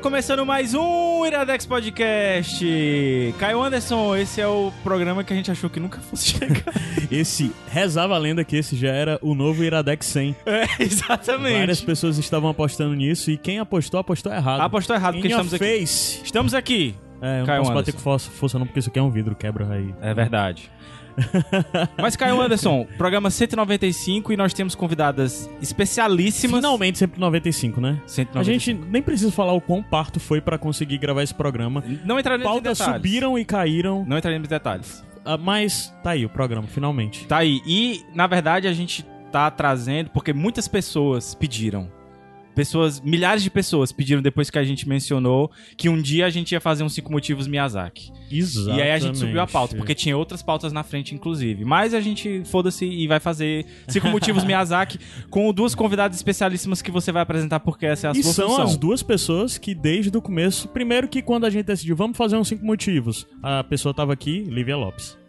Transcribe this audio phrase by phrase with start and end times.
[0.00, 2.64] Começando mais um Iradex Podcast.
[3.38, 6.72] Caio Anderson, esse é o programa que a gente achou que nunca fosse chegar.
[7.10, 10.36] Esse, rezava a lenda que esse já era o novo Iradex 100.
[10.46, 11.58] É, exatamente.
[11.58, 14.60] Várias pessoas estavam apostando nisso e quem apostou, apostou errado.
[14.60, 15.80] Apostou errado, porque estamos your aqui.
[15.80, 16.20] face.
[16.24, 16.94] Estamos aqui.
[17.20, 17.98] É, eu não Caio posso bater Anderson.
[17.98, 19.92] com força, força não, porque isso aqui é um vidro, quebra aí.
[20.00, 20.70] É verdade.
[22.00, 26.60] Mas, Caio Anderson, programa 195 e nós temos convidadas especialíssimas.
[26.60, 28.00] Finalmente, sempre 95, né?
[28.06, 28.38] 195.
[28.38, 31.82] A gente nem precisa falar o quão parto foi pra conseguir gravar esse programa.
[32.04, 32.96] Não entraremos em Pautas detalhes.
[33.02, 35.04] subiram e caíram, Não entraremos em detalhes.
[35.24, 37.26] ah, mas tá aí o programa, finalmente.
[37.26, 37.60] Tá aí.
[37.66, 41.88] E, na verdade, a gente tá trazendo porque muitas pessoas pediram.
[42.54, 46.52] Pessoas, milhares de pessoas pediram depois que a gente mencionou que um dia a gente
[46.52, 48.12] ia fazer uns cinco motivos Miyazaki.
[48.30, 48.78] Exatamente.
[48.78, 51.64] E aí a gente subiu a pauta, porque tinha outras pautas na frente, inclusive.
[51.64, 54.98] Mas a gente, foda-se, e vai fazer cinco motivos Miyazaki
[55.30, 58.48] com duas convidadas especialíssimas que você vai apresentar, porque essa é a E sua são
[58.48, 58.64] função.
[58.64, 62.36] as duas pessoas que desde o começo, primeiro que quando a gente decidiu, vamos fazer
[62.36, 65.19] uns cinco motivos, a pessoa tava aqui, Lívia Lopes.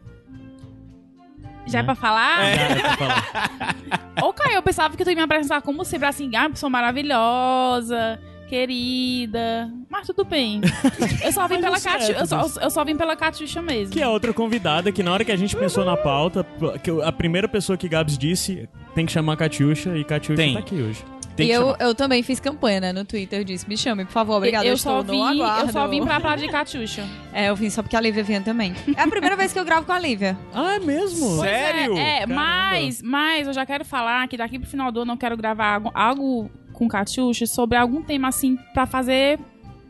[1.71, 1.85] Já é Né?
[1.85, 2.37] pra falar?
[2.37, 3.75] Já era pra falar.
[4.23, 8.19] Ô, Caio, eu pensava que tu ia me apresentar como sempre, assim, ah, pessoa maravilhosa,
[8.47, 9.71] querida.
[9.89, 10.61] Mas tudo bem.
[11.23, 12.19] Eu só vim pela é certo, Cati...
[12.19, 13.93] eu, só, eu só vim pela Catiuxa mesmo.
[13.93, 16.45] Que é outra convidada que na hora que a gente pensou na pauta,
[16.83, 20.53] que a primeira pessoa que Gabs disse tem que chamar a Catiuxa e Catiuxa Tem.
[20.53, 21.03] tá aqui hoje.
[21.35, 21.77] Tem e eu, chamar.
[21.81, 23.39] eu também fiz campanha, né, no Twitter.
[23.39, 24.65] Eu disse, me chame, por favor, obrigada.
[24.65, 25.67] eu, Eu, só estou vim, no aguardo.
[25.67, 27.03] eu só vim pra falar de Catiuxa.
[27.33, 28.73] É, eu vim só porque a Lívia vinha também.
[28.95, 30.37] É a primeira vez que eu gravo com a Lívia.
[30.53, 31.37] Ah, é mesmo?
[31.37, 31.97] Pois é, Sério?
[31.97, 32.35] É, Caramba.
[32.35, 35.75] mas, mas eu já quero falar que daqui pro final do ano eu quero gravar
[35.75, 39.39] algo, algo com Catiuxa sobre algum tema assim pra fazer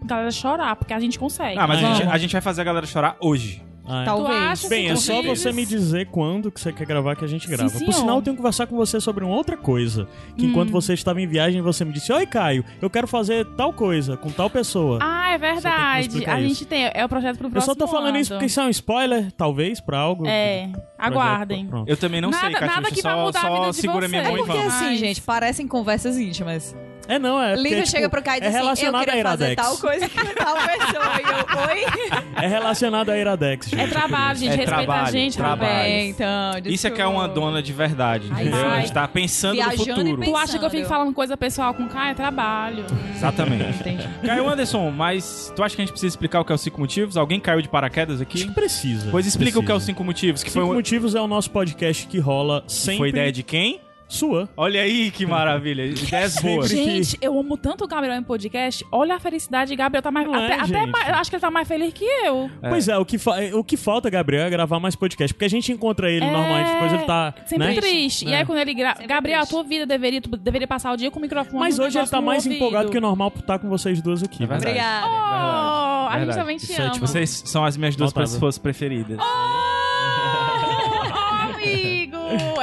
[0.03, 1.57] a galera chorar, porque a gente consegue.
[1.59, 3.63] Ah, mas a gente, a gente vai fazer a galera chorar hoje.
[3.91, 4.05] Ah, é.
[4.05, 4.69] Talvez.
[4.69, 7.69] Bem, é só você me dizer quando que você quer gravar que a gente grava.
[7.71, 7.93] Por senhor.
[7.93, 10.07] sinal, eu tenho que conversar com você sobre uma outra coisa.
[10.37, 10.49] Que Hum.
[10.49, 14.15] enquanto você estava em viagem, você me disse, Oi, Caio, eu quero fazer tal coisa
[14.15, 14.99] com tal pessoa.
[15.01, 16.25] Ah, é verdade.
[16.25, 16.47] A isso.
[16.49, 16.89] gente tem.
[16.93, 18.39] É o projeto pro eu próximo só tô falando isso ano.
[18.39, 20.25] porque isso é um spoiler, talvez, pra algo.
[20.27, 21.65] É, aguardem.
[21.67, 21.89] Pronto.
[21.89, 22.75] Eu também não Nada- sei, Catiuxa.
[22.75, 24.31] nada que vai só mudar a só vida de segura minha vocês.
[24.33, 24.73] mão É e porque vamos.
[24.73, 26.75] assim, Mas- gente, parecem conversas íntimas.
[27.07, 27.55] É, não, é.
[27.55, 29.67] Lívia tipo, chega pro Caio e é diz assim, eu relacionado queria a fazer Iradex.
[29.67, 31.21] tal coisa que tal pessoa.
[31.21, 32.21] E eu, oi?
[32.41, 33.81] É relacionado a Iradex, gente.
[33.81, 34.47] É trabalho, gente.
[34.51, 35.71] É Respeita a trabalho, gente, trabalho.
[35.71, 38.55] É, então, Isso é que é uma dona de verdade, entendeu?
[38.55, 38.77] ai.
[38.77, 40.17] A gente tá pensando Viajando no e futuro.
[40.17, 40.31] pensando.
[40.33, 42.11] Tu acha que eu fico falando coisa pessoal com o Caio?
[42.11, 42.85] É trabalho.
[43.15, 43.79] Exatamente.
[43.79, 44.07] Entendi.
[44.25, 46.79] Caio Anderson, mas tu acha que a gente precisa explicar o que é os cinco
[46.79, 47.17] motivos?
[47.17, 48.45] Alguém caiu de paraquedas Acho aqui?
[48.45, 49.09] que precisa.
[49.11, 49.91] Pois explica o que é os Precisa.
[49.91, 52.97] cinco motivos, que Cinco foi, motivos é o nosso podcast que rola que sempre.
[52.97, 53.79] foi ideia de quem?
[54.11, 54.49] Sua.
[54.57, 56.69] Olha aí que maravilha, ideias boas.
[56.69, 58.85] Gente, eu amo tanto o Gabriel em podcast.
[58.91, 59.75] Olha a felicidade.
[59.75, 60.27] Gabriel tá mais.
[60.27, 62.49] Não até é, até mais- acho que ele tá mais feliz que eu.
[62.61, 62.69] É.
[62.69, 63.17] Pois é, o que,
[63.53, 65.33] o que falta, Gabriel, é gravar mais podcast.
[65.33, 67.33] Porque a gente encontra ele É, normalmente, depois ele tá.
[67.45, 67.73] Sempre né?
[67.75, 68.25] triste.
[68.27, 68.37] E É.
[68.39, 69.01] aí, quando ele grava.
[69.05, 69.53] Gabriel, triste.
[69.53, 71.59] a tua vida deveria, tu deveria passar o dia com o microfone.
[71.59, 72.57] Mas hoje ele tá mais ouvido.
[72.57, 74.43] empolgado que o normal por estar com vocês duas aqui.
[74.43, 74.67] É verdade.
[74.67, 75.07] Obrigada.
[75.07, 76.37] Oh, a gente Verdade.
[76.39, 76.93] também te Isso é, ama.
[76.93, 79.17] tipo, Vocês são as minhas duas pessoas preferidas.
[79.19, 79.80] Oh!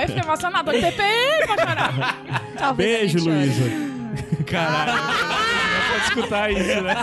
[0.00, 0.72] Eu fiquei emocionado.
[0.72, 2.18] Eu TPM pra chorar.
[2.58, 3.28] Talvez a Beijo, gente.
[3.28, 3.88] Luísa.
[4.46, 4.92] Caralho.
[4.92, 6.94] Não pode escutar isso, né?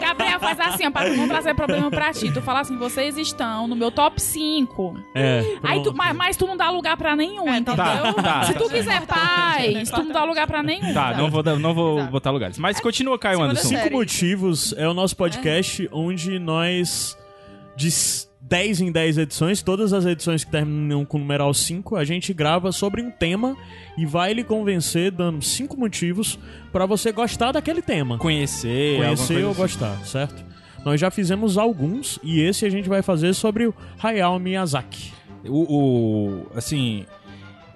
[0.00, 2.30] Gabriel, faz assim, ó, pra não trazer problema pra ti.
[2.32, 4.96] Tu fala assim, vocês estão no meu top 5.
[5.14, 5.42] É.
[5.62, 7.76] Aí tu, mas, mas tu não dá lugar pra nenhum, É, entendeu?
[7.76, 8.42] tá, tá.
[8.44, 10.92] Se tu quiser paz, tu não dá lugar pra nenhum.
[10.92, 12.04] Tá, não vou, dar- não vou Tá.
[12.06, 12.58] botar lugares.
[12.58, 13.68] Mas continua, Caio Segunda Anderson.
[13.68, 13.82] série.
[13.84, 17.16] Cinco Motivos é o nosso podcast onde nós,
[17.78, 22.04] s- 10 em 10 edições, todas as edições que terminam com o numeral 5, a
[22.04, 23.56] gente grava sobre um tema
[23.98, 26.38] e vai lhe convencer dando cinco motivos
[26.72, 28.18] pra você gostar daquele tema.
[28.18, 29.60] Conhecer, Conhecer ou assim.
[29.60, 30.44] gostar, certo?
[30.84, 35.12] Nós já fizemos alguns e esse a gente vai fazer sobre o Hayao Miyazaki.
[35.48, 35.62] o,
[36.42, 37.04] o- assim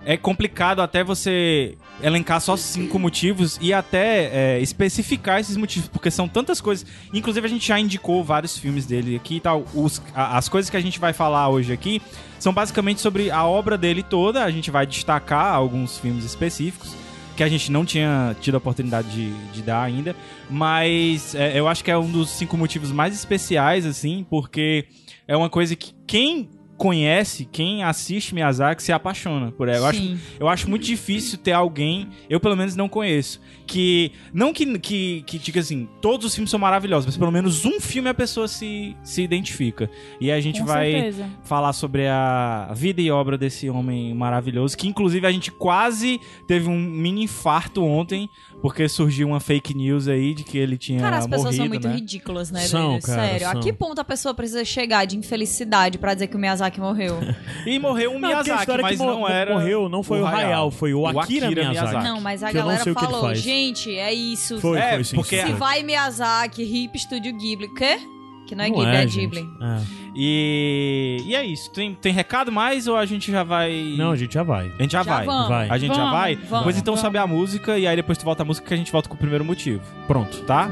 [0.04, 6.10] é complicado até você elencar só cinco motivos e até é, especificar esses motivos porque
[6.10, 6.86] são tantas coisas.
[7.12, 9.64] Inclusive a gente já indicou vários filmes dele aqui e tal.
[9.74, 12.00] Os- a- as coisas que a gente vai falar hoje aqui
[12.38, 14.44] são basicamente sobre a obra dele toda.
[14.44, 16.94] A gente vai destacar alguns filmes específicos
[17.36, 20.14] que a gente não tinha tido a oportunidade de, de dar ainda,
[20.50, 24.84] mas é, eu acho que é um dos cinco motivos mais especiais, assim, porque
[25.26, 26.50] é uma coisa que quem
[26.80, 29.80] conhece, quem assiste Miyazaki se apaixona por ela.
[29.80, 34.12] Eu acho, eu acho muito difícil ter alguém, eu pelo menos não conheço, que.
[34.32, 37.78] Não que, que, que diga assim, todos os filmes são maravilhosos, mas pelo menos um
[37.82, 39.90] filme a pessoa se, se identifica.
[40.18, 41.30] E a gente Com vai certeza.
[41.44, 46.66] falar sobre a vida e obra desse homem maravilhoso, que inclusive a gente quase teve
[46.66, 48.30] um mini infarto ontem,
[48.62, 51.68] porque surgiu uma fake news aí de que ele tinha Cara, as pessoas morrido, são
[51.68, 51.94] muito né?
[51.94, 53.48] ridículas, né, São, cara, Sério.
[53.48, 53.58] são.
[53.58, 57.18] A que ponto a pessoa precisa chegar de infelicidade pra dizer que o Miyazaki morreu?
[57.66, 60.02] E morreu um Não, porque a Miyazaki, história é mas que não era morreu, não
[60.02, 62.04] foi o Hayao, foi o Akira Miyazaki.
[62.04, 63.38] Não, mas a Que eu não galera sei o que ele falou, faz.
[63.38, 64.60] gente, é isso.
[64.60, 65.16] Foi, É, foi sim.
[65.16, 65.58] porque- sim, Se foi.
[65.58, 67.66] vai Miyazaki, Hip Studio Ghibli.
[67.66, 67.98] O quê?
[68.46, 69.20] Que não é Não Ghibli, é, gente.
[69.36, 69.48] Ghibli.
[69.62, 69.99] É.
[70.14, 71.70] E, e é isso.
[71.70, 73.94] Tem, tem recado mais ou a gente já vai.
[73.96, 74.72] Não, a gente já vai.
[74.78, 75.26] A gente já, Já vai.
[75.26, 75.48] vamos.
[75.48, 75.68] Vai.
[75.70, 76.36] A gente já Vamos, vai?
[76.36, 77.00] vamos, pois então vamos.
[77.00, 79.14] sobe a música e aí depois tu volta a música que a gente volta com
[79.14, 80.42] o primeiro motivo, Pronto.
[80.42, 80.68] tá?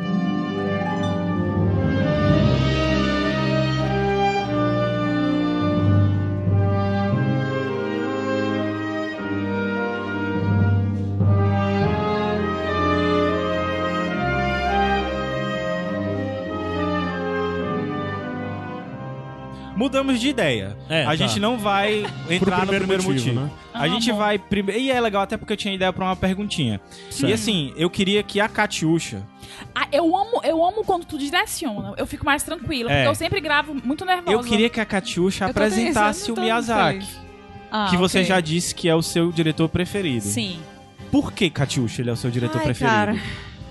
[19.78, 20.76] Mudamos de ideia.
[20.88, 21.16] É, a tá.
[21.16, 23.40] gente não vai entrar no primeiro primeiro motivo.
[23.40, 23.50] motivo, né?
[23.72, 24.18] A Ah, gente bom.
[24.18, 24.80] vai primeiro.
[24.80, 26.80] E é legal até porque eu tinha ideia pra uma perguntinha.
[27.10, 27.30] Certo.
[27.30, 29.22] E assim, eu queria que a Katiusha.
[29.72, 31.94] Ah, eu amo, eu amo quando tu direciona.
[31.96, 32.96] Eu fico mais tranquila, É.
[32.96, 34.32] porque eu sempre gravo muito nervosa.
[34.36, 37.06] Eu queria que a tô apresentasse o Miyazaki.
[37.70, 38.28] Ah, que você ok.
[38.28, 40.24] já disse que é o seu diretor preferido.
[40.24, 40.58] Sim.
[41.12, 42.94] Por que, Katiusha, ele é o seu diretor Ai, preferido?
[42.96, 43.16] cara.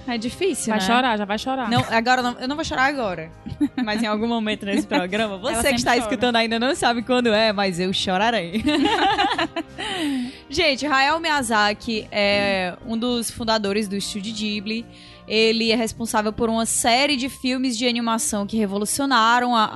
[0.08, 0.86] É difícil, Vai né?
[0.86, 1.70] chorar, já vai chorar.
[1.70, 3.30] Não, agora não, eu não vou chorar agora.
[3.84, 6.04] Mas em algum momento nesse programa, você que está chora.
[6.04, 8.64] escutando ainda não sabe quando é, mas eu chorarei.
[10.50, 14.86] Gente, Hayao Miyazaki é um dos fundadores do estúdio Ghibli.
[15.28, 19.70] Ele é responsável por uma série de filmes de animação que revolucionaram a,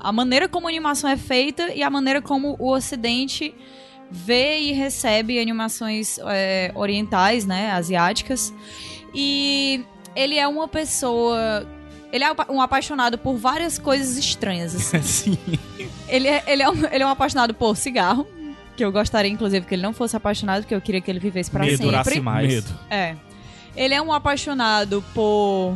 [0.00, 3.52] a, a maneira como a animação é feita e a maneira como o Ocidente
[4.08, 8.54] vê e recebe animações é, orientais, né, asiáticas.
[9.14, 11.66] E ele é uma pessoa.
[12.12, 14.74] Ele é um apaixonado por várias coisas estranhas.
[14.74, 15.00] assim.
[15.38, 15.38] Sim.
[16.08, 18.26] Ele é, ele, é um, ele é um apaixonado por cigarro.
[18.76, 21.50] Que eu gostaria, inclusive, que ele não fosse apaixonado, porque eu queria que ele vivesse
[21.50, 22.20] pra Medo durasse sempre.
[22.22, 22.48] mais.
[22.54, 22.78] Medo.
[22.90, 23.16] É.
[23.76, 25.74] Ele é um apaixonado por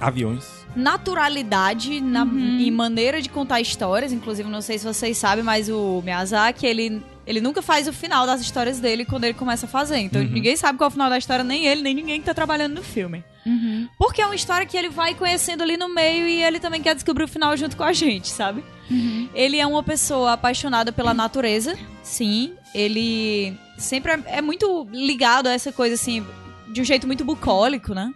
[0.00, 0.44] Aviões.
[0.74, 2.58] naturalidade na, Uhum.
[2.58, 4.12] e maneira de contar histórias.
[4.12, 8.26] Inclusive, não sei se vocês sabem, mas o Miyazaki, ele, ele nunca faz o final
[8.26, 9.98] das histórias dele quando ele começa a fazer.
[9.98, 10.28] Então, Uhum.
[10.28, 12.74] ninguém sabe qual é o final da história, nem ele, nem ninguém que tá trabalhando
[12.74, 13.24] no filme.
[13.46, 13.88] Uhum.
[13.98, 16.94] Porque é uma história que ele vai conhecendo ali no meio e ele também quer
[16.94, 18.64] descobrir o final junto com a gente, sabe?
[18.90, 19.28] Uhum.
[19.34, 22.52] Ele é uma pessoa apaixonada pela natureza, sim.
[22.74, 26.24] Ele sempre é, é muito ligado a essa coisa, assim,
[26.68, 28.12] de um jeito muito bucólico, né?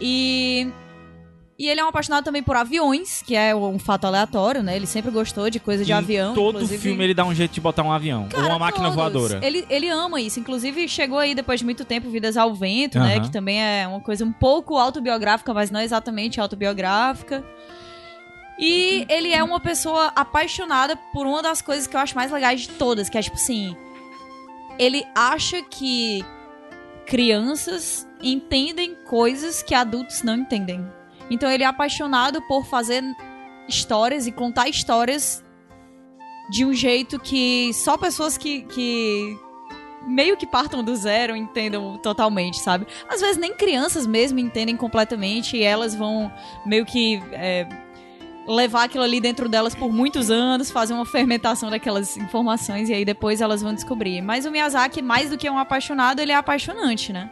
[0.00, 0.68] E.
[1.58, 4.76] E ele é um apaixonado também por aviões, que é um fato aleatório, né?
[4.76, 6.34] Ele sempre gostou de coisa de Em avião.
[6.34, 6.82] Todo inclusive...
[6.82, 8.28] filme ele dá um jeito de botar um avião.
[8.34, 8.94] ou uma máquina Todos.
[8.94, 9.40] voadora.
[9.44, 10.38] Ele, ele ama isso.
[10.38, 13.20] Inclusive, chegou aí depois de muito tempo Vidas ao Vento, né?
[13.20, 17.42] Que também é uma coisa um pouco autobiográfica, mas não exatamente autobiográfica.
[18.58, 22.62] E ele é uma pessoa apaixonada por uma das coisas que eu acho mais legais
[22.62, 23.74] de todas, que é tipo assim.
[24.78, 26.22] Ele acha que
[27.06, 30.86] crianças entendem coisas que adultos não entendem.
[31.30, 33.02] Então ele é apaixonado por fazer
[33.68, 35.44] histórias e contar histórias
[36.50, 39.36] de um jeito que só pessoas que, que
[40.06, 42.86] meio que partam do zero entendam totalmente, sabe?
[43.08, 46.32] Às vezes nem crianças mesmo entendem completamente e elas vão
[46.64, 47.66] meio que é,
[48.46, 53.04] levar aquilo ali dentro delas por muitos anos, fazer uma fermentação daquelas informações e aí
[53.04, 54.22] depois elas vão descobrir.
[54.22, 57.28] Mas o Miyazaki, mais do que um apaixonado, ele é apaixonante, né?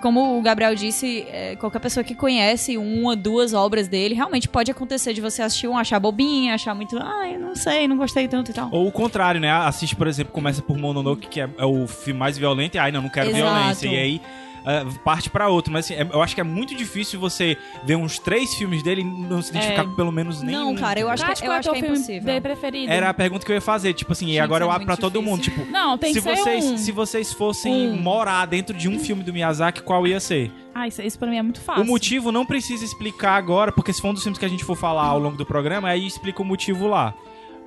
[0.00, 4.70] Como o Gabriel disse, é, qualquer pessoa que conhece uma, duas obras dele, realmente pode
[4.70, 8.26] acontecer de você assistir um, achar bobinha, achar muito, ah, eu não sei, não gostei
[8.26, 8.68] tanto e tal.
[8.72, 9.50] Ou o contrário, né?
[9.50, 12.90] Assiste, por exemplo, começa por Mononoke, que é, é o filme mais violento, e ai,
[12.90, 13.44] não, não quero Exato.
[13.44, 13.88] violência.
[13.88, 14.20] E aí
[14.64, 15.72] ah, parte pra outro.
[15.72, 19.00] Mas assim, é- eu acho que é muito difícil você ver uns três filmes dele
[19.02, 19.84] e não se identificar É.
[19.84, 20.66] com pelo menos nenhum.
[20.66, 22.22] Não, cara, eu acho que, eu é acho o que é impossível.
[22.24, 22.92] dele preferido?
[22.92, 24.86] Era a pergunta que eu ia fazer, tipo assim, e Gente, agora eu é abro
[24.86, 25.64] pra muito todo mundo, difícil.
[25.64, 26.76] tipo, Não, tem se que ser vocês, um.
[26.76, 27.96] se vocês fossem Um.
[28.00, 30.50] morar dentro de um filme do Miyazaki, qual ia ser?
[30.74, 31.82] Ah, isso, isso pra mim é muito fácil.
[31.82, 34.64] O motivo não precisa explicar agora, porque se for um dos filmes que a gente
[34.64, 37.12] for falar ao longo do programa, aí explica o motivo lá.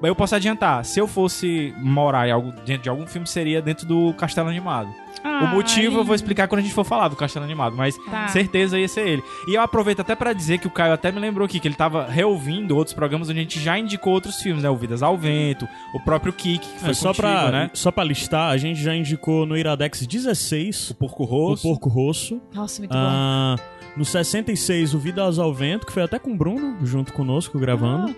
[0.01, 3.61] Mas eu posso adiantar, se eu fosse morar em algo, dentro de algum filme, seria
[3.61, 4.89] dentro do Castelo Animado.
[5.23, 8.27] O motivo eu vou explicar quando a gente for falar do Castelo Animado, mas Tá.
[8.27, 9.23] certeza ia ser ele.
[9.47, 11.75] E eu aproveito até pra dizer que o Caio até me lembrou aqui que ele
[11.75, 14.69] tava reouvindo outros programas onde a gente já indicou outros filmes, né?
[14.69, 17.69] O Vidas ao Vento, o próprio Kik, que foi É, só, contigo, pra, né?
[17.73, 21.63] só pra listar, a gente já indicou no Iradex 16 O Porco o Rosso.
[21.63, 22.41] Porco Rosso.
[22.53, 22.97] Nossa, muito bom.
[22.99, 23.55] Ah,
[23.95, 28.15] no 66, o Vidas ao Vento, que foi até com o Bruno, junto conosco, gravando.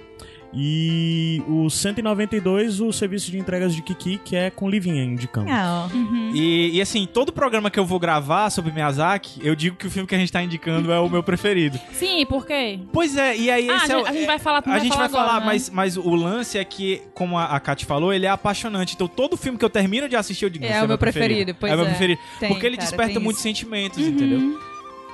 [0.54, 5.50] E o 192, o serviço de entregas de Kiki, que é com Livinha indicando.
[5.50, 5.96] Ah, ó.
[5.96, 6.32] Uhum.
[6.34, 9.92] E, e, assim, todo programa que eu vou gravar sobre Miyazaki, eu digo que o
[9.92, 11.80] filme que a gente tá indicando é o meu preferido.
[11.94, 12.80] Sim, por quê?
[12.94, 14.98] Pois é, e aí Ah, esse a é gente, a gente vai falar A gente
[14.98, 15.46] vai falar, agora, né?
[15.46, 18.96] mas, mas o lance é que, como a, a Kat falou, ele é apaixonante.
[18.96, 20.98] Então, todo filme que eu termino de assistir, eu digo, É, "Esse é o meu
[20.98, 21.75] preferido, pois é.
[21.75, 21.90] meu é.
[21.90, 22.22] preferido.
[22.40, 23.50] Tem, porque ele cara, desperta muitos isso.
[23.50, 24.08] sentimentos, Uhum.
[24.10, 24.60] entendeu?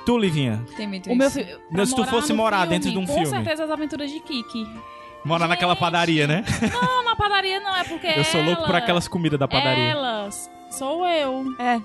[0.04, 1.38] Tu, Livinha, Tem muito O meu isso.
[1.70, 3.28] pra se tu fosse morar dentro de um Com filme.
[3.28, 4.66] certeza as aventuras de Kiki.
[5.24, 6.44] Mora naquela padaria, né?
[6.72, 9.84] Não, na padaria não, é porque Eu sou louco por ela- aquelas comidas da padaria.
[9.90, 10.50] Elas.
[10.70, 11.44] Sou eu.
[11.58, 11.80] É.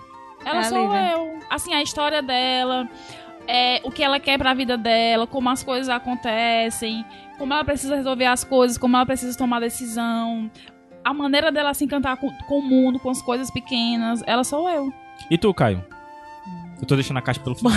[0.46, 1.12] Ela É sou Lívia.
[1.12, 1.39] eu.
[1.50, 2.88] Assim, a história dela,
[3.48, 7.06] é, o que ela quer pra vida dela, como as coisas acontecem,
[7.38, 10.50] como ela precisa resolver as coisas, como ela precisa tomar decisão.
[11.03, 14.22] A maneira dela se encantar com, com o mundo, com as coisas pequenas.
[14.27, 14.91] Ela sou eu.
[15.29, 15.84] E tu, Caio?
[16.79, 17.74] Eu tô deixando a caixa pelo final.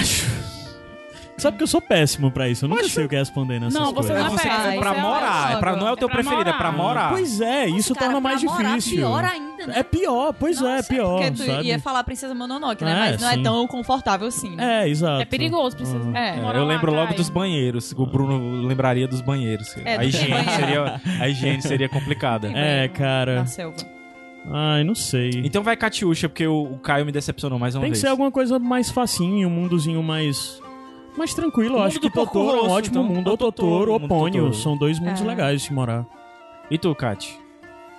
[1.40, 2.94] Sabe que eu sou péssimo pra isso, eu nunca Macho.
[2.94, 4.10] sei o que responder nessas Não, você coisas.
[4.10, 5.96] É, não é você, péssimo, é pra você é morar, é pra, não é o
[5.96, 7.10] teu É pra preferido, é pra morar.
[7.10, 8.96] Pois é, isso Cara, torna mais pra morar, difícil.
[8.98, 9.74] Pior ainda, né?
[9.76, 11.66] É pior, pois é, é pior, Porque tu sabe?
[11.68, 12.92] ia falar Princesa Mononoke, né?
[12.92, 13.40] É, Mas não sim.
[13.40, 14.84] é tão confortável assim, né?
[14.84, 15.22] É, exato.
[15.22, 15.98] É perigoso, precisa.
[15.98, 16.16] Uhum.
[16.16, 16.36] É.
[16.36, 17.92] É, morar eu lá, lembro logo dos banheiros.
[17.96, 19.74] O Bruno lembraria dos banheiros.
[19.84, 20.54] É, a, dos higiene banheiros.
[20.54, 22.50] seria, a higiene seria complicada.
[22.54, 23.36] É, cara.
[23.36, 23.76] Na selva.
[24.52, 25.30] Ai, não sei.
[25.44, 28.00] Então vai Catiuxa, porque o, o Caio me decepcionou mais uma Tem que vez.
[28.00, 30.60] ser alguma coisa mais facinho, um mundozinho mais.
[31.20, 31.76] Mais tranquilo.
[31.76, 33.14] Eu acho que Totoro é um ótimo então.
[33.14, 33.26] mundo.
[33.26, 34.44] O Ou Totoro, ou o mundo Pônio.
[34.44, 34.54] Totoro.
[34.62, 35.24] São dois mundos É.
[35.24, 36.06] legais de se morar.
[36.70, 37.38] E tu, Cati?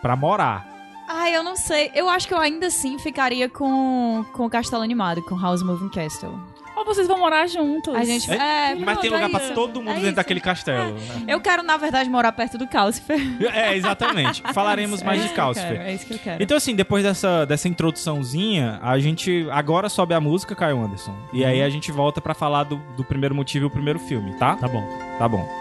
[0.01, 0.68] Pra morar.
[1.08, 1.92] Ai, eu não sei.
[1.94, 5.90] Eu acho que eu ainda assim ficaria com, com o castelo animado, com House Moving
[5.90, 6.34] Castle.
[6.82, 7.94] Ou vocês vão morar juntos.
[7.94, 8.32] A gente.
[8.32, 8.72] É?
[8.72, 10.16] É, Mas tem lugar é pra todo mundo É dentro isso.
[10.16, 10.96] daquele castelo.
[11.28, 13.20] Eu quero, na verdade, morar perto do Calcifer.
[13.54, 14.42] É, exatamente.
[14.54, 15.72] Falaremos mais é de Calcifer.
[15.78, 16.44] quero, É isso que eu quero.
[16.44, 21.16] Então, assim, depois dessa, dessa introduçãozinha, a gente agora sobe a música, Caio Anderson.
[21.32, 24.34] E aí a gente volta pra falar do, do primeiro motivo e o primeiro filme,
[24.34, 24.56] tá?
[24.56, 24.84] Tá bom.
[25.20, 25.61] Tá bom.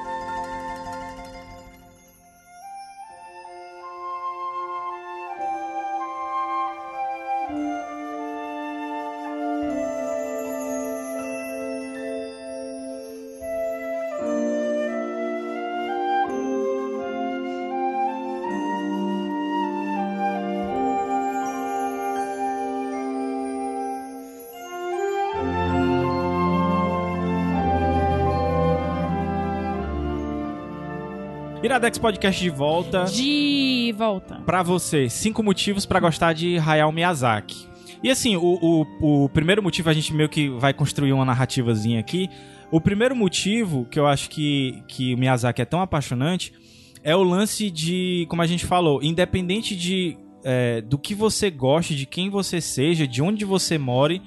[31.62, 33.04] Iradex Podcast de volta.
[33.04, 34.36] De volta.
[34.46, 37.68] Pra você, cinco motivos pra gostar de Hayao Miyazaki.
[38.02, 42.00] E assim, o, o, o primeiro motivo a gente meio que vai construir uma narrativazinha
[42.00, 42.30] aqui.
[42.70, 46.52] O primeiro motivo que eu acho que, que o Miyazaki é tão apaixonante
[47.04, 51.94] é o lance de, como a gente falou, independente de é, do que você goste,
[51.94, 54.22] de quem você seja, de onde você more,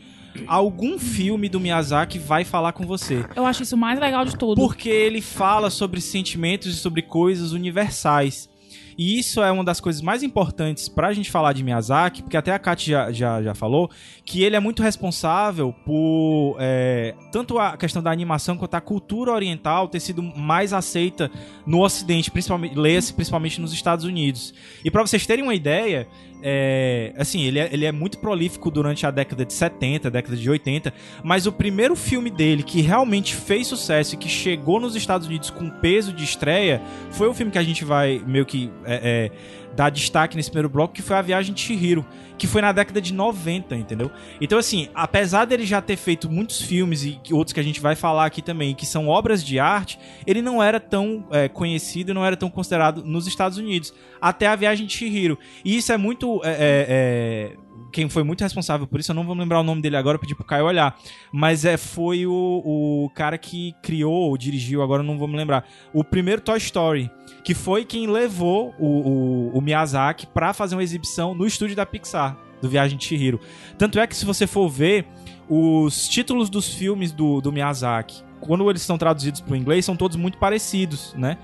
[0.48, 3.26] algum filme do Miyazaki vai falar com você.
[3.36, 4.56] Eu acho isso o mais legal de tudo.
[4.56, 8.50] Porque ele fala sobre sentimentos e sobre coisas universais.
[8.98, 12.52] E isso é uma das coisas mais importantes pra gente falar de Miyazaki, porque até
[12.52, 13.90] a Kat já, já, já falou,
[14.26, 19.32] que ele é muito responsável por é, tanto a questão da animação quanto a cultura
[19.32, 21.30] oriental ter sido mais aceita
[21.66, 24.54] no Ocidente, principalmente, leia-se principalmente nos Estados Unidos.
[24.84, 26.08] E pra vocês terem uma ideia,
[26.44, 30.50] é, assim, ele é, ele é muito prolífico durante a década de 70, década de
[30.50, 35.26] 80, mas o primeiro filme dele que realmente fez sucesso e que chegou nos Estados
[35.26, 36.82] Unidos com peso de estreia
[37.12, 39.32] foi o filme que a gente vai meio que é, é,
[39.76, 42.06] dar destaque nesse primeiro bloco, que foi A Viagem de Chihiro,
[42.38, 44.12] que foi na década de 90, entendeu?
[44.40, 47.96] Então, assim, apesar dele já ter feito muitos filmes e outros que a gente vai
[47.96, 52.26] falar aqui também, que são obras de arte, ele não era tão é, conhecido não
[52.26, 55.38] era tão considerado nos Estados Unidos, até A Viagem de Chihiro.
[55.64, 56.42] E isso é muito.
[56.44, 57.58] é, é, é,
[57.94, 60.20] quem foi muito responsável por isso, eu não vou lembrar o nome dele agora, eu
[60.20, 60.98] pedi pro Caio olhar.
[61.32, 65.66] Mas é, foi o, o cara que criou ou dirigiu, agora não vou me lembrar,
[65.94, 67.10] o primeiro Toy Story.
[67.44, 71.86] Que foi quem levou o, o, o Miyazaki pra fazer uma exibição no estúdio da
[71.86, 73.40] Pixar, do Viagem de Chihiro.
[73.78, 75.06] Tanto é que se você for ver
[75.48, 80.18] os títulos dos filmes do, do Miyazaki, quando eles são traduzidos pro inglês, são todos
[80.18, 81.38] muito parecidos, né?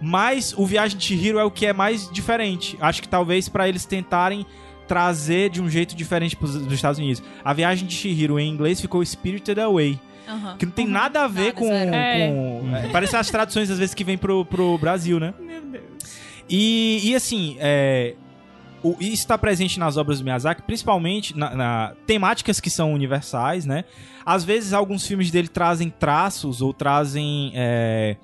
[0.00, 2.76] Mas o Viagem de Chihiro é o que é mais diferente.
[2.80, 4.46] Acho que talvez pra eles tentarem
[4.86, 7.22] trazer de um jeito diferente pros, dos Estados Unidos.
[7.44, 10.56] A Viagem de Chihiro em inglês ficou Spirited Away, Aham.
[10.58, 11.66] que não tem nada a ver Nada, com...
[11.68, 11.90] zero.
[12.32, 15.34] com- é, parece as traduções às vezes que vem pro, pro Brasil, né?
[15.40, 15.84] Meu Deus.
[16.48, 18.14] E, e assim, é,
[18.82, 23.66] o, isso está presente nas obras do Miyazaki, principalmente na, na- temáticas que são universais,
[23.66, 23.84] né?
[24.24, 27.52] Às vezes alguns filmes dele trazem traços ou trazem.
[27.54, 28.16] é,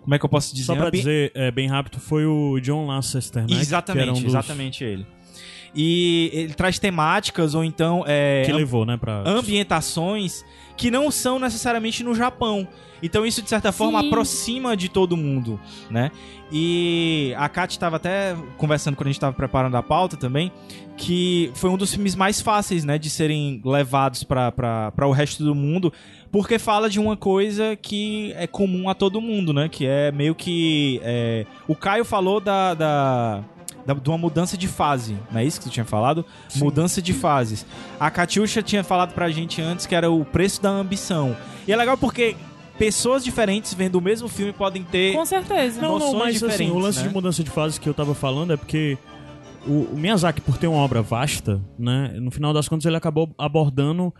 [0.00, 0.66] como é que eu posso dizer?
[0.66, 3.46] Só pra dizer é, bem rápido, foi o John Lasseter, né?
[3.48, 5.06] que era Exatamente, um dos- exatamente ele.
[5.74, 9.22] E ele traz temáticas ou então é, Que levou, né, pra...
[9.26, 10.44] ambientações
[10.76, 12.66] que não são necessariamente no Japão.
[13.02, 14.06] Então isso, de certa forma, Sim.
[14.08, 15.58] aproxima de todo mundo,
[15.90, 16.10] né?
[16.52, 20.52] E a Kat estava até conversando quando a gente estava preparando a pauta também,
[20.96, 25.54] que foi um dos filmes mais fáceis, né, de serem levados para o resto do
[25.54, 25.92] mundo,
[26.30, 29.68] porque fala de uma coisa que é comum a todo mundo, né?
[29.68, 31.00] Que é meio que...
[31.02, 32.74] é, O Caio falou da...
[32.74, 33.44] da
[33.86, 36.24] da- de uma mudança de fase, não é isso que tu tinha falado?
[36.56, 37.66] Mudança de fases.
[37.98, 41.36] A Katiusha tinha falado pra gente antes que era o preço da ambição.
[41.66, 42.36] E é legal porque
[42.78, 45.14] pessoas diferentes vendo o mesmo filme podem ter.
[45.14, 45.80] Com certeza.
[45.80, 47.08] Não, não, mas assim, o lance né?
[47.08, 48.98] de mudança de fase que eu tava falando é porque
[49.66, 53.32] o, o Miyazaki, por ter uma obra vasta, né, no final das contas ele acabou
[53.38, 54.12] abordando.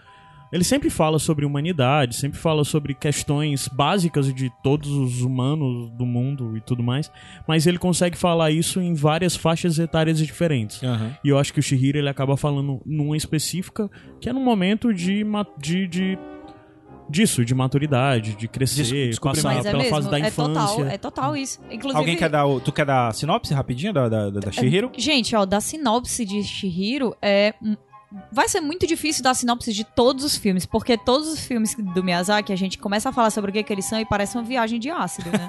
[0.52, 6.04] Ele sempre fala sobre humanidade, sempre fala sobre questões básicas de todos os humanos do
[6.04, 7.10] mundo e tudo mais,
[7.48, 10.82] mas ele consegue falar isso em várias faixas etárias diferentes.
[10.82, 11.16] Aham.
[11.24, 13.90] E eu acho que o Shihiro ele acaba falando numa específica
[14.20, 15.24] que é num momento de,
[15.58, 16.18] de, de
[17.08, 19.42] disso, de maturidade, de crescer, Des- descobrimento.
[19.42, 20.54] passar Mas é pela mesmo, fase da é infância.
[20.54, 21.60] total, é total isso.
[21.70, 22.60] Inclusive, Alguém quer dar o.
[22.60, 24.90] Tu quer dar a sinopse rapidinho da, da, da, da Shihiro?
[24.96, 27.54] Gente, ó, da sinopse de Shihiro é.
[28.30, 32.02] Vai ser muito difícil dar sinopse de todos os filmes, porque todos os filmes do
[32.02, 34.44] Miyazaki a gente começa a falar sobre o que, que eles são e parece uma
[34.44, 35.46] viagem de ácido, né?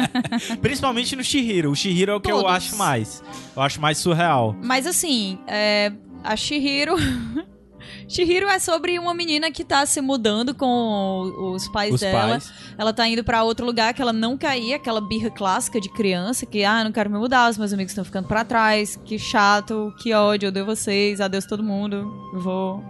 [0.60, 1.70] Principalmente no Shihiro.
[1.70, 2.52] O Shihiro é o que eu Todos.
[2.52, 3.22] acho mais.
[3.54, 4.56] Eu acho mais surreal.
[4.62, 6.96] Mas assim, é, a Shihiro.
[8.08, 12.28] Shihiro é sobre uma menina que tá se mudando com os pais Os dela.
[12.30, 12.52] pais.
[12.76, 16.44] Ela tá indo pra outro lugar que ela não ir, aquela birra clássica de criança,
[16.46, 19.92] que, ah, não quero me mudar, os meus amigos estão ficando pra trás, que chato,
[20.02, 22.82] que ódio, eu odeio vocês, adeus todo mundo, eu vou.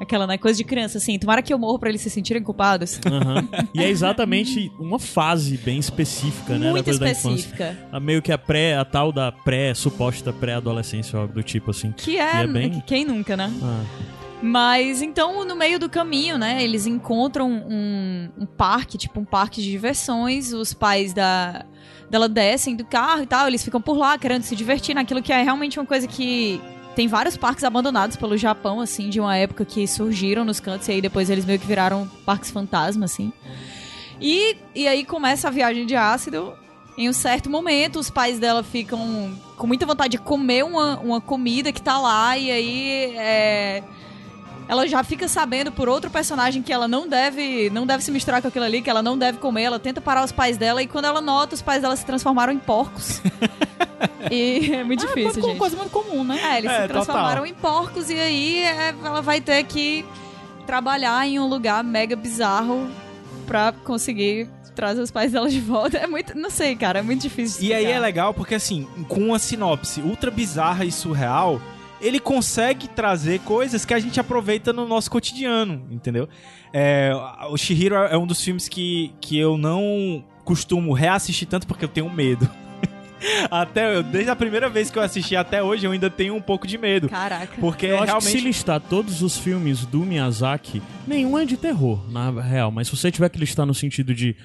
[0.00, 3.00] Aquela, né, coisa de criança, assim, tomara que eu morro pra eles se sentirem culpados.
[3.04, 3.48] Aham.
[3.74, 6.70] E é exatamente uma fase bem específica, né?
[6.70, 7.76] Muito específica.
[7.90, 11.72] A meio que a pré, a tal da pré, suposta pré-adolescência ou algo do tipo
[11.72, 11.90] assim.
[11.96, 13.52] Que é, é bem- quem nunca, né?
[13.60, 13.82] Ah,
[14.40, 19.60] Mas então, no meio do caminho, né, eles encontram um, um parque, tipo um parque
[19.60, 20.52] de diversões.
[20.52, 21.64] Os pais da,
[22.08, 25.32] dela descem do carro e tal, eles ficam por lá querendo se divertir naquilo que
[25.32, 26.60] é realmente uma coisa que.
[26.94, 30.92] Tem vários parques abandonados pelo Japão, assim, de uma época que surgiram nos cantos e
[30.92, 33.32] aí depois eles meio que viraram parques fantasma, assim.
[34.20, 36.54] E, e aí começa a viagem de ácido.
[36.96, 41.20] Em um certo momento, os pais dela ficam com muita vontade de comer uma, uma
[41.20, 43.84] comida que tá lá, e aí é,
[44.68, 48.42] ela já fica sabendo por outro personagem que ela não deve não deve se misturar
[48.42, 50.86] com aquilo ali, que ela não deve comer, ela tenta parar os pais dela, e
[50.86, 53.20] quando ela nota, os pais dela se transformaram em porcos.
[54.30, 55.58] e é muito Ah, difícil, uma gente.
[55.58, 56.38] coisa muito comum, né?
[56.42, 57.46] É, eles É, se transformaram total.
[57.46, 60.04] em porcos, e aí é, ela vai ter que
[60.66, 62.88] trabalhar em um lugar mega bizarro
[63.46, 65.96] pra conseguir trazer os pais dela de volta.
[65.98, 66.36] É muito.
[66.38, 67.60] Não sei, cara, é muito difícil.
[67.60, 68.00] de E aí é explicar.
[68.02, 71.60] legal porque, assim, com uma sinopse ultra bizarra e surreal,
[72.00, 76.28] ele consegue trazer coisas que a gente aproveita no nosso cotidiano, entendeu?
[76.72, 77.12] É,
[77.50, 81.88] o Shihiro é um dos filmes que, que eu não costumo reassistir tanto porque eu
[81.88, 82.48] tenho medo.
[83.50, 86.40] Até eu- desde a primeira vez que eu assisti até hoje, eu ainda tenho um
[86.40, 87.08] pouco de medo.
[87.08, 87.52] Caraca.
[87.60, 88.26] Porque eu acho realmente.
[88.32, 92.70] que se listar todos os filmes do Miyazaki, nenhum é de terror, na real.
[92.70, 94.36] Mas se você tiver que listar no sentido de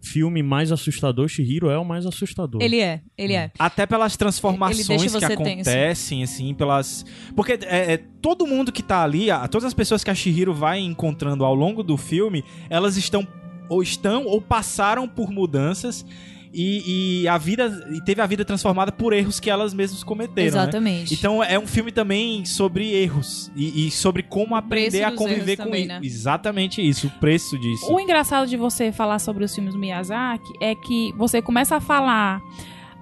[0.00, 2.62] filme mais assustador, Shihiro é o mais assustador.
[2.62, 3.50] Ele é, ele é.
[3.58, 4.86] Até pelas transformações
[5.18, 5.24] que
[5.72, 7.04] acontecem, assim, pelas.
[7.34, 10.54] Porque é, é, todo mundo que tá ali, a- todas as pessoas que a Shihiro
[10.54, 13.26] vai encontrando ao longo do filme, elas estão
[13.68, 16.04] ou estão ou passaram por mudanças
[16.52, 17.88] e, e a vida.
[17.92, 20.56] E teve a vida transformada por erros que elas mesmas cometeram.
[20.56, 20.62] né?
[20.62, 21.14] Exatamente.
[21.14, 25.64] Então é um filme também sobre erros e, e sobre como aprender a conviver com
[25.64, 26.00] também, né?
[26.02, 27.92] Exatamente isso, o preço disso.
[27.92, 31.80] O engraçado de você falar sobre os filmes do Miyazaki é que você começa a
[31.80, 32.40] falar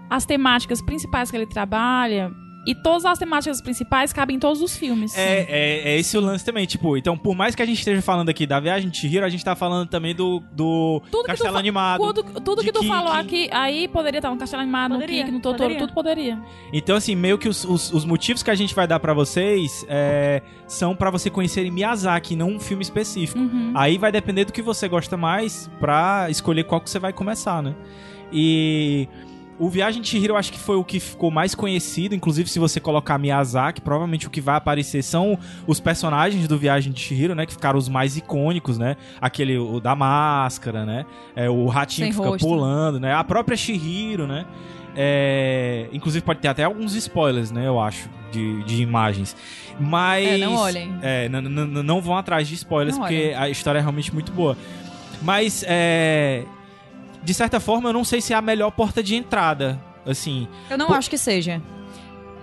[0.09, 2.31] as temáticas principais que ele trabalha
[2.67, 5.17] e todas as temáticas principais cabem em todos os filmes.
[5.17, 8.03] É, é, é esse o lance também, tipo, então por mais que a gente esteja
[8.03, 11.23] falando aqui da viagem de Chihiro, a gente tá falando também do, do Tudo que
[11.23, 12.01] tu Castelo fa- Animado.
[12.13, 12.89] Tudo, tudo que tu Kiki.
[12.93, 15.79] falou aqui, aí poderia estar no Castelo Animado, no Poderia, Kiki, no Totoro, poderia.
[15.79, 16.39] tudo poderia.
[16.73, 19.87] Então, assim, meio que os, os, os motivos que a gente vai dar pra vocês
[19.89, 23.39] é, são pra você conhecerem Miyazaki, não um filme específico.
[23.39, 23.73] Uhum.
[23.75, 27.63] Aí vai depender do que você gosta mais pra escolher qual que você vai começar,
[27.63, 27.75] né?
[28.33, 29.09] E
[29.59, 32.59] o Viagem de Chihiro eu acho que foi o que ficou mais conhecido, inclusive se
[32.59, 37.35] você colocar Miyazaki, provavelmente o que vai aparecer são os personagens do Viagem de Chihiro,
[37.35, 38.97] né, que ficaram os mais icônicos, né?
[39.21, 41.07] Aquele o da máscara, né?
[41.35, 42.47] É, o ratinho Sem que fica rosto.
[42.47, 43.15] pulando, né?
[43.15, 44.45] A própria Chihiro, né?
[44.99, 47.67] É, inclusive pode ter até alguns spoilers, né?
[47.67, 49.37] Eu acho, de, de imagens.
[49.79, 50.27] Mas.
[50.27, 50.99] É, não olhem.
[51.03, 54.57] É, não vão atrás de spoilers, Não porque a história é realmente muito boa.
[55.23, 56.45] Mas, é.
[57.27, 59.83] De certa forma, eu não sei se é a melhor porta de entrada.
[60.07, 60.47] Assim.
[60.71, 61.61] Eu não Pô- acho que seja.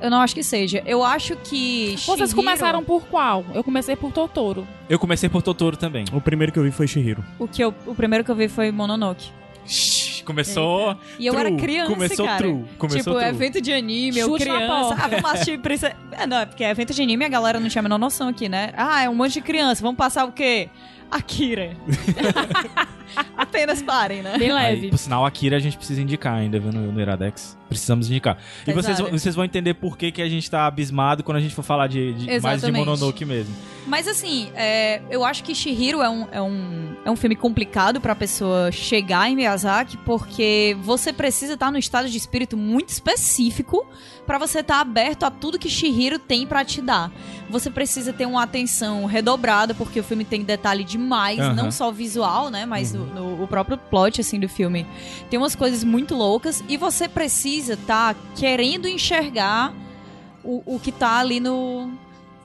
[0.01, 0.83] Eu não acho que seja.
[0.85, 1.95] Eu acho que.
[2.05, 3.45] Vocês Chihiro- começaram por qual?
[3.53, 4.67] Eu comecei por Totoro.
[4.89, 6.03] Eu comecei por Totoro também.
[6.11, 7.23] O primeiro que eu vi foi Shihiro.
[7.39, 9.29] O, que eu, o primeiro que eu vi foi Mononoke.
[9.65, 10.97] Shhh, Começou.
[11.17, 11.45] E eu true.
[11.47, 12.37] era criança, Começou cara.
[12.39, 12.65] true.
[12.77, 13.23] Começou tipo, true.
[13.29, 14.97] evento de anime, eu Chute criança.
[15.01, 15.95] Ah, vamos assistir Princesa...
[16.11, 18.49] É, não, é porque evento de anime a galera não tinha a menor noção aqui,
[18.49, 18.73] né?
[18.75, 19.81] Ah, é um monte de criança.
[19.81, 20.69] Vamos passar o quê?
[21.13, 21.75] Akira.
[23.37, 24.37] Apenas parem, né?
[24.37, 24.89] Bem Aí, leve.
[24.89, 27.57] por sinal, Akira a gente precisa indicar ainda, viu, no, no Iradex.
[27.69, 28.37] Precisamos indicar.
[28.67, 31.39] E vocês, vão- vocês vão entender por que, que a gente tá abismado quando a
[31.41, 32.71] gente for falar de, de- mais de.
[32.71, 33.53] Mononoke mesmo.
[33.87, 37.99] Mas assim, é, eu acho que Shihiro é um, é um, é um filme complicado
[37.99, 43.85] pra pessoa chegar em Miyazaki, porque você precisa estar num estado de espírito muito específico
[44.25, 47.11] pra você estar aberto a tudo que Shihiro tem pra te dar.
[47.49, 51.53] Você precisa ter uma atenção redobrada, porque o filme tem detalhe demais, Aham.
[51.53, 54.85] não só visual, né, mas o, no- o próprio plot assim do filme.
[55.29, 59.73] Tem umas coisas muito loucas e você precisa estar querendo enxergar
[60.43, 61.91] o, o que tá ali no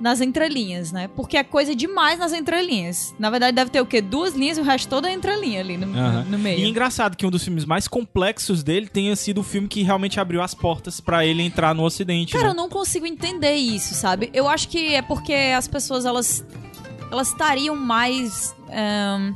[0.01, 1.09] nas entrelinhas, né?
[1.17, 3.13] Porque é coisa demais nas entrelinhas.
[3.19, 4.01] Na verdade, deve ter o quê?
[4.01, 6.23] Duas linhas e o resto toda é entrelinha ali no, Aham.
[6.23, 6.65] no E meio.
[6.69, 10.41] engraçado que um dos filmes mais complexos dele tenha sido o filme que realmente abriu
[10.41, 12.33] as portas pra ele entrar no ocidente.
[12.33, 12.51] Cara, né?
[12.51, 14.31] eu não consigo entender isso, sabe?
[14.33, 16.45] Eu acho que é porque as pessoas, elas
[17.11, 18.55] elas estariam mais...
[18.71, 19.35] ahn,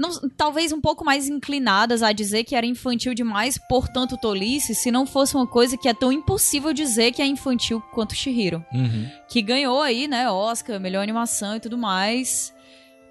[0.00, 4.90] não- talvez um pouco mais inclinadas a dizer que era infantil demais, portanto tolice, se
[4.90, 8.64] não fosse uma coisa que é tão impossível dizer que é infantil quanto Shihiro.
[8.72, 9.06] Uhum.
[9.28, 12.52] que ganhou aí, né, Oscar, melhor animação e tudo mais.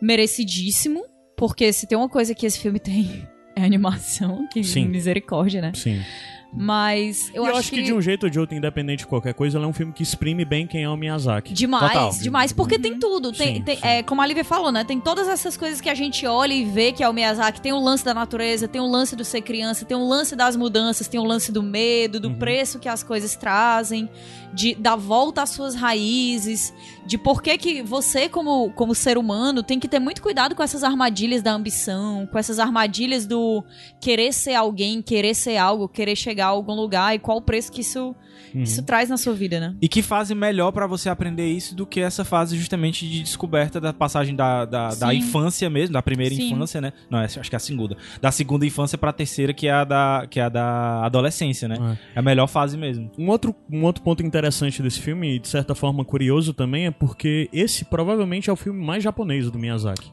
[0.02, 1.04] Merecidíssimo,
[1.38, 4.88] porque se tem uma coisa que esse filme tem é animação, que Sim.
[4.88, 5.71] misericórdia, né?
[5.75, 6.02] Sim.
[6.51, 7.81] Mas eu, Eu, acho, que...
[7.83, 10.01] de um jeito ou de outro, independente de qualquer coisa, ele é um filme que
[10.01, 11.53] exprime bem quem é o Miyazaki.
[11.53, 12.12] Demais, Total.
[12.21, 13.31] demais, porque tem tudo.
[13.31, 13.85] Tem, Sim, tem- sim.
[13.88, 14.83] É, como a Lívia falou, né?
[14.83, 17.62] Tem todas essas coisas que a gente olha e vê que é o Miyazaki.
[17.62, 20.55] Tem o lance da natureza, tem o lance do ser criança, tem o lance das
[20.55, 22.35] mudanças, tem o lance do medo, do Uhum.
[22.39, 24.09] preço que as coisas trazem,
[24.53, 26.73] de da volta às suas raízes,
[27.05, 30.63] de por que, que você, como, como ser humano, tem que ter muito cuidado com
[30.63, 33.63] essas armadilhas da ambição, com essas armadilhas do
[33.99, 37.71] querer ser alguém, querer ser algo, querer chegar a algum lugar e qual o preço
[37.71, 38.15] que isso,
[38.54, 38.63] Uhum.
[38.63, 39.75] isso traz na sua vida, né?
[39.82, 43.80] E que fase melhor pra você aprender isso do que essa fase justamente de descoberta
[43.80, 46.52] da passagem da, da, da infância mesmo, da primeira Sim.
[46.52, 46.93] infância, né?
[47.10, 47.95] Não, acho que é a segunda.
[48.21, 51.97] Da segunda infância pra terceira, que é a da, que é a da adolescência, né?
[52.15, 53.12] É a melhor fase mesmo.
[53.17, 56.91] Um outro, um outro ponto interessante desse filme, e de certa forma curioso também, é
[56.91, 60.12] porque esse provavelmente é o filme mais japonês do Miyazaki.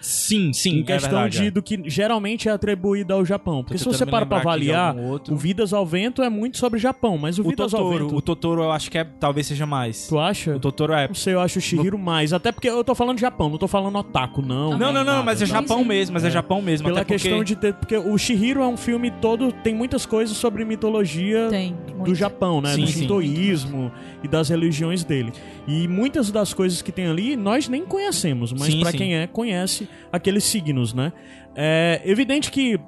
[0.00, 0.78] Sim, sim.
[0.78, 1.50] em questão é verdade, de, é.
[1.50, 3.62] do que geralmente é atribuído ao Japão.
[3.62, 5.34] Porque se você para pra aqui de avaliar, outro.
[5.34, 8.16] o Vidas ao Vento é muito sobre Japão, mas o, O Vidas ao Totoro, Vento...
[8.16, 10.08] o Totoro eu acho que é, talvez seja mais.
[10.08, 10.56] Tu acha?
[10.56, 11.08] O Totoro é.
[11.08, 12.32] Não sei, eu acho o Shihiro mais.
[12.32, 14.70] Até porque eu tô falando de Japão, não tô falando otaku, não.
[14.70, 15.46] Não, não, não, nada, mas é?
[15.46, 16.88] Japão mesmo, mas é, Japão mesmo.
[16.88, 17.22] Pela até porque...
[17.22, 17.74] questão de ter.
[17.74, 19.52] Porque o Shihiro é um filme todo.
[19.52, 21.76] Tem muitas coisas sobre mitologia Tem.
[21.86, 22.14] do muito.
[22.14, 22.74] Japão, né?
[22.74, 23.00] Sim, do sim.
[23.00, 25.32] shintoísmo e das religiões dele.
[25.66, 28.98] E muitas das coisas que tem ali nós nem conhecemos, mas Sim, pra sim.
[28.98, 31.12] quem é, conhece aqueles signos, né?
[31.54, 32.78] É evidente que.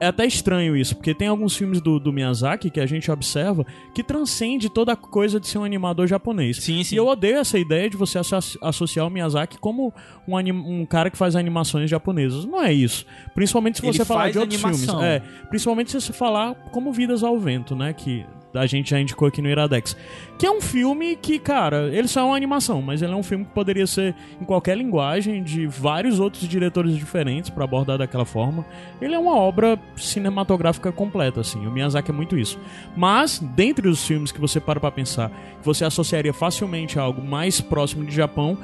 [0.00, 3.64] É até estranho isso, porque tem alguns filmes do, do Miyazaki que a gente observa
[3.94, 6.56] que transcende toda a coisa de ser um animador japonês.
[6.58, 6.96] Sim, sim.
[6.96, 9.94] E eu odeio essa ideia de você asso- associar o Miyazaki como
[10.26, 10.36] um,
[10.80, 12.44] um cara que faz animações japonesas.
[12.44, 13.06] Não é isso.
[13.36, 14.98] Principalmente se Ele você falar faz de outros animação.
[15.00, 15.06] filmes.
[15.08, 17.92] É, principalmente se você falar como Vidas ao Vento, né?
[17.92, 19.96] Que a gente já indicou aqui no Iradex.
[20.38, 23.22] Que é um filme que, cara, ele só é uma animação, mas ele é um
[23.22, 28.24] filme que poderia ser em qualquer linguagem, de vários outros diretores diferentes pra abordar daquela
[28.24, 28.64] forma.
[29.00, 31.66] Ele é uma obra cinematográfica completa, assim.
[31.66, 32.58] O Miyazaki é muito isso.
[32.96, 37.22] Mas, dentre os filmes que você para pra pensar, que você associaria facilmente a algo
[37.22, 38.58] mais próximo de Japão,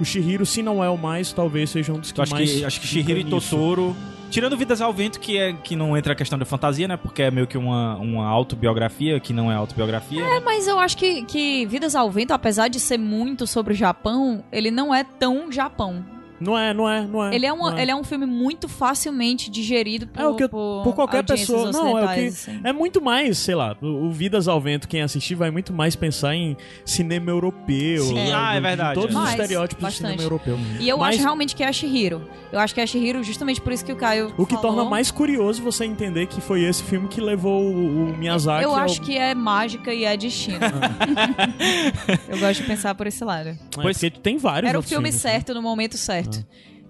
[0.00, 2.52] o Shihiro, se não é o mais, talvez seja um dos que acho mais.
[2.52, 3.96] que, acho que Shihiro e fica nisso.
[4.36, 6.94] Tirando Vidas ao Vento, que, é, que não entra a questão da fantasia, né?
[6.94, 10.22] Porque é meio que uma, uma autobiografia, que não é autobiografia.
[10.22, 13.74] É, mas eu acho que, que Vidas ao Vento, apesar de ser muito sobre o
[13.74, 16.04] Japão, ele não é tão Japão.
[16.40, 17.34] Não é, não é, não é.
[17.34, 20.44] Ele é, uma, não ele é um filme muito facilmente digerido por, É, o que
[20.44, 21.72] eu- por, por qualquer pessoa.
[21.72, 22.26] Não, é o que.
[22.26, 22.60] assim.
[22.62, 25.96] É muito mais, sei lá, o, o Vidas ao Vento, quem assistir, vai muito mais
[25.96, 28.02] pensar em cinema europeu.
[28.02, 29.18] Sim, né, ah, é de verdade, Todos é.
[29.18, 30.10] os estereótipos do bastante.
[30.10, 30.58] cinema europeu.
[30.80, 32.28] E eu Mas acho realmente que é a Shihiro.
[32.52, 34.70] Eu acho que é a Shihiro justamente por isso que o Caio O que falou.
[34.74, 38.70] torna mais curioso você entender que foi esse filme que levou o, o Miyazaki Eu
[38.70, 40.58] ao- acho que é mágica e é destino.
[42.28, 43.48] eu gosto de pensar por esse lado.
[43.50, 45.30] É, Pois- porque tem vários Era o filme filmes, né?
[45.32, 46.25] certo no momento certo.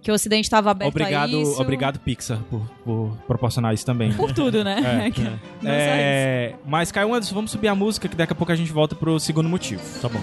[0.02, 1.60] Que o Ocidente estava aberto Obrigado, a isso.
[1.60, 4.12] obrigado Pixar, por, por proporcionar isso também.
[4.12, 5.02] Por tudo, né?
[5.04, 5.20] É, isso.
[5.64, 8.94] É, mas, Caio Anderson, vamos subir a música, que daqui a pouco a gente volta
[8.94, 9.82] pro segundo motivo.
[10.00, 10.20] Tá bom.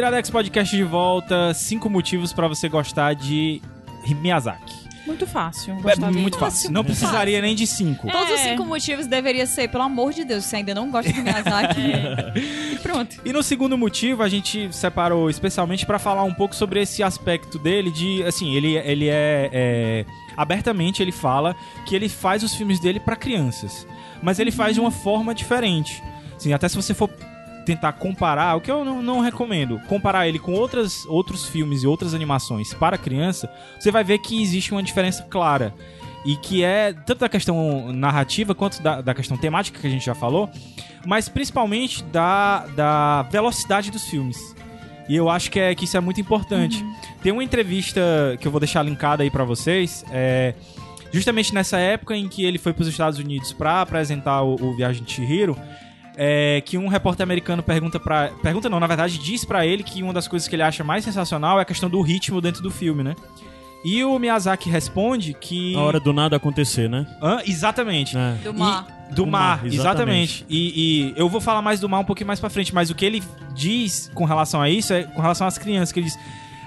[0.00, 1.52] Iradex Podcast de volta.
[1.52, 3.60] Cinco motivos pra você gostar de
[4.08, 4.80] Miyazaki.
[5.06, 5.76] Muito fácil.
[5.86, 6.70] É muito fácil.
[6.70, 8.08] Não precisaria nem de cinco.
[8.08, 8.12] É.
[8.12, 11.20] Todos os cinco motivos deveria ser, pelo amor de Deus, se ainda não gosta de
[11.20, 11.80] Miyazaki.
[12.72, 13.20] E pronto.
[13.24, 17.58] E no segundo motivo, a gente separou especialmente pra falar um pouco sobre esse aspecto
[17.58, 20.04] dele de, assim, ele, ele é, é-
[20.36, 23.86] abertamente ele fala que ele faz os filmes dele pra crianças,
[24.22, 26.02] mas ele faz de uma forma diferente.
[26.36, 27.10] Assim, até se você for
[27.70, 31.86] tentar comparar, o que eu não, não recomendo, comparar ele com outras, outros filmes e
[31.86, 35.72] outras animações para criança, você vai ver que existe uma diferença clara.
[36.24, 40.04] E que é tanto da questão narrativa quanto da, da questão temática que a gente
[40.04, 40.50] já falou,
[41.06, 44.36] mas principalmente da, da velocidade dos filmes.
[45.08, 46.84] E eu acho que, é, que isso é muito importante.
[47.22, 48.00] Tem uma entrevista
[48.38, 50.54] que eu vou deixar linkada aí pra vocês, é,
[51.10, 55.02] justamente nessa época em que ele foi pros Estados Unidos pra apresentar o, o Viagem
[55.02, 55.56] de Chihiro,
[56.16, 58.30] é, que um repórter americano pergunta pra...
[58.42, 61.04] Pergunta não, na verdade diz pra ele que uma das coisas que ele acha mais
[61.04, 63.14] sensacional é a questão do ritmo dentro do filme, né?
[63.84, 65.74] E o Miyazaki responde que...
[65.74, 67.06] A hora do nada acontecer, né?
[67.22, 67.40] Hã?
[67.46, 68.16] Exatamente.
[68.16, 68.34] É.
[68.42, 68.86] Do E- mar.
[69.08, 70.44] do, Do mar, mar, exatamente.
[70.48, 72.94] E, e eu vou falar mais do mar um pouquinho mais pra frente, mas o
[72.94, 73.22] que ele
[73.54, 76.18] diz com relação a isso é com relação às crianças, que ele diz.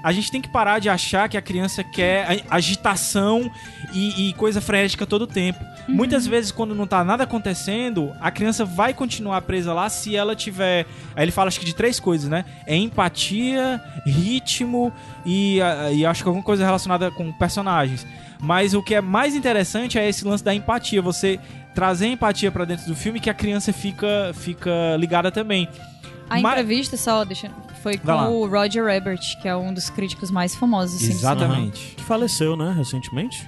[0.03, 3.49] A gente tem que parar de achar que a criança quer agitação
[3.93, 5.63] e, e coisa frenética todo o tempo.
[5.87, 10.35] Muitas vezes, quando não tá nada acontecendo, a criança vai continuar presa lá se ela
[10.35, 10.85] tiver.
[11.15, 12.43] Aí ele fala, acho que de três coisas, né?
[12.67, 14.91] É empatia, ritmo
[15.25, 15.59] e,
[15.93, 18.05] e acho que alguma coisa relacionada com personagens.
[18.41, 21.01] Mas o que é mais interessante é esse lance da empatia.
[21.01, 21.39] Você
[21.73, 25.69] trazer empatia pra dentro do filme que a criança fica, fica ligada também.
[26.29, 27.49] A entrevista, só deixa,
[27.83, 31.95] foi com o Roger Ebert, que é um dos críticos mais famosos, assim, Exatamente.
[31.97, 33.47] Que faleceu, né, recentemente?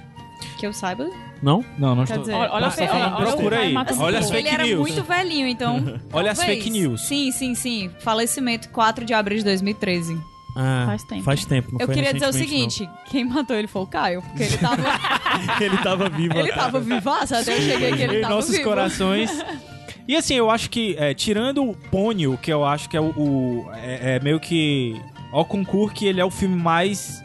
[0.58, 1.08] que eu saiba.
[1.42, 1.64] Não?
[1.78, 2.20] Não, não Quer estou.
[2.20, 3.72] dizer, Olha, olha, fe- tá olha, procura aí.
[3.72, 4.80] mata- Olha as ele fake era news.
[4.80, 6.00] muito velhinho, então.
[6.12, 7.06] Olha as fake news.
[7.06, 7.90] Sim, sim, sim.
[8.00, 10.18] Falecimento 4 de abril de 2013.
[10.56, 11.22] Ah, Faz tempo.
[11.22, 14.22] Faz tempo, não eu foi queria dizer o seguinte: quem matou ele foi o Caio,
[14.22, 14.76] porque ele tava.
[14.76, 15.56] não.
[15.60, 16.38] ele tava vivo.
[16.38, 18.64] ele tava vivaço, até eu cheguei aqui, ele em tava nossos vivo.
[18.64, 19.30] corações.
[20.08, 23.10] E assim, eu acho que, é, tirando o Pônio, que eu acho que é o.
[23.16, 24.94] o- é, é meio que.
[25.32, 27.22] Ao concurso que ele é o filme mais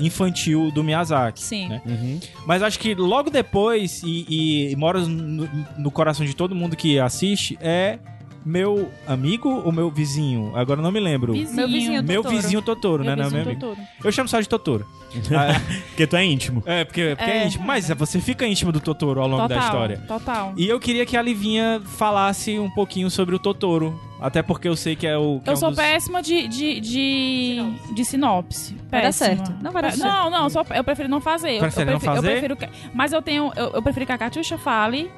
[0.00, 1.40] infantil do Miyazaki.
[1.42, 1.68] Sim.
[1.68, 1.82] né?
[1.86, 2.18] Uhum.
[2.46, 6.98] Mas acho que logo depois, e, e mora no, no coração de todo mundo que
[6.98, 7.98] assiste, é
[8.44, 10.52] meu amigo ou meu vizinho?
[10.54, 11.32] Agora eu não me lembro.
[11.32, 11.56] Vizinho.
[11.56, 12.42] Meu vizinho Meu Totoro.
[12.42, 13.14] vizinho Totoro, né?
[13.14, 13.60] Meu Não, vizinho meu amigo.
[13.68, 13.88] Totoro.
[14.04, 14.86] Eu chamo só de Totoro.
[15.32, 16.62] Ah, Porque tu é íntimo.
[16.66, 17.36] é, porque, porque é.
[17.42, 17.46] É.
[17.46, 17.64] íntimo.
[17.64, 19.98] Mas você fica íntimo do Totoro ao longo Total, da história.
[20.08, 20.52] Total.
[20.56, 23.98] E eu queria que a Livinha falasse um pouquinho sobre o Totoro.
[24.20, 25.40] Até porque eu sei que é o.
[25.40, 27.58] que é Eu um sou dos- péssima de, de, de,
[27.94, 28.74] de sinopse.
[28.90, 29.52] Vai dar certo.
[29.62, 30.08] Não vai dar certo.
[30.10, 31.56] Não, não, só, eu prefiro não fazer.
[31.56, 32.28] Eu- Prefere eu, não prefiro, fazer?
[32.28, 33.52] Eu prefiro que, mas eu tenho.
[33.54, 35.10] Eu, eu prefiro que a Catiuxa fale.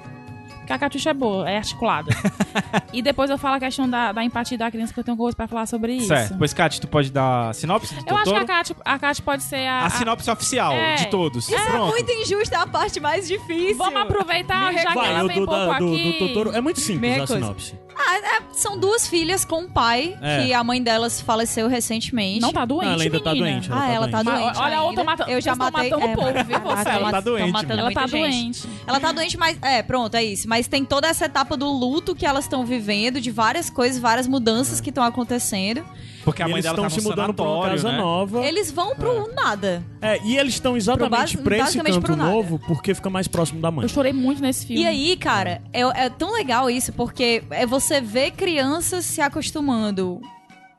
[0.67, 2.11] Que a Catiuxa é boa, é articulada.
[2.93, 5.37] e depois eu falo a questão da, da empatia da criança, que eu tenho coisa
[5.37, 6.09] pra falar sobre isso.
[6.09, 6.37] Certo.
[6.37, 9.23] Pois, Kat, tu pode dar a sinopse do Eu acho que a Cati, a Cati
[9.23, 9.87] pode ser a.
[9.87, 10.97] A sinopse oficial É.
[10.97, 11.47] de todos.
[11.49, 11.91] Isso é Pronto.
[11.93, 13.77] muito injusto, é a parte mais difícil.
[13.77, 16.13] Vamos aproveitar, Me já que ela o vem do, pouco da- do, aqui.
[16.13, 17.35] do Totoro é muito simples Meia a coisa.
[17.43, 17.87] sinopse.
[17.99, 20.43] Ah, é, são duas filhas com um pai, É.
[20.45, 22.41] que a mãe delas faleceu recentemente.
[22.43, 23.51] Não tá doente, ela ainda tá menina.
[23.53, 23.69] doente.
[23.73, 24.59] Ah, ela tá Mas, doente.
[24.59, 25.05] olha a outra ainda.
[25.05, 25.31] matando.
[25.31, 25.91] Eu já vocês tão matei.
[25.91, 26.97] matando é, o povo, viu, caraca, vocês?
[26.97, 27.71] Ela tá doente.
[27.73, 28.21] Ela tá gente.
[28.21, 28.69] doente.
[28.87, 29.59] Ela tá doente, mas.
[29.63, 30.47] É, pronto, é isso.
[30.49, 34.27] Mas tem toda essa etapa do luto que elas estão vivendo, de várias coisas, várias
[34.27, 35.85] mudanças que estão acontecendo.
[36.25, 37.99] Porque a mãe eles dela estão tá se mudando pra uma casa né?
[37.99, 38.45] nova.
[38.45, 39.85] Eles vão pro nada.
[40.01, 42.31] É, e eles estão exatamente pra esse canto pro nada.
[42.31, 43.85] novo porque fica mais próximo da mãe.
[43.85, 44.83] Eu chorei muito nesse filme.
[44.83, 50.21] E aí, cara, é, é tão legal isso, porque é você ver crianças se acostumando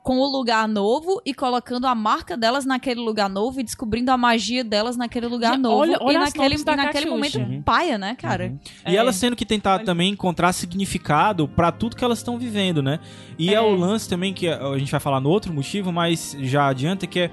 [0.07, 4.15] com o lugar novo e colocando a marca delas naquele lugar novo e descobrindo a
[4.15, 5.75] magia delas naquele lugar novo.
[5.81, 8.55] olha- olha e naquele, e naquele momento paia, né, cara?
[8.85, 8.95] E É.
[8.95, 13.01] elas tendo que tentar também encontrar significado pra tudo que elas estão vivendo, né?
[13.37, 13.55] E é.
[13.55, 13.61] É.
[13.61, 17.19] o lance também que a gente vai falar no outro motivo, mas já adianta que
[17.19, 17.31] é,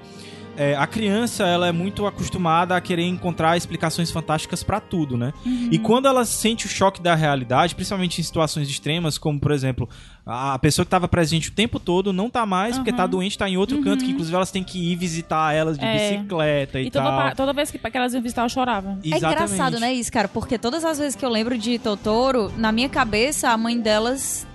[0.57, 5.33] é, a criança ela é muito acostumada a querer encontrar explicações fantásticas pra tudo, né?
[5.71, 9.87] E quando ela sente o choque da realidade, principalmente em situações extremas, como por exemplo,
[10.25, 13.47] a pessoa que estava presente o tempo todo não tá mais porque tá doente, tá
[13.49, 15.93] em outro canto, que inclusive elas têm que ir visitar elas de É.
[16.17, 17.35] bicicleta e, E toda, tal.
[17.35, 18.97] toda vez que, que elas iam visitar, eu chorava.
[19.03, 20.27] É engraçado, né, isso, cara?
[20.27, 24.47] Porque todas as vezes que eu lembro de Totoro, na minha cabeça, a mãe delas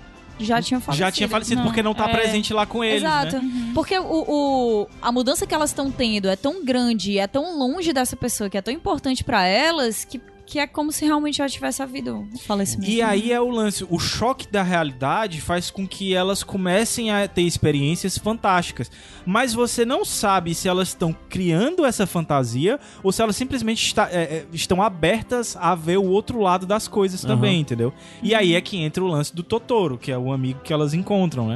[0.45, 1.05] já tinha falecido.
[1.05, 2.13] Já tinha falecido Não, porque não tá é.
[2.13, 3.37] presente lá com eles, Exato.
[3.41, 3.71] né?
[3.73, 7.93] Porque o, o- a mudança que elas estão tendo é tão grande, é tão longe
[7.93, 10.19] dessa pessoa, que é tão importante pra elas, que,
[10.51, 12.91] que é como se realmente já tivesse havido um falecimento.
[12.91, 17.25] E aí é o lance, o choque da realidade faz com que elas comecem a
[17.25, 18.91] ter experiências fantásticas.
[19.25, 24.09] Mas você não sabe se elas estão criando essa fantasia ou se elas simplesmente está-
[24.11, 27.93] é, é, estão abertas a ver o outro lado das coisas também, entendeu?
[28.21, 30.93] E aí é que entra o lance do Totoro, que é o amigo que elas
[30.93, 31.55] encontram, né?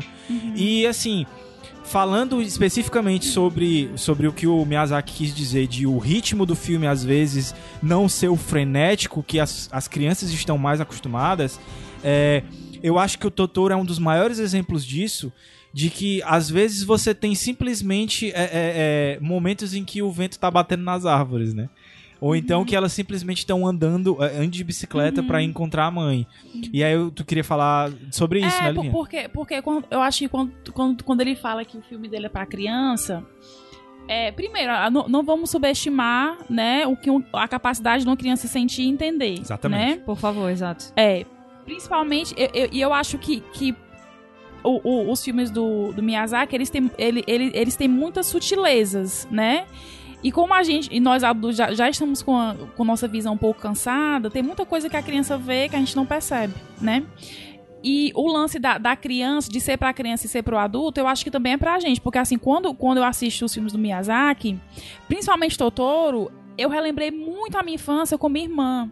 [0.55, 1.25] E assim.
[1.86, 6.88] Falando especificamente sobre, sobre o que o Miyazaki quis dizer de o ritmo do filme
[6.88, 11.60] às vezes não ser o frenético que as, as crianças estão mais acostumadas,
[12.04, 12.43] é,
[12.84, 15.32] eu acho que o Totoro é um dos maiores exemplos disso,
[15.74, 20.39] de que às vezes você tem simplesmente é, é, é, momentos em que o vento
[20.39, 21.69] tá batendo nas árvores, né?
[22.21, 26.25] Ou então que elas simplesmente estão andando, é, andando de bicicleta pra encontrar a mãe.
[26.71, 28.91] E aí eu, tu queria falar sobre isso, é, né, Livinha?
[28.91, 32.28] porque, porque quando- eu acho que quando, quando, quando ele fala que o filme dele
[32.28, 33.23] é pra criança.
[34.08, 38.47] É, primeiro, não, não vamos subestimar né, o que um- a capacidade de uma criança
[38.47, 39.39] sentir e entender.
[39.39, 39.97] Exatamente.
[39.97, 40.04] Né?
[40.06, 40.93] Por favor, exato.
[40.95, 41.25] É,
[41.65, 43.75] principalmente, e eu, eu, eu acho que, que
[44.63, 49.28] o- o- os filmes do, do Miyazaki, eles têm, ele, ele- eles têm muitas sutilezas,
[49.32, 49.65] né?
[50.26, 53.36] E como a gente, e nós adultos já, já estamos com a com nossa visão
[53.36, 56.52] um pouco cansada, tem muita coisa que a criança vê que a gente não percebe,
[56.82, 57.04] né?
[57.84, 61.08] E o lance da, da criança, de ser pra criança e ser pro adulto, eu
[61.08, 62.02] acho que também é pra gente.
[62.02, 64.60] Porque assim, quando, quando eu assisto os filmes do Miyazaki,
[65.08, 68.92] principalmente Totoro, eu relembrei muito a minha infância com minha irmã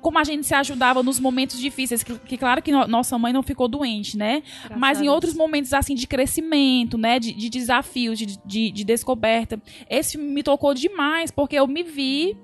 [0.00, 3.32] como a gente se ajudava nos momentos difíceis, que, que claro que no- nossa mãe
[3.32, 4.42] não ficou doente, né?
[4.76, 7.18] Mas em outros momentos, assim, de crescimento, né?
[7.18, 9.60] De, de desafios, de, de, de descoberta.
[9.88, 12.36] Esse me tocou demais, porque eu me vi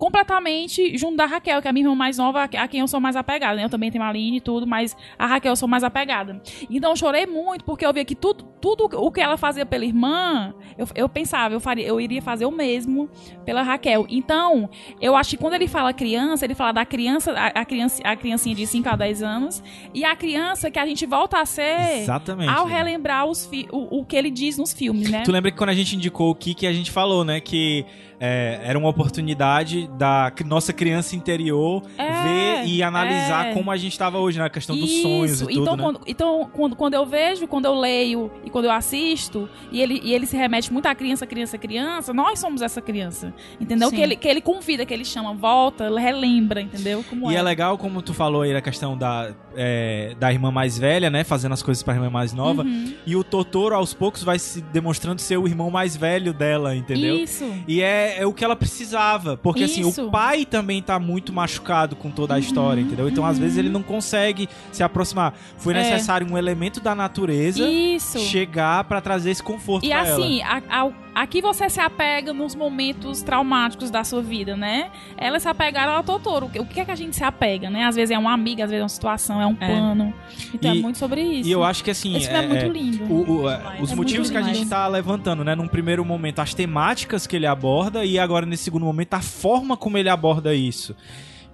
[0.00, 2.98] completamente junto da Raquel, que é a minha irmã mais nova, a quem eu sou
[2.98, 3.64] mais apegada, né?
[3.64, 6.40] Eu também tenho a Aline e tudo, mas a Raquel eu sou mais apegada.
[6.70, 9.84] Então eu chorei muito, porque eu via que tudo, tudo o que ela fazia pela
[9.84, 13.10] irmã, eu, eu pensava, eu, faria, eu iria fazer o mesmo
[13.44, 14.06] pela Raquel.
[14.08, 14.70] Então,
[15.02, 18.16] eu acho que quando ele fala criança, ele fala da criança, a, a criança, a
[18.16, 21.98] criancinha de 5 a 10 anos, e a criança que a gente volta a ser
[22.00, 22.48] Exatamente.
[22.48, 22.78] ao Livinha.
[22.78, 25.24] relembrar os o, o que ele diz nos filmes, né?
[25.24, 27.38] Tu lembra que quando a gente indicou o Kiki, a gente falou, né?
[27.38, 27.84] Que
[28.20, 33.54] é, era uma oportunidade da nossa criança interior É, ver e analisar é.
[33.54, 35.82] como a gente estava hoje, na questão dos Isso, sonhos e tudo, então, né?
[35.82, 40.00] quando, então quando, quando eu vejo, quando eu leio e quando eu assisto, e ele,
[40.04, 43.32] e ele se remete muito à criança, criança, criança, nós somos essa criança.
[43.58, 43.88] Entendeu?
[43.88, 43.96] Sim.
[43.96, 47.04] Que ele, que ele convida, que ele chama, volta, relembra, entendeu?
[47.08, 47.38] Como E é.
[47.38, 51.24] é legal, como tu falou aí, a questão da, é, da irmã mais velha, né?
[51.24, 52.62] Fazendo as coisas pra irmã mais nova.
[52.62, 52.92] Uhum.
[53.06, 57.16] E o Totoro, aos poucos, vai se demonstrando ser o irmão mais velho dela, entendeu?
[57.16, 57.44] Isso.
[57.66, 59.36] E é, é o que ela precisava.
[59.36, 60.06] Porque, assim, Isso.
[60.06, 63.08] o pai também tá muito machucado com toda a história, entendeu?
[63.08, 65.34] Então, às vezes, ele não consegue se aproximar.
[65.56, 65.78] Foi É.
[65.78, 68.18] necessário um elemento da natureza Isso.
[68.18, 70.24] chegar pra trazer esse conforto E pra ela.
[70.24, 74.90] assim, a- ao- aqui você se apega nos momentos traumáticos da sua vida, né?
[75.16, 76.46] Elas se apegaram ao Totoro.
[76.46, 77.84] O que- é que a gente se apega, né?
[77.84, 79.66] Às vezes é uma amiga, às vezes é uma situação, é um É.
[79.66, 80.14] plano.
[80.54, 81.48] Então é E- muito sobre isso.
[81.48, 82.16] E eu acho que, assim...
[82.16, 83.04] Esse filme é, muito é- lindo.
[83.04, 84.70] o- o- é, os É motivos que a gente demais.
[84.70, 85.54] tá levantando, né?
[85.54, 89.76] Num primeiro momento, as temáticas que ele aborda e agora, nesse segundo momento, a forma
[89.76, 90.94] como ele aborda isso.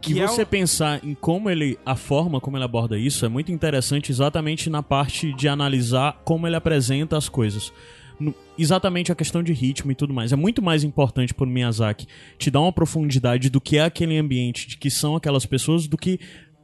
[0.00, 1.78] Que Que é você o- pensar em como ele.
[1.84, 6.46] a forma como ele aborda isso é muito interessante exatamente na parte de analisar como
[6.46, 7.72] ele apresenta as coisas.
[8.18, 10.32] No- exatamente a questão de ritmo e tudo mais.
[10.32, 12.06] É muito mais importante pro Miyazaki
[12.38, 15.96] te dar uma profundidade do que é aquele ambiente, de que são aquelas pessoas, do
[15.96, 16.18] que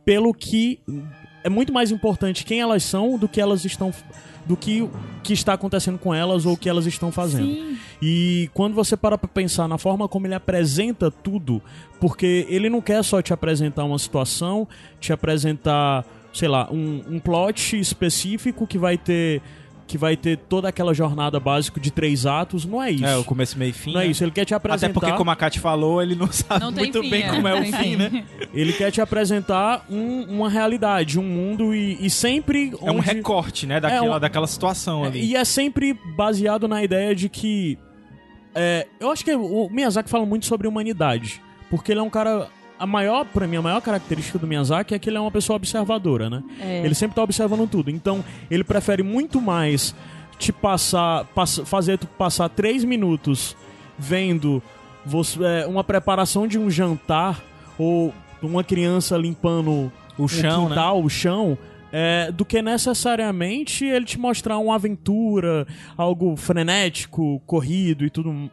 [0.04, 0.80] pelo que.
[1.44, 3.92] É muito mais importante quem elas são do que elas estão.
[4.46, 4.90] do que o
[5.22, 7.52] que está acontecendo com elas ou o que elas estão fazendo.
[7.54, 7.76] Sim.
[8.00, 11.62] E quando você para pra pensar na forma como ele apresenta tudo,
[12.00, 14.66] porque ele não quer só te apresentar uma situação,
[14.98, 19.40] te apresentar, sei lá, um, um plot específico que vai ter
[19.92, 23.04] que vai ter toda aquela jornada básica de três atos, não é isso.
[23.04, 23.92] É, o começo, meio e fim.
[23.92, 24.10] não é né?
[24.10, 24.86] isso, ele quer te apresentar.
[24.86, 27.28] Até porque, como a Kat falou, ele não sabe Não muito fim, bem é.
[27.28, 27.96] como é o fim, fim.
[27.96, 28.24] né?
[28.54, 33.06] Ele quer te apresentar um- uma realidade, um mundo e, e sempre É um onde-
[33.06, 33.78] recorte, né?
[33.80, 35.22] Daquela, um- daquela situação ali.
[35.24, 37.76] E é sempre baseado na ideia de que.
[38.54, 41.40] é, eu acho que o Miyazaki fala muito sobre humanidade.
[41.70, 42.48] Porque ele é um cara.
[42.82, 45.56] A maior, pra mim, a maior característica do Miyazaki é que ele é uma pessoa
[45.56, 46.42] observadora, né?
[46.60, 46.84] É.
[46.84, 47.90] Ele sempre tá observando tudo.
[47.90, 49.94] Então, ele prefere muito mais
[50.38, 51.24] te passar.
[51.26, 53.56] pass- fazer tu passar três minutos
[53.98, 54.60] vendo
[55.06, 57.40] você- é, uma preparação de um jantar
[57.78, 58.12] ou
[58.42, 60.68] uma criança limpando O chão, um né?
[60.70, 61.56] quintal, o chão,
[61.92, 65.66] é, do que necessariamente ele te mostrar uma aventura,
[65.96, 68.50] algo frenético, corrido e tudo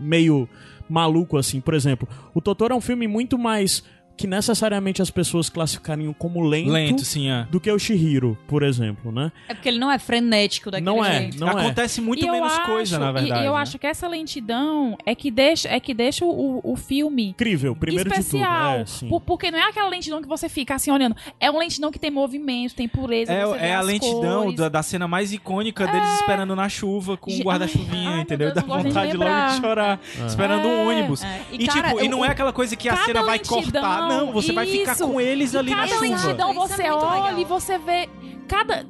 [0.00, 0.48] meio
[0.88, 1.60] maluco assim.
[1.60, 3.84] Por exemplo, o Totoro é um filme muito mais
[4.16, 7.46] que necessariamente as pessoas classificariam como lento, Lento, sim, é.
[7.50, 9.32] do que o Shihiro, por exemplo, né?
[9.48, 11.40] É porque ele não é frenético daquele Não é, jeito.
[11.40, 11.62] não é.
[11.62, 13.42] Acontece muito E menos acho- coisa, na e- verdade.
[13.42, 13.58] E eu né?
[13.58, 18.08] acho que essa lentidão é que deixa, é que deixa o, o filme Incrível, primeiro
[18.10, 18.84] especial.
[18.84, 19.16] de tudo.
[19.16, 21.16] É, porque não é aquela lentidão que você fica assim olhando.
[21.40, 23.32] É uma lentidão que tem movimento, tem pureza.
[23.32, 27.42] É, é a lentidão da, da cena mais icônica deles esperando na chuva com Ge-
[27.42, 28.48] um guarda-chuvinha, entendeu?
[28.54, 30.00] Dá Deus, gosto nem de vontade logo de chorar.
[30.26, 30.94] Esperando um É.
[30.94, 31.22] ônibus.
[31.24, 31.40] É.
[31.52, 34.03] E, E, cara, tipo, e eu- não é aquela coisa que a cena vai lentidão,
[34.08, 36.00] Não, você vai ficar com eles ali na Cada chuva.
[36.02, 37.38] lentidão é você muito olha legal.
[37.40, 38.08] e você vê
[38.48, 38.86] cada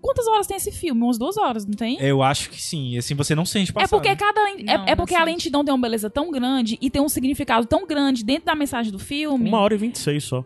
[0.00, 1.02] Quantas horas tem esse filme?
[1.02, 1.98] Umas duas horas, não tem?
[2.00, 2.96] Eu acho que sim.
[2.96, 3.86] Assim, você não sente passar.
[3.86, 4.14] É porque né?
[4.14, 5.32] cada len- Não, é, é porque não a sente.
[5.32, 8.92] lentidão tem uma beleza tão grande e tem um significado tão grande dentro da mensagem
[8.92, 9.48] do filme.
[9.48, 10.44] Uma hora e vinte e seis só.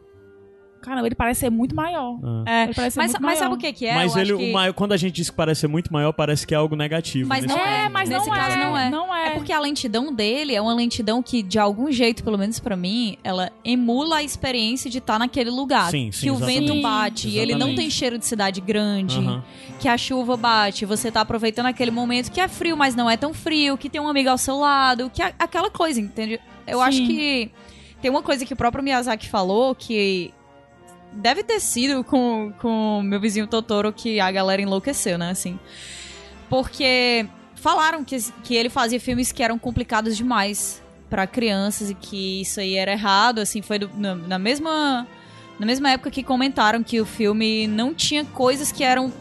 [0.81, 2.18] Caramba, ele parece ser muito maior.
[2.22, 2.45] Ah.
[2.47, 3.39] É, Ele parece ser mas, muito mas maior.
[3.39, 3.95] sabe o que que é?
[3.95, 4.51] mas Eu ele, acho que...
[4.51, 6.74] o maior- quando a gente diz que parece ser muito maior, parece que é algo
[6.74, 7.28] negativo.
[7.28, 7.74] Mas nesse não caso.
[7.76, 8.59] É, mas Nesse não caso é.
[8.64, 8.91] não é.
[8.91, 9.26] Não é.
[9.28, 12.76] É porque a lentidão dele é uma lentidão que, de algum jeito, pelo menos pra
[12.76, 15.91] mim, ela emula a experiência de estar naquele lugar.
[15.91, 16.66] Sim, sim, que o exatamente.
[16.68, 17.76] vento bate, e ele não Exatamente.
[17.81, 19.45] tem cheiro de cidade grande, Aham.
[19.78, 23.16] que a chuva bate, você tá aproveitando aquele momento que é frio, mas não é
[23.16, 26.41] tão frio, que tem um amigo ao seu lado, que é aquela coisa, entende?
[26.66, 26.85] Eu Sim.
[26.85, 27.51] acho que
[28.01, 30.33] tem uma coisa que o próprio Miyazaki falou que
[31.12, 35.58] deve ter sido com com meu vizinho Totoro que a galera enlouqueceu, né, assim.
[36.48, 42.40] Porque falaram que, que ele fazia filmes que eram complicados demais pra crianças e que
[42.42, 45.06] isso aí era errado, assim, foi do- na, na mesma
[45.58, 49.12] na mesma época que comentaram que o filme não tinha coisas que eram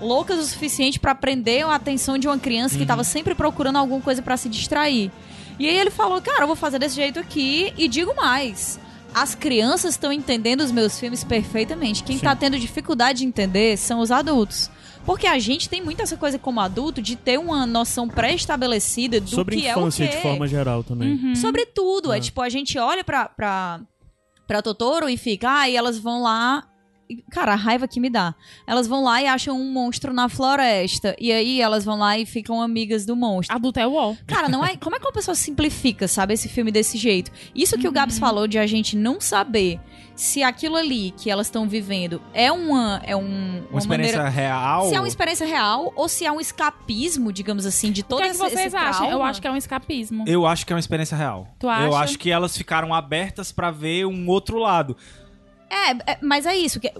[0.00, 4.00] loucas o suficiente pra prender a atenção de uma criança que tava sempre procurando alguma
[4.00, 5.10] coisa pra se distrair.
[5.58, 8.78] E aí ele falou, cara, eu vou fazer desse jeito aqui e digo mais.
[9.14, 12.02] As crianças estão entendendo os meus filmes perfeitamente.
[12.04, 12.24] Quem Sim.
[12.24, 14.70] tá tendo dificuldade de entender são os adultos.
[15.04, 19.30] Porque a gente tem muito essa coisa como adulto de ter uma noção pré-estabelecida do
[19.30, 20.16] Sobre que é o infância quê.
[20.16, 21.14] de forma geral também.
[21.14, 21.34] Uhum.
[21.34, 22.12] Sobre tudo.
[22.12, 22.18] É.
[22.18, 22.20] É.
[22.20, 23.80] tipo, a gente olha pra, pra,
[24.46, 26.66] pra Totoro e fica, ah, e elas vão lá.
[27.30, 28.34] Cara, a raiva que me dá.
[28.66, 31.14] Elas vão lá e acham um monstro na floresta.
[31.18, 33.54] E aí elas vão lá e ficam amigas do monstro.
[33.56, 34.16] Adulto é o UOL.
[34.26, 34.76] Cara, não é.
[34.76, 37.30] Como é que uma pessoa simplifica, sabe, esse filme desse jeito?
[37.54, 38.20] Isso que o Gabs Uhum.
[38.20, 39.78] falou de a gente não saber
[40.14, 43.00] se aquilo ali que elas estão vivendo é uma.
[43.04, 44.28] É um, Uma uma experiência maneira.
[44.28, 44.88] real.
[44.88, 48.18] Se é uma experiência real ou se é um escapismo, digamos assim, de O todo
[48.18, 49.10] que, é que esse, vocês esse acham?
[49.10, 50.24] Eu acho que é um escapismo.
[50.26, 51.48] Eu acho que é uma experiência real.
[51.58, 51.84] Tu acha?
[51.86, 54.96] Eu acho que elas ficaram abertas pra ver um outro lado.
[55.70, 56.80] É, é, mas é isso.
[56.80, 56.92] Que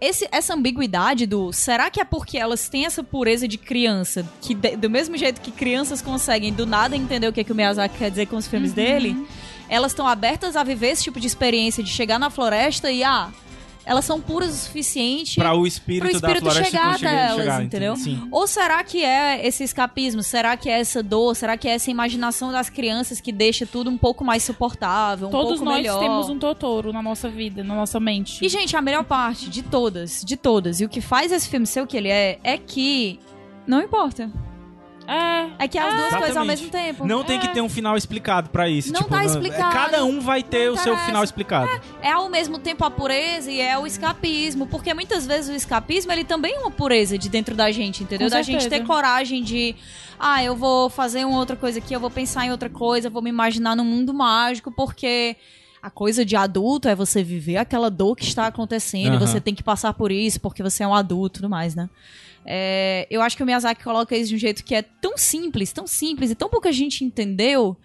[0.00, 4.52] esse, essa ambiguidade do será que é porque elas têm essa pureza de criança, que
[4.54, 7.96] de- do mesmo jeito que crianças conseguem do nada entender o que, que o Miyazaki
[7.98, 9.16] quer dizer com os filmes dele,
[9.68, 13.30] elas estão abertas a viver esse tipo de experiência de chegar na floresta e ah,
[13.86, 15.38] elas são puras o suficiente.
[15.38, 17.96] Pra o espírito, Pro espírito da floresta chegar conseguir até elas, chegar, entendeu?
[17.96, 18.28] Sim.
[18.32, 20.24] Ou será que é esse escapismo?
[20.24, 21.36] Será que é essa dor?
[21.36, 25.30] Será que é essa imaginação das crianças que deixa tudo um pouco mais suportável, um
[25.30, 26.00] Todos pouco nós melhor?
[26.00, 28.44] temos um Totoro na nossa vida, na nossa mente.
[28.44, 31.66] E, gente, a melhor parte de todas, de todas, e o que faz esse filme
[31.66, 33.20] ser o que ele é, é que
[33.66, 34.30] não importa.
[35.06, 35.64] É.
[35.64, 36.62] É que é as duas coisas ao Exatamente.
[36.62, 37.06] mesmo tempo.
[37.06, 38.92] Não tem que ter um final explicado pra isso.
[38.92, 39.72] Não tipo, tá explicado.
[39.72, 41.06] Cada um vai ter o seu interessa.
[41.06, 41.70] final explicado.
[42.02, 44.66] É ao mesmo tempo a pureza e é o escapismo.
[44.66, 48.28] Porque muitas vezes o escapismo, ele também é uma pureza de dentro da gente, entendeu?
[48.28, 49.74] Com da gente ter coragem de...
[50.18, 53.10] Ah, eu vou fazer uma outra coisa aqui, eu vou pensar em outra coisa, eu
[53.10, 55.36] vou me imaginar num mundo mágico, porque...
[55.82, 59.18] A coisa de adulto é você viver aquela dor que está acontecendo e Aham.
[59.20, 61.88] você tem que passar por isso porque você é um adulto e tudo mais, né?
[62.46, 65.72] É, eu acho que o Miyazaki coloca isso de um jeito que é tão simples,
[65.72, 67.76] tão simples e tão pouca gente entendeu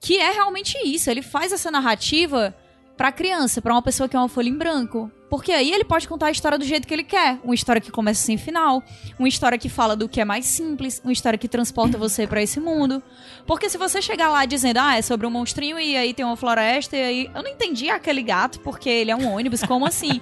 [0.00, 1.10] que é realmente isso.
[1.10, 2.54] Ele faz essa narrativa
[2.96, 5.10] pra criança, pra uma pessoa que é uma folha em branco.
[5.28, 7.40] Porque aí ele pode contar a história do jeito que ele quer.
[7.42, 8.82] Uma história que começa sem final,
[9.18, 12.40] uma história que fala do que é mais simples, uma história que transporta você pra
[12.40, 13.02] esse mundo.
[13.46, 16.36] Porque se você chegar lá dizendo, ah, é sobre um monstrinho e aí tem uma
[16.36, 17.30] floresta e aí.
[17.34, 20.20] Eu não entendi aquele gato porque ele é um ônibus, como assim?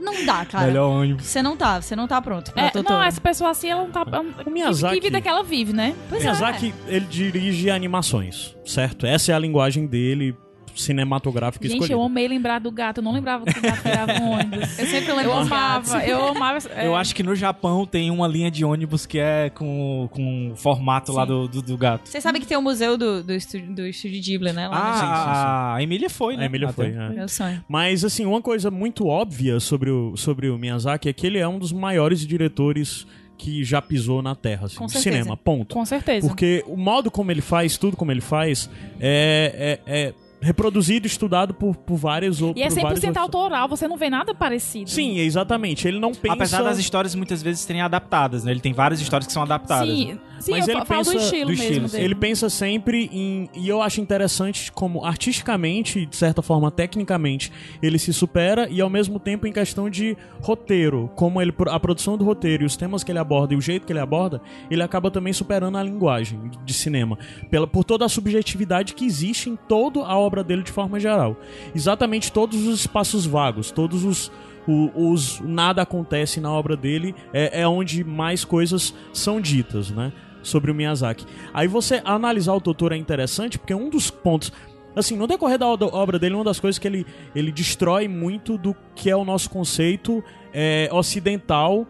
[0.00, 0.66] Não dá, cara.
[0.66, 1.26] Melhor ônibus.
[1.26, 2.94] Você não tá, você não tá pronto pra É, Totoro.
[2.98, 4.02] não, essa pessoa assim, ela não tá.
[4.46, 5.94] O Miyazaki- Que vida que ela vive, né?
[6.08, 9.04] Pois Miyazaki, ele dirige animações, certo?
[9.06, 10.34] Essa é a linguagem dele
[10.76, 11.94] cinematográfica Gente, escolhida.
[11.94, 12.98] eu amei lembrar do gato.
[12.98, 14.78] Eu não lembrava que o gato virava um ônibus.
[14.78, 16.58] Eu sempre lembro Eu amava, eu amava.
[16.74, 20.52] é, Eu acho que no Japão tem uma linha de ônibus que é com, com
[20.52, 21.28] o formato lá Sim.
[21.28, 22.08] do, do, do gato.
[22.08, 24.68] Você sabe que tem o museu do, do, estúdio, do estúdio Ghibli, né?
[24.68, 25.32] Lá no Japão.
[25.32, 26.42] Ah, a Emília foi, né?
[26.44, 27.08] A Emília foi, é.
[27.10, 27.64] Meu sonho.
[27.68, 31.46] Mas, assim, uma coisa muito óbvia sobre o, sobre o Miyazaki é que ele é
[31.46, 33.06] um dos maiores diretores
[33.38, 35.16] que já pisou na Terra, assim, Com de certeza.
[35.16, 35.74] cinema, ponto.
[35.74, 36.28] Com certeza.
[36.28, 38.68] Porque o modo como ele faz, tudo como ele faz,
[39.00, 42.60] é, é, é reproduzido, estudado por, por vários outros.
[42.60, 44.88] E é 100% autoral, você não vê nada parecido.
[44.88, 45.86] Sim, exatamente.
[45.86, 46.34] Ele não pensa...
[46.34, 48.50] Apesar das histórias muitas vezes serem adaptadas, né?
[48.50, 49.88] Ele tem várias histórias que são adaptadas.
[49.88, 50.18] Sim, né?
[50.40, 52.04] Sim Mas eu ele falo do pensa- estilo do mesmo estilo.
[52.04, 53.48] Ele pensa sempre em.
[53.54, 58.90] E eu acho interessante como, artisticamente, de certa forma, tecnicamente, ele se supera e, ao
[58.90, 63.04] mesmo tempo, em questão de roteiro, como ele, a produção do roteiro e os temas
[63.04, 66.50] que ele aborda e o jeito que ele aborda, ele acaba também superando a linguagem
[66.64, 67.18] de cinema.
[67.50, 71.36] Pela, por toda a subjetividade que existe em toda a obra dele de forma geral.
[71.74, 74.32] Exatamente todos os espaços vagos, todos os.
[74.68, 80.12] o- os nada acontece na obra dele é, é onde mais coisas são ditas, né?
[80.42, 81.26] Sobre o Miyazaki.
[81.52, 84.52] Aí você analisar o Totoro é interessante porque um dos pontos.
[84.96, 88.74] Assim, no decorrer da obra dele, uma das coisas que ele, ele destrói muito do
[88.94, 90.22] que é o nosso conceito
[90.52, 91.86] é, ocidental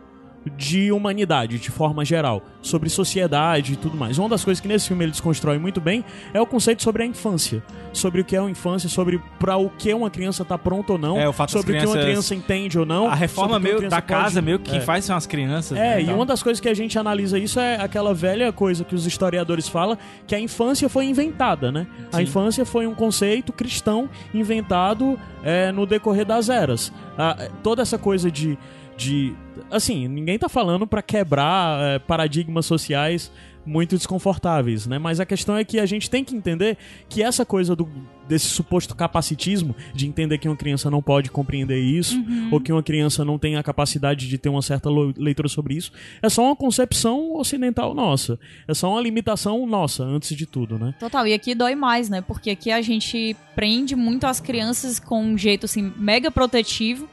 [0.57, 4.17] de humanidade, de forma geral, sobre sociedade e tudo mais.
[4.17, 7.07] Uma das coisas que nesse filme ele desconstrói muito bem é o conceito sobre a
[7.07, 7.63] infância,
[7.93, 10.99] sobre o que é uma infância, sobre para o que uma criança tá pronta ou
[10.99, 13.07] não, É, o fato das sobre o que uma criança entende ou não.
[13.07, 14.81] A reforma meio da criança casa, pode- meio que É.
[14.81, 15.77] faz são as crianças.
[15.77, 16.15] É, né, e tal.
[16.15, 19.69] uma das coisas que a gente analisa isso é aquela velha coisa que os historiadores
[19.69, 21.87] falam, que a infância foi inventada, né?
[22.13, 22.23] A Sim.
[22.23, 26.93] infância foi um conceito cristão inventado é, no decorrer das eras.
[27.63, 28.59] Toda essa coisa de,
[29.01, 29.35] de...
[29.71, 33.33] Assim, ninguém tá falando pra quebrar é, paradigmas sociais
[33.65, 34.99] muito desconfortáveis, né?
[34.99, 36.77] Mas a questão é que a gente tem que entender
[37.09, 37.89] que essa coisa do,
[38.31, 42.17] desse suposto capacitismo de entender que uma criança não pode compreender isso
[42.53, 45.91] ou que uma criança não tem a capacidade de ter uma certa leitura sobre isso
[46.23, 48.39] é só uma concepção ocidental nossa.
[48.69, 50.95] É só uma limitação nossa, antes de tudo, né?
[51.01, 52.21] Total, e aqui dói mais, né?
[52.21, 57.09] Porque aqui a gente prende muito as crianças com um jeito assim mega protetivo,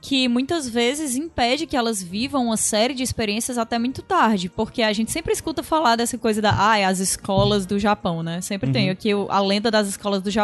[0.00, 4.82] que muitas vezes impede que elas vivam uma série de experiências até muito tarde, porque
[4.82, 8.40] a gente sempre escuta falar dessa coisa da, ah, as escolas do Japão, né?
[8.40, 10.39] Sempre tem aqui a lenda das escolas do Japão.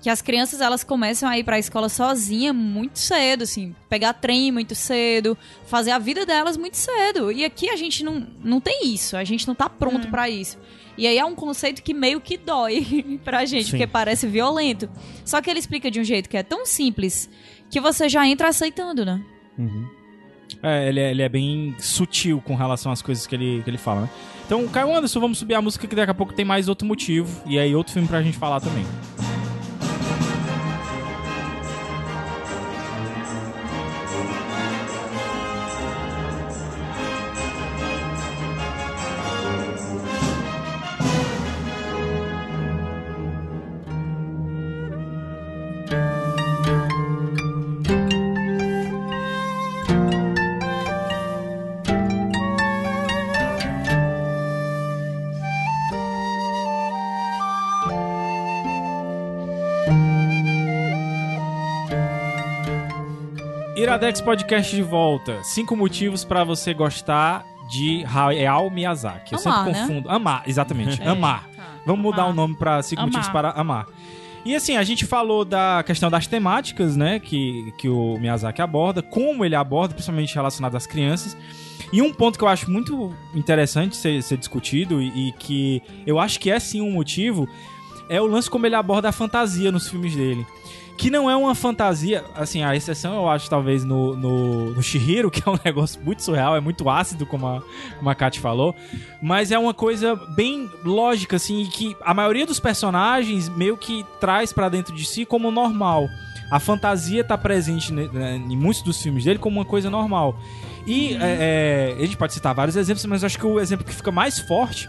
[0.00, 4.50] Que as crianças elas começam a ir pra escola sozinha muito cedo, assim, pegar trem
[4.50, 7.30] muito cedo, fazer a vida delas muito cedo.
[7.30, 10.58] E aqui a gente não, não tem isso, a gente não tá pronto pra isso.
[10.98, 13.70] E aí é um conceito que meio que dói pra gente, Sim.
[13.70, 14.90] porque parece violento.
[15.24, 17.30] Só que ele explica de um jeito que é tão simples
[17.70, 19.24] que você já entra aceitando, né?
[20.62, 23.78] É, ele é, ele é bem sutil com relação às coisas que ele, que ele
[23.78, 24.10] fala, né?
[24.46, 27.42] Então, Caio Anderson, vamos subir a música que daqui a pouco tem mais outro motivo.
[27.46, 28.84] E aí, outro filme pra gente falar também.
[64.02, 65.38] Iradex Podcast de volta.
[65.44, 69.32] Cinco motivos pra você gostar de Hayao Miyazaki.
[69.32, 69.86] Eu Amar, sempre né?
[69.86, 70.10] confundo.
[70.10, 71.00] Amar, exatamente.
[71.00, 71.06] É.
[71.06, 71.48] Amar.
[71.86, 72.32] Vamos mudar Amar.
[72.32, 73.12] o nome pra cinco Amar.
[73.12, 73.86] motivos para amar.
[74.44, 79.02] E assim, a gente falou da questão das temáticas, né, que, que o Miyazaki aborda,
[79.02, 81.36] como ele aborda, principalmente relacionado às crianças.
[81.92, 86.18] E um ponto que eu acho muito interessante ser, ser discutido e, e que eu
[86.18, 87.48] acho que é sim um motivo
[88.08, 90.44] é o lance como ele aborda a fantasia nos filmes dele.
[90.96, 95.30] Que não é uma fantasia, assim, a exceção eu acho talvez no, no, no Shihiro,
[95.32, 97.62] que é um negócio muito surreal, é muito ácido, como a,
[97.98, 98.74] como a Kat falou.
[99.20, 104.04] Mas é uma coisa bem lógica, assim, e que a maioria dos personagens meio que
[104.20, 106.08] traz pra dentro de si como normal.
[106.50, 110.38] A fantasia tá presente ne- né, em muitos dos filmes dele como uma coisa normal.
[110.86, 113.84] E é, é, a gente pode citar vários exemplos, mas eu acho que o exemplo
[113.86, 114.88] que fica mais forte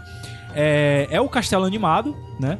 [0.53, 2.59] é, é o Castelo Animado, né?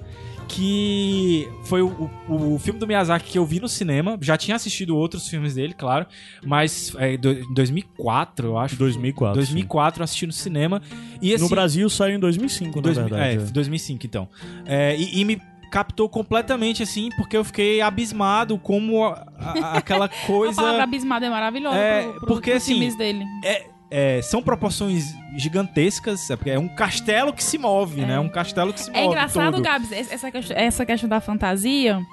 [0.56, 4.18] Que foi o, o, o filme do Miyazaki que eu vi no cinema.
[4.22, 6.06] Já tinha assistido outros filmes dele, claro.
[6.46, 8.76] Mas é, em 2004, eu acho.
[8.76, 9.36] 2004.
[9.36, 10.82] 2004 eu assisti no cinema.
[11.22, 11.34] E, sim.
[11.36, 13.36] assim, No Brasil saiu em 2005, Dois- na verdade.
[13.36, 14.28] É, 2005, então.
[14.66, 15.42] É, e, e me
[15.72, 20.56] captou completamente, assim, porque eu fiquei abismado como a- a- aquela A coisa...
[20.56, 23.26] palavra abismado é maravilhosa É, pro, pro, porque, assim, filmes dele.
[23.44, 23.66] é,
[23.96, 28.20] é, são proporções gigantescas, é porque é um castelo que se move, né?
[28.20, 29.64] Um castelo que se move É engraçado, todo.
[29.64, 32.04] Gabs, essa essa questão da fantasia,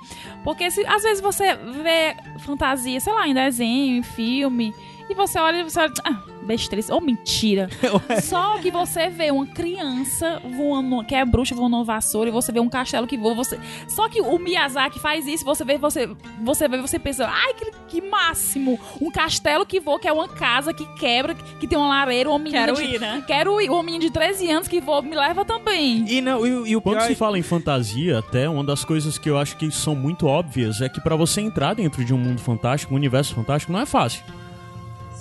[0.45, 4.75] porque se, às vezes você vê fantasia, sei lá, em desenho, em filme,
[5.11, 7.69] e você olha e você olha, ah, besteira, ou mentira.
[8.23, 12.53] Só que você vê uma criança voando, que é bruxa voando uma vassoura, e você
[12.53, 13.59] vê um castelo que voa, você...
[13.89, 16.09] Só que o Miyazaki faz isso, você vê, você,
[16.43, 18.79] você vê, você pensa, ai, que, que máximo!
[19.01, 22.39] Um castelo que voa, que é uma casa que quebra, que tem uma lareira, uma
[22.39, 22.85] menina Quero de...
[22.95, 23.25] ir, né?
[23.27, 26.05] Quero ir, uma menina de 13 anos que voa, me leva também.
[26.09, 28.85] E, não, e, e o Quando pior se é- fala em fantasia, até uma das
[28.85, 32.15] coisas que eu acho que são muito óbvias é que pra você entrar dentro de
[32.15, 34.23] um mundo fantástico, um universo fantástico, não é fácil.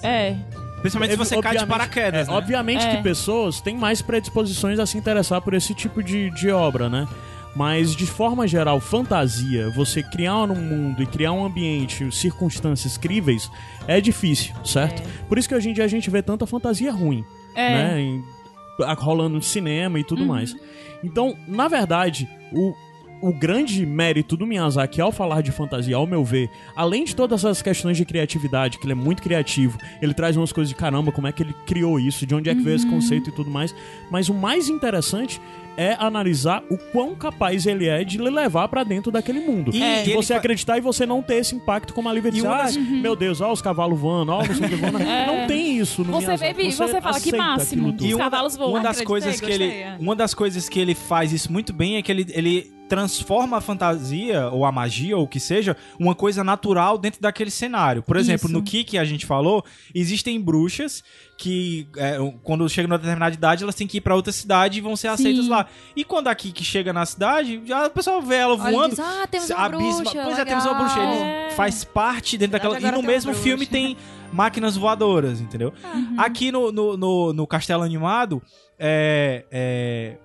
[0.04, 0.36] É.
[0.82, 2.38] Principalmente se você cai de Obviamente- paraquedas, é, né?
[2.38, 2.96] Obviamente É.
[2.96, 7.06] que pessoas têm mais predisposições a se interessar por esse tipo de, de obra, né?
[7.56, 13.50] Mas, de forma geral, fantasia, você criar um mundo e criar um ambiente, circunstâncias críveis,
[13.88, 15.02] é difícil, certo?
[15.28, 17.26] Por isso que hoje em dia a gente vê tanta fantasia ruim,
[17.56, 17.70] É.
[17.70, 18.02] né?
[18.02, 18.24] Em-
[19.00, 20.56] rolando no cinema e tudo mais.
[21.04, 22.74] Então, na verdade, o,
[23.22, 27.44] o grande mérito do Miyazaki ao falar de fantasia, ao meu ver, além de todas
[27.44, 31.12] as questões de criatividade, que ele é muito criativo, ele traz umas coisas de caramba,
[31.12, 33.50] como é que ele criou isso, de onde é que veio esse conceito e tudo
[33.50, 33.76] mais.
[34.10, 35.42] Mas o mais interessante
[35.78, 39.72] é analisar o quão capaz ele é de lhe levar pra dentro daquele mundo.
[39.74, 42.48] E de ele você acreditar e você não ter esse impacto como a Lívia disse.
[42.48, 45.00] Ah, meu Deus, ó os cavalos voando, ó não sei o que voando.
[45.30, 47.96] Não tem isso no Você vê e você fala, que máximo.
[47.96, 48.72] Os uma, cavalos voam.
[48.72, 49.98] uma das coisas que ele, é.
[50.00, 53.62] uma das coisas que ele faz isso muito bem é que ele, ele transforma a
[53.62, 58.02] fantasia ou a magia ou o que seja uma coisa natural dentro daquele cenário.
[58.02, 58.54] Por exemplo, Isso.
[58.54, 59.64] no que a gente falou,
[59.94, 61.04] existem bruxas
[61.42, 64.82] que é, quando chegam numa determinada idade elas têm que ir pra outra cidade e
[64.82, 65.68] vão ser aceitas lá.
[65.96, 68.90] E quando a Kiki chega na cidade, já a pessoa vê ela Olha, voando.
[68.90, 71.00] diz, ah, temos uma abisma- bruxa, Pois é, temos uma bruxa.
[71.00, 71.14] legal.
[71.16, 71.50] Ele É.
[71.52, 72.78] faz parte dentro daquela.
[72.78, 73.96] E no mesmo filme tem
[74.34, 75.74] máquinas voadoras, entendeu?
[76.18, 78.42] Aqui no, no, no, no Castelo Animado,
[78.78, 80.18] é, é,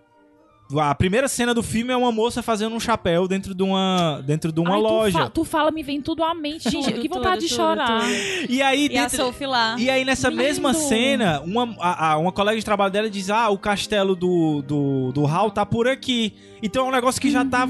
[0.79, 4.51] a primeira cena do filme é uma moça fazendo um chapéu dentro de uma, dentro
[4.51, 5.19] de uma Ai, tu loja.
[5.19, 6.71] fa- Tu fala, me vem tudo à mente.
[6.71, 8.01] Gente, Tudo, que vontade de tudo, chorar.
[8.01, 8.13] tudo.
[8.51, 9.77] E aí, E a dentro- Sophie lá.
[9.79, 10.43] e aí nessa Lindo.
[10.43, 14.63] mesma cena, uma, a- a- uma colega de trabalho dela diz: Ah, o castelo do,
[14.63, 16.33] do, do Hal tá por aqui.
[16.63, 17.69] Então é um negócio que já tá.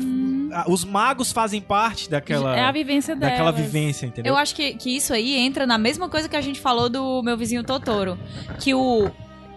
[0.52, 3.32] ah, Os magos fazem parte daquela, É a vivência dela.
[3.32, 4.32] daquela vivência, entendeu?
[4.32, 7.20] Eu acho que, que isso aí entra na mesma coisa que a gente falou do
[7.22, 8.16] meu vizinho Totoro.
[8.60, 9.10] Que o,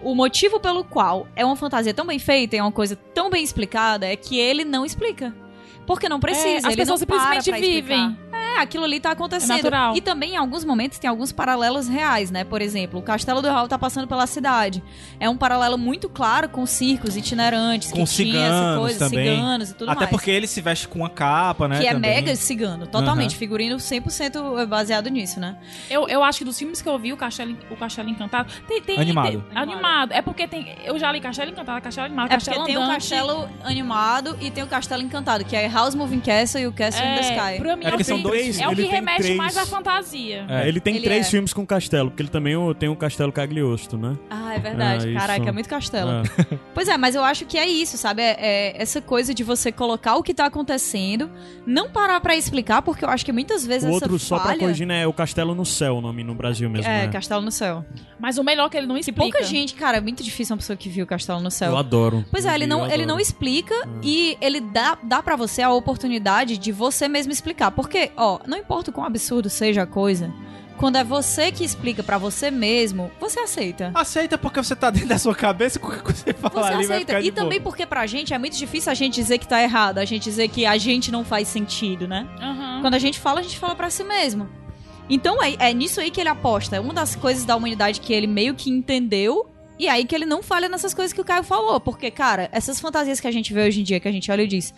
[0.07, 3.43] o motivo pelo qual é uma fantasia tão bem feita, é uma coisa tão bem
[3.43, 5.35] explicada, é que ele não explica.
[5.85, 8.17] Porque não precisa, É, as pessoas simplesmente vivem.
[8.31, 9.51] É, aquilo ali tá acontecendo.
[9.51, 9.95] É natural.
[9.95, 12.43] E também, em alguns momentos, tem alguns paralelos reais, né?
[12.43, 14.83] Por exemplo, o Castelo do Raul tá passando pela cidade.
[15.19, 19.35] É um paralelo muito claro com circos itinerantes, Com que tinha essa ciganos coisa, também.
[19.35, 20.09] ciganos e tudo Até mais.
[20.09, 21.79] porque ele se veste com uma capa, né?
[21.79, 22.11] que é também.
[22.15, 23.31] mega cigano, totalmente.
[23.31, 23.39] Aham.
[23.39, 25.57] Figurino 100% baseado nisso, né?
[25.89, 28.51] Eu, eu acho que dos filmes que eu vi, o Castelo, o Castelo Encantado.
[28.67, 29.27] Tem, tem, Animado.
[29.31, 30.11] tem- animado.
[30.11, 30.75] É porque tem.
[30.83, 32.97] Eu já li Castelo Encantado, Castelo Animado, É Castelo porque tem o Andante.
[32.97, 37.05] castelo animado e tem o castelo encantado, que é House Moving Castle e o Castle
[37.05, 37.61] in the É, Sky.
[37.61, 40.45] pra mim, É porque são dois- É o que remete três- mais à fantasia.
[40.49, 40.67] É.
[40.67, 41.29] Ele tem Ele três é.
[41.29, 44.17] filmes com castelo, porque ele também tem o Castelo Cagliostro, né?
[44.29, 45.09] Ah, é verdade.
[45.15, 45.49] Ah, Caraca, isso.
[45.49, 46.09] é muito castelo.
[46.11, 46.57] É.
[46.73, 48.21] Pois é, mas eu acho que é isso, sabe?
[48.21, 51.29] É, é essa coisa de você colocar o que tá acontecendo,
[51.65, 54.49] não parar pra explicar, porque eu acho que muitas vezes O essa outro, só pra
[54.49, 54.59] falha...
[54.59, 55.01] corrigir, né?
[55.01, 57.11] É o Castelo no Céu, o nome no Brasil mesmo, É, né?
[57.11, 57.83] Castelo no Céu.
[58.19, 59.21] Mas o melhor é que ele não explica.
[59.21, 61.71] pouca gente, cara, é muito difícil uma pessoa que viu Castelo no Céu.
[61.71, 62.23] Eu adoro.
[62.31, 63.73] Pois é, ele vi, não, ele não explica
[64.03, 67.71] e ele dá, dá para você a oportunidade de você mesmo explicar.
[67.71, 70.33] Porque, ó, não importa o quão absurdo seja a coisa,
[70.77, 73.91] quando é você que explica pra você mesmo, você aceita.
[73.95, 76.85] Aceita porque você tá dentro da sua cabeça, qualquer coisa que você falar Você ali
[76.85, 77.19] vai aceita.
[77.21, 77.63] E também boa.
[77.71, 80.47] porque pra gente é muito difícil a gente dizer que tá errado, a gente dizer
[80.49, 82.27] que a gente não faz sentido, né?
[82.39, 82.81] Aham.
[82.81, 84.47] Quando a gente fala, a gente fala pra si mesmo.
[85.09, 86.75] Então é, é nisso aí que ele aposta.
[86.75, 89.49] É uma das coisas da humanidade que ele meio que entendeu.
[89.79, 91.79] E aí que ele não falha nessas coisas que o Caio falou.
[91.79, 94.41] Porque, cara, essas fantasias que a gente vê hoje em dia, que a gente olha
[94.43, 94.73] e diz.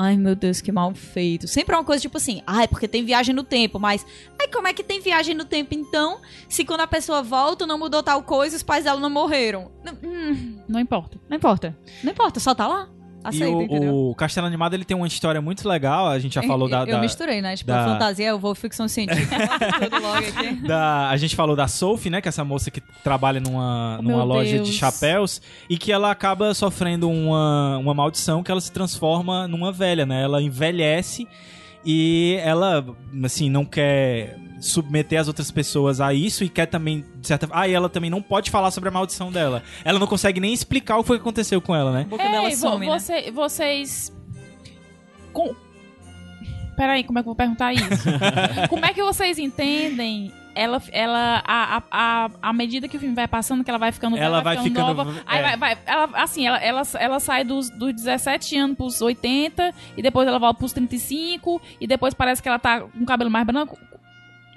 [0.00, 1.48] Ai, meu Deus, que mal feito.
[1.48, 4.06] Sempre é uma coisa tipo assim, ai, porque tem viagem no tempo, mas.
[4.40, 6.20] Ai, como é que tem viagem no tempo então?
[6.48, 9.72] Se quando a pessoa volta não mudou tal coisa, os pais dela não morreram.
[9.84, 11.18] Não, hum, Não importa.
[11.28, 11.76] não importa.
[12.04, 12.88] Não importa, só tá lá.
[13.24, 13.92] E Aceita, entendeu?
[13.92, 16.70] o, o Castelo Animado ele tem uma história muito legal, a gente já falou eu,
[16.70, 17.56] da, eu da- misturei, né?
[17.56, 19.36] Tipo, da- a fantasia, eu vou ficção científica.
[19.90, 20.54] tudo logo aqui.
[20.66, 24.02] da- a gente falou da Sophie, né, que é essa moça que trabalha numa, Oh,
[24.02, 24.68] numa loja Deus.
[24.68, 29.72] de chapéus e que ela acaba sofrendo uma, uma maldição que ela se transforma numa
[29.72, 30.22] velha, né?
[30.22, 31.26] Ela envelhece
[31.84, 32.84] e ela,
[33.24, 37.68] assim, não quer submeter as outras pessoas a isso e quer também, de certa Ah,
[37.68, 39.62] e ela também não pode falar sobre a maldição dela.
[39.84, 42.02] Ela não consegue nem explicar o que foi que aconteceu com ela, né?
[42.02, 42.98] A boca dela Ei, vo- some, né?
[42.98, 44.12] você- vocês.
[45.32, 45.54] Com...
[46.76, 48.08] Peraí, como é que eu vou perguntar isso?
[48.70, 53.14] como é que vocês entendem ela, ela a, a, a, a medida que o filme
[53.14, 55.22] vai passando, que ela vai ficando velha, Ela vai ficando- nova.
[55.26, 55.42] Aí é.
[55.42, 60.02] vai, vai- ela, assim, ela, ela, ela sai dos, dos 17 anos pros 80, e
[60.02, 63.46] depois ela volta pros 35, e depois parece que ela tá com o cabelo mais
[63.46, 63.78] branco.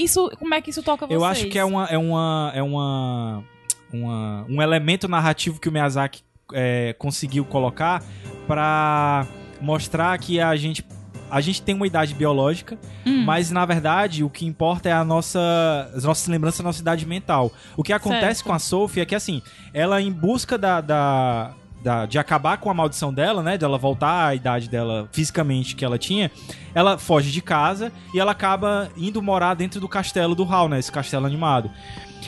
[0.03, 1.19] Isso, como é que isso toca vocês?
[1.19, 3.43] Eu acho que é uma é uma é uma,
[3.93, 6.21] uma- um elemento narrativo que o Miyazaki
[6.53, 8.03] é, conseguiu colocar
[8.47, 9.25] pra
[9.61, 10.85] mostrar que a gente
[11.29, 13.23] a gente tem uma idade biológica, Hum.
[13.23, 15.39] mas na verdade o que importa é a nossa
[15.95, 17.51] as nossas lembranças, a nossa idade mental.
[17.77, 18.43] O que acontece Certo.
[18.47, 19.41] com a Sophie é que assim,
[19.73, 21.53] ela em busca da, da-
[21.83, 25.83] da- de acabar com a maldição dela, né, dela voltar à idade dela fisicamente que
[25.83, 26.29] ela tinha,
[26.73, 30.79] ela foge de casa e ela acaba indo morar dentro do castelo do Hal, né,
[30.79, 31.69] esse castelo animado.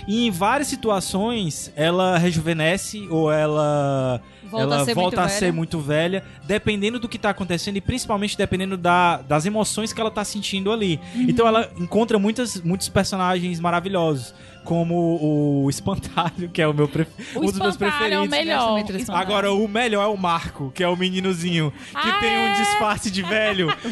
[0.08, 5.26] E em várias situações ela rejuvenesce ou ela Volta ela a ser volta muito a
[5.28, 5.40] velha.
[5.40, 10.00] ser muito velha, dependendo do que tá acontecendo e principalmente dependendo da- das emoções que
[10.00, 11.00] ela tá sentindo ali.
[11.16, 11.26] Uhum.
[11.30, 14.34] Então ela encontra muitas, muitos personagens maravilhosos,
[14.64, 15.20] como
[15.66, 17.08] o Espantalho, que é o meu pref...
[17.36, 18.30] O um dos meus espantalho é o preferidos.
[18.30, 18.80] melhor.
[18.80, 19.18] Espantalho.
[19.18, 22.54] Agora, o melhor é o Marco, que é o meninozinho, que Ah, tem um é?
[22.54, 23.68] disfarce de velho.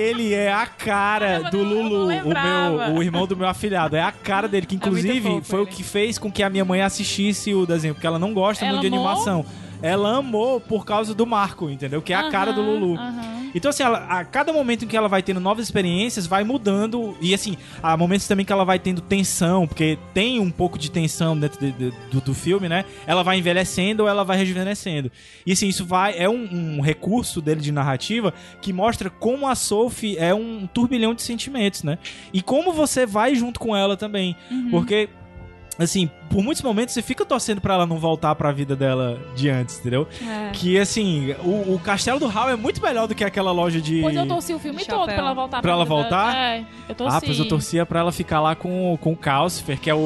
[0.00, 3.96] Ele é a cara do Lulu, o, meu, o irmão do meu afilhado.
[3.96, 5.70] É a cara dele, que inclusive fofo foi o ele.
[5.72, 8.78] que fez com que a minha mãe assistisse o desenho, porque ela não gosta Ela
[8.78, 9.06] muito de amou?
[9.08, 9.44] animação.
[9.82, 12.02] Ela amou por causa do Marco, entendeu?
[12.02, 12.96] Que é a cara do Lulu.
[12.98, 13.37] aham.
[13.54, 17.16] Então, assim, ela- a cada momento em que ela vai tendo novas experiências, vai mudando.
[17.20, 20.90] E, assim, há momentos também que ela vai tendo tensão, porque tem um pouco de
[20.90, 22.84] tensão dentro de- de- do, do filme, né?
[23.06, 25.10] Ela vai envelhecendo ou ela vai rejuvenescendo.
[25.46, 26.18] E, assim, isso vai.
[26.18, 31.14] É um, um recurso dele de narrativa que mostra como a Sophie é um turbilhão
[31.14, 31.98] de sentimentos, né?
[32.32, 34.36] E como você vai junto com ela também.
[34.70, 35.08] Porque.
[35.78, 39.48] Assim, por muitos momentos você fica torcendo pra ela não voltar pra vida dela de
[39.48, 40.08] antes, entendeu?
[40.26, 40.50] É.
[40.52, 44.00] Que assim, o, o castelo do Hal é muito melhor do que aquela loja de.
[44.02, 46.36] Pois eu torci o filme todo pra ela voltar Pra ela vida- voltar?
[46.36, 47.16] É, eu torci.
[47.16, 49.98] Ah, pois eu torcia pra ela ficar lá com, com o Calcifer, que é o.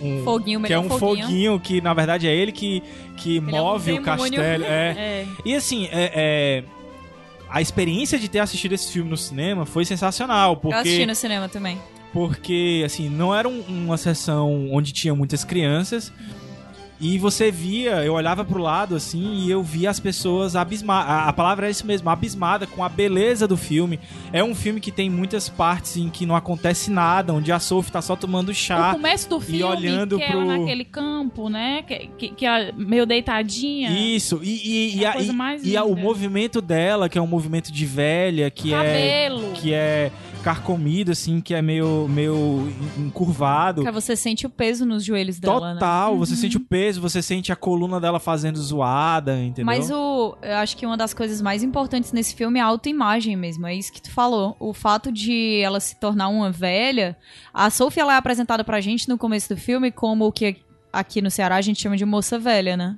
[0.00, 1.26] Um, Foguinho, Que é um foguinho.
[1.26, 1.60] foguinho.
[1.60, 2.80] que na verdade é ele que,
[3.16, 4.64] que é um move o castelo.
[4.64, 4.94] É.
[4.96, 5.26] É.
[5.44, 6.64] E assim, é, é,
[7.50, 11.14] a experiência de ter assistido esse filme no cinema foi sensacional, Eu assisti porque, no
[11.14, 11.78] cinema também.
[12.16, 16.10] Porque assim, não era um- uma sessão onde tinha muitas crianças.
[16.98, 21.10] E você via, eu olhava pro lado assim e eu via as pessoas abismadas.
[21.10, 24.00] A, a palavra é isso mesmo, abismada com a beleza do filme.
[24.32, 27.92] É um filme que tem muitas partes em que não acontece nada, onde a Sophie
[27.92, 28.92] tá só tomando O chá.
[28.94, 31.82] começo do filme, olhando que pro- ela naquele campo, né?
[31.82, 33.90] Que, que, que ela meio deitadinha.
[33.90, 37.70] Isso, e, e, e, É a- e- e o movimento dela, que é um movimento
[37.70, 39.52] de velha, que é cabelo.
[39.52, 40.10] que é
[40.46, 43.82] carcomido, assim, que é meio, meio encurvado.
[43.82, 45.80] Porque você sente o peso nos joelhos dela, né?
[45.80, 49.66] Total, você sente o peso, você sente a coluna dela fazendo zoada, entendeu?
[49.66, 53.34] Mas o, eu acho que uma das coisas mais importantes nesse filme é a autoimagem
[53.34, 53.66] mesmo.
[53.66, 54.54] É isso que tu falou.
[54.60, 57.16] O fato de ela se tornar uma velha.
[57.52, 60.58] A Sophie ela é apresentada pra gente no começo do filme como o que
[60.92, 62.96] aqui no Ceará a gente chama de moça velha, né?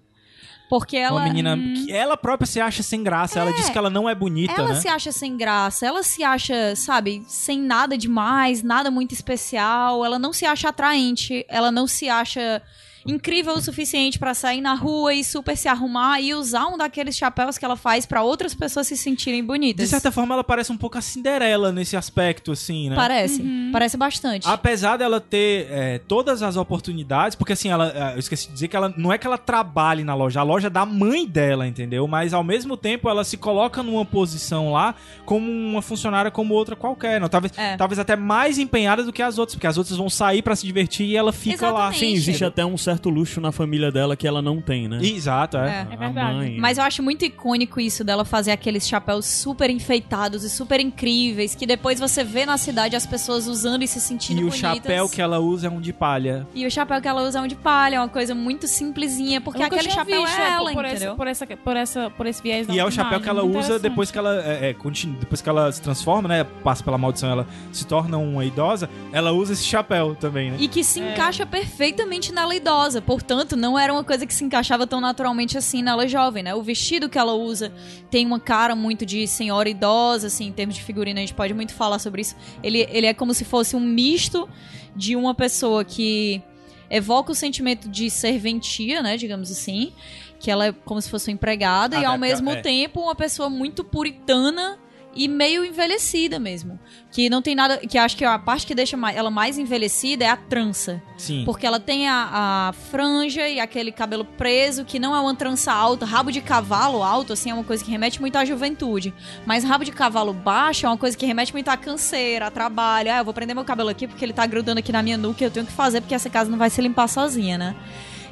[0.69, 1.21] Porque ela.
[1.21, 4.15] Uma menina que ela própria se acha sem graça, ela diz que ela não é
[4.15, 4.75] bonita, Ela né?
[4.75, 10.19] se acha sem graça, ela se acha, sabe, sem nada demais, nada muito especial, ela
[10.19, 12.63] não se acha atraente, ela não se acha
[13.09, 17.17] incrível o suficiente pra sair na rua e super se arrumar e usar um daqueles
[17.17, 19.85] chapéus que ela faz pra outras pessoas se sentirem bonitas.
[19.85, 22.97] De certa forma, ela parece um pouco a Cinderela nesse aspecto, assim, né?
[22.97, 23.43] Parece,
[23.73, 24.47] parece bastante.
[24.47, 28.69] Apesar dela ter é, todas as oportunidades, porque assim, ela, é, eu esqueci de dizer
[28.69, 31.67] que ela não é que ela trabalhe na loja, a loja é da mãe dela,
[31.67, 32.07] entendeu?
[32.07, 34.95] Mas ao mesmo tempo ela se coloca numa posição lá
[35.25, 37.29] como uma funcionária como outra qualquer, não?
[37.29, 37.77] Talvez, É.
[37.77, 40.67] talvez até mais empenhada do que as outras, porque as outras vão sair pra se
[40.67, 41.89] divertir e ela fica lá.
[41.89, 41.99] Exatamente.
[41.99, 44.99] Sim, existe até um certo luxo na família dela que ela não tem, né?
[45.03, 45.87] Exato, é.
[45.91, 45.95] É.
[45.95, 46.35] É verdade.
[46.37, 46.57] mãe.
[46.59, 51.55] Mas eu acho muito icônico isso dela fazer aqueles chapéus super enfeitados e super incríveis,
[51.55, 54.61] que depois você vê na cidade as pessoas usando e se sentindo E o bonitas.
[54.61, 56.47] chapéu que ela usa é um de palha.
[56.55, 59.41] E o chapéu que ela usa é um de palha, é uma coisa muito simplesinha,
[59.41, 61.09] porque aquele chapéu visto, é ela, por entendeu?
[61.11, 63.45] Esse, por, essa, por, essa, por esse viés da E é o chapéu que ela
[63.45, 66.45] usa depois que ela é, é, continua- depois que ela se transforma, né?
[66.65, 68.89] Passa pela maldição, ela se torna uma idosa.
[69.13, 70.57] Ela usa esse chapéu também, né?
[70.61, 72.88] E que se encaixa perfeitamente nela idosa.
[73.01, 76.55] Portanto, não era uma coisa que se encaixava tão naturalmente assim nela jovem, né?
[76.55, 77.73] O vestido que ela usa
[78.11, 81.53] tem uma cara muito de senhora idosa, assim, em termos de figurino, a gente pode
[81.55, 82.35] muito falar sobre isso.
[82.63, 84.49] Ele, ele é como se fosse um misto
[84.97, 86.43] de uma pessoa que
[86.91, 89.17] evoca o sentimento de serventia, né?
[89.17, 89.93] Digamos assim.
[90.41, 92.61] Que ela é como se fosse uma empregada, Ah, e ao é, mesmo é.
[92.61, 94.79] tempo uma pessoa muito puritana
[95.15, 96.79] e meio envelhecida mesmo.
[97.11, 97.79] Que não tem nada.
[97.79, 101.03] Que acho que a parte que deixa ela mais envelhecida é a trança.
[101.17, 101.43] Sim.
[101.45, 105.73] Porque ela tem a, a franja e aquele cabelo preso, que não é uma trança
[105.73, 106.07] alta.
[106.07, 109.13] Rabo de cavalo alto, assim, é uma coisa que remete muito à juventude.
[109.47, 113.11] Mas rabo de cavalo baixo é uma coisa que remete muito à canseira, a trabalho.
[113.11, 115.43] Ah, eu vou prender meu cabelo aqui porque ele tá grudando aqui na minha nuca
[115.43, 117.75] e eu tenho que fazer porque essa casa não vai se limpar sozinha, né?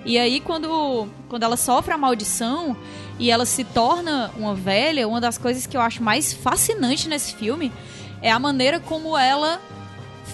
[0.06, 2.76] E aí, quando, quando ela sofre a maldição
[3.18, 7.34] e ela se torna uma velha, uma das coisas que eu acho mais fascinante nesse
[7.34, 7.72] filme
[8.20, 9.60] é a maneira como ela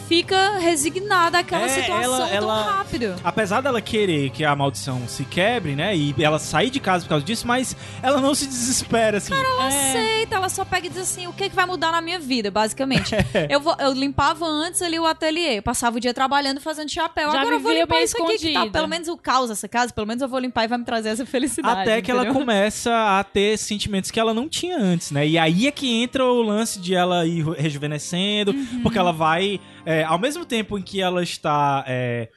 [0.08, 3.14] fica resignada àquela É, situação ela- tão ela- rápido.
[3.24, 5.96] Apesar dela querer que a maldição se quebre, né?
[5.96, 9.32] E ela sair de casa por causa disso, mas ela não se desespera, assim.
[9.32, 9.88] Ela É.
[9.90, 12.50] aceita, ela só pega e diz assim: o que, que vai mudar na minha vida,
[12.50, 13.14] basicamente.
[13.48, 17.30] eu, vou, eu limpava antes ali o ateliê, eu passava o dia trabalhando fazendo chapéu.
[17.32, 18.70] Já Agora eu vou limpar isso aqui, que tá escondida.
[18.78, 21.10] pelo menos o caos essa casa, pelo menos eu vou limpar e vai me trazer
[21.10, 21.80] essa felicidade.
[21.82, 25.26] Até que ela começa a ter sentimentos que ela não tinha antes, né?
[25.26, 28.80] E aí é que entra o lance de ela ir rejuvenescendo, Uhum.
[28.82, 29.60] porque ela vai.
[29.84, 31.84] É, ao mesmo tempo em que ela está.
[31.86, 32.28] é,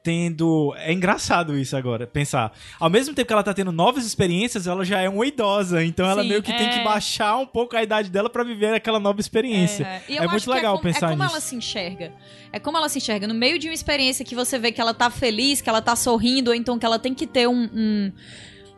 [0.00, 0.74] Tendo.
[0.78, 2.52] É engraçado isso agora, pensar.
[2.80, 5.84] Ao mesmo tempo que ela tá tendo novas experiências, ela já é uma idosa.
[5.84, 6.78] Então ela Sim, meio que tem é.
[6.78, 9.84] que baixar um pouco a idade dela pra viver aquela nova experiência.
[10.08, 11.34] É, É muito que legal é como, pensar É como nisso.
[11.34, 12.12] ela se enxerga.
[12.52, 13.26] É como ela se enxerga.
[13.26, 15.94] No meio de uma experiência que você vê que ela tá feliz, que ela tá
[15.94, 17.68] sorrindo, ou então que ela tem que ter um.
[17.74, 18.12] um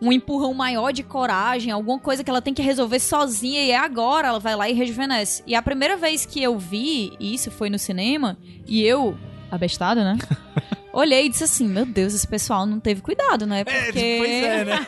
[0.00, 3.76] um empurrão maior de coragem, alguma coisa que ela tem que resolver sozinha e é
[3.76, 5.42] agora ela vai lá e rejuvenesce.
[5.46, 9.16] E a primeira vez que eu vi isso foi no cinema e eu,
[9.50, 10.16] abestado, né?
[10.92, 13.62] Olhei e disse assim: Meu Deus, esse pessoal não teve cuidado, né?
[13.62, 14.16] Porque.
[14.18, 14.86] pois é, né?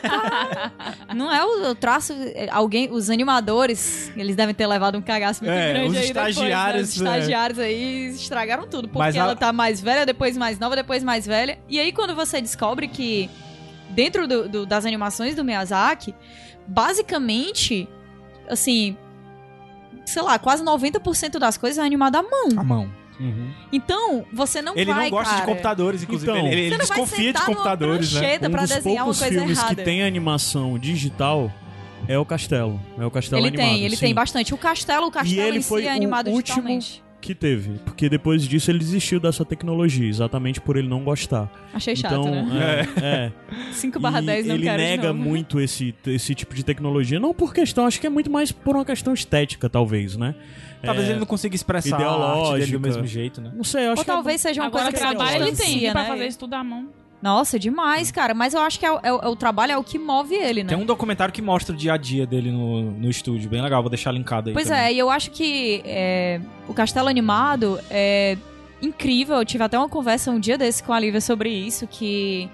[1.15, 2.11] Não é o, traço.
[2.13, 6.07] é, Alguém, os animadores, eles devem ter levado um cagaço muito É, grande os aí
[6.07, 6.29] depois, né?
[6.31, 8.89] estagiários, Os estagiários aí estragaram tudo.
[8.89, 11.57] Porque a- ela tá mais velha, depois mais nova, depois mais velha.
[11.69, 13.29] E aí, quando você descobre que
[13.93, 16.13] dentro do- do- das animações do Miyazaki,
[16.67, 17.87] basicamente,
[18.49, 18.97] assim.
[20.05, 22.49] Sei lá, quase 90% das coisas é animada à mão.
[22.57, 22.89] A mão.
[23.71, 26.29] Então, você não Ele vai, não gosta de cara, computadores, inclusive.
[26.31, 28.35] Então, ele ele desconfia de computadores, né?
[28.47, 29.75] Um pra dos poucos coisa filmes errada.
[29.75, 31.49] que tem animação digital
[32.07, 32.81] é o Castelo.
[32.97, 33.65] É o Castelo Ele animado.
[33.69, 34.05] tem, ele sim.
[34.07, 34.53] tem bastante.
[34.53, 37.02] O castelo, o castelo ele em foi si é o animado último- digitalmente.
[37.23, 37.79] Que teve.
[37.85, 41.49] Porque depois disso ele desistiu dessa tecnologia, exatamente por ele não gostar.
[41.73, 42.85] Achei chato, então, né?
[43.01, 43.31] é, é.
[43.71, 45.19] 5 barra E 10 não ele quero de nega novo.
[45.29, 47.21] muito esse, esse tipo de tecnologia.
[47.21, 50.35] Não por questão, acho que é muito mais por uma questão estética, talvez, né?
[50.81, 53.53] Talvez É, ele não consiga expressar a arte dele do mesmo jeito, né?
[53.55, 55.53] Não sei, acho Ou que é talvez seja uma Agora, coisa que trabalho ele tem
[55.53, 56.07] distancia, pra né?
[56.09, 56.89] fazer isso tudo à mão.
[57.23, 58.33] Nossa, demais, cara.
[58.33, 60.61] Mas eu acho que é, o- é é o trabalho é o que move ele,
[60.61, 60.69] né?
[60.69, 63.49] Tem um documentário que mostra o dia a dia dele no, no estúdio.
[63.49, 64.53] Bem legal, vou deixar linkado aí.
[64.53, 64.83] Pois também.
[64.83, 68.37] é, e eu acho que é, o Castelo Animado é
[68.81, 69.37] incrível.
[69.37, 72.49] Eu tive até uma conversa um dia desse com a Lívia sobre isso, que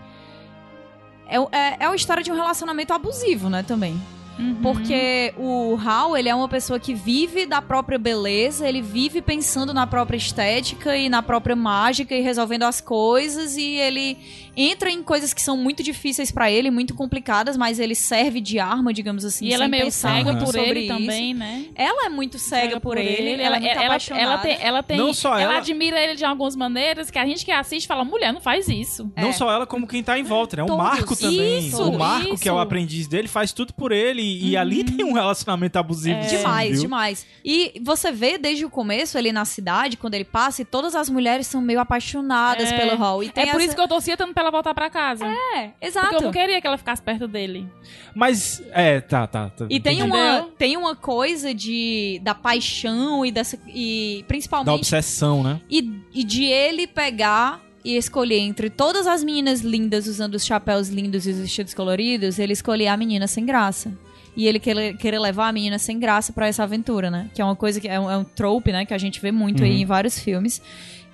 [1.28, 4.00] é, é, é uma história de um relacionamento abusivo, né, também.
[4.40, 4.56] Uhum.
[4.62, 9.74] Porque o Hal, ele é uma pessoa que vive da própria beleza, ele vive pensando
[9.74, 14.18] na própria estética e na própria mágica e resolvendo as coisas e ele
[14.56, 18.60] entra em coisas que são muito difíceis pra ele, muito complicadas, mas ele serve de
[18.60, 20.94] arma, digamos assim, E ela é meio cega por sobre ele isso.
[20.94, 21.66] também, né?
[21.76, 24.24] Ela é muito cega, por, ele, ela, é muito ela, apaixonada.
[24.26, 27.46] ela tem, ela tem, Não só ela- admira ele de algumas maneiras que a gente
[27.46, 29.12] que assiste fala, mulher, não faz isso.
[29.18, 29.34] Não É.
[29.34, 30.64] só ela, como quem tá em volta, né?
[30.64, 30.84] O Todos.
[30.84, 31.60] Marco também.
[31.68, 32.62] Isso, o Marco, que é o isso.
[32.62, 34.22] aprendiz dele, faz tudo por ele.
[34.22, 36.18] E, e ali tem um relacionamento abusivo.
[36.20, 36.24] É.
[36.24, 36.82] sim, Demais, viu?
[36.82, 37.26] demais.
[37.44, 41.10] E você vê desde o começo ali na cidade, quando ele passa, e todas as
[41.10, 42.78] mulheres são meio apaixonadas É.
[42.78, 43.24] pelo Hal.
[43.24, 45.26] E tem É por essa- isso que eu torcia tanto pra ela voltar pra casa.
[45.56, 46.08] É, exato.
[46.10, 47.68] Porque eu não queria que ela ficasse perto dele.
[48.16, 49.50] Mas, é, tá, tá.
[49.50, 54.70] tá E tem uma, tem uma coisa de da paixão e dessa e Da principalmente
[54.76, 55.60] obsessão, né?
[55.70, 60.90] e, e de ele pegar e escolher entre todas as meninas lindas usando os chapéus
[60.90, 63.92] lindos e os vestidos coloridos, ele escolher a menina sem graça.
[64.36, 67.30] E ele querer, querer levar a menina sem graça pra essa aventura, né?
[67.34, 68.86] Que é uma coisa que é um, é um trope, né?
[68.86, 69.78] Que a gente vê muito aí Uhum.
[69.80, 70.62] em vários filmes.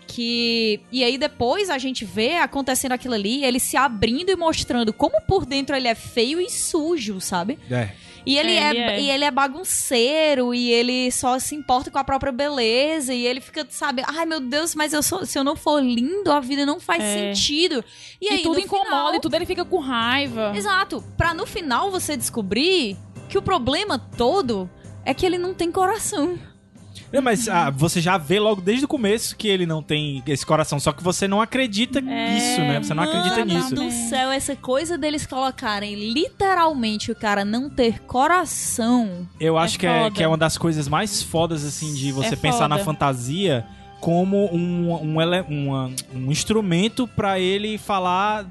[0.08, 0.80] Que.
[0.92, 5.20] E aí depois a gente vê acontecendo aquilo ali, ele se abrindo e mostrando como
[5.22, 7.58] por dentro ele é feio e sujo, sabe?
[7.70, 7.90] É.
[8.26, 9.02] E ele É, é, ele é.
[9.02, 13.40] e ele é bagunceiro e ele só se importa com a própria beleza e ele
[13.40, 16.66] fica, sabe, ai meu Deus, mas eu sou, se eu não for lindo, a vida
[16.66, 17.34] não faz É.
[17.34, 17.84] sentido.
[18.20, 20.54] E, E, aí tudo incomoda, final- e tudo ele fica com raiva.
[20.56, 22.98] Exato, Pra no final você descobrir
[23.30, 24.68] que o problema todo
[25.04, 26.38] é que ele não tem coração.
[27.18, 30.46] É, Mas ah, você já vê logo desde o começo que ele não tem esse
[30.46, 32.82] coração, só que você não acredita nisso, né?
[32.82, 33.76] Você não acredita Mano nisso.
[33.76, 39.28] do céu, essa coisa deles colocarem literalmente o cara não ter coração.
[39.40, 42.34] Eu acho É que, é, que é uma das coisas mais fodas, assim, de você
[42.34, 42.86] É pensar na foda.
[42.86, 43.66] fantasia
[44.00, 48.46] como um, um, ele- uma- um instrumento pra ele falar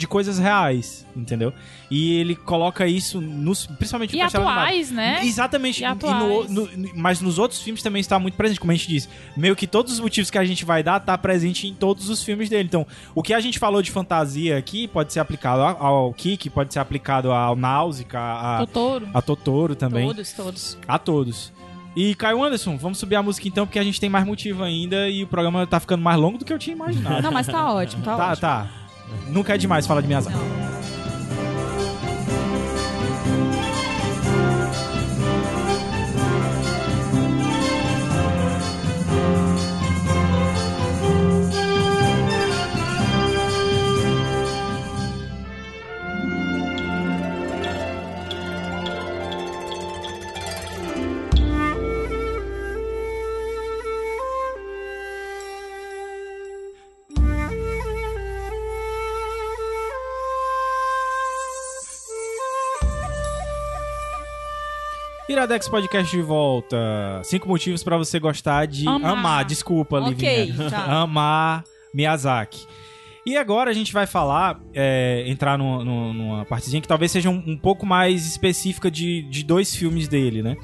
[0.00, 1.52] de coisas reais, entendeu?
[1.90, 5.20] E ele coloca isso, nos, principalmente E no atuais, né?
[5.22, 5.82] Exatamente.
[5.82, 6.50] E E no- atuais.
[6.50, 9.08] no- mas nos outros filmes também está muito presente, como a gente disse.
[9.36, 12.22] Meio que todos os motivos que a gente vai dar tá presente em todos os
[12.24, 12.64] filmes dele.
[12.64, 16.72] Então, o que a gente falou de fantasia aqui pode ser aplicado ao, Kiki, pode
[16.72, 19.08] ser aplicado ao Náusica, a, Totoro.
[19.12, 20.06] a Totoro também.
[20.06, 20.78] Todos, todos.
[20.88, 21.52] A todos.
[21.94, 25.08] E Caio Anderson, vamos subir a música então, porque a gente tem mais motivo ainda
[25.10, 27.20] e o programa tá ficando mais longo do que eu tinha imaginado.
[27.20, 28.40] Não, mas tá ótimo, tá, tá, ótimo.
[28.40, 28.68] tá.
[29.28, 30.69] Nunca é demais falar de Miyazaki.
[65.50, 66.76] Iradex Podcast de volta.
[67.24, 69.10] Cinco motivos pra você gostar de amar.
[69.10, 69.44] Amar.
[69.44, 70.70] Desculpa, Livinha.
[70.70, 70.84] tá.
[71.02, 72.64] Amar Miyazaki.
[73.26, 77.28] E agora a gente vai falar, é, entrar numa, numa- numa partezinha que talvez seja
[77.28, 80.56] um, um pouco mais específica de, de dois filmes dele, né?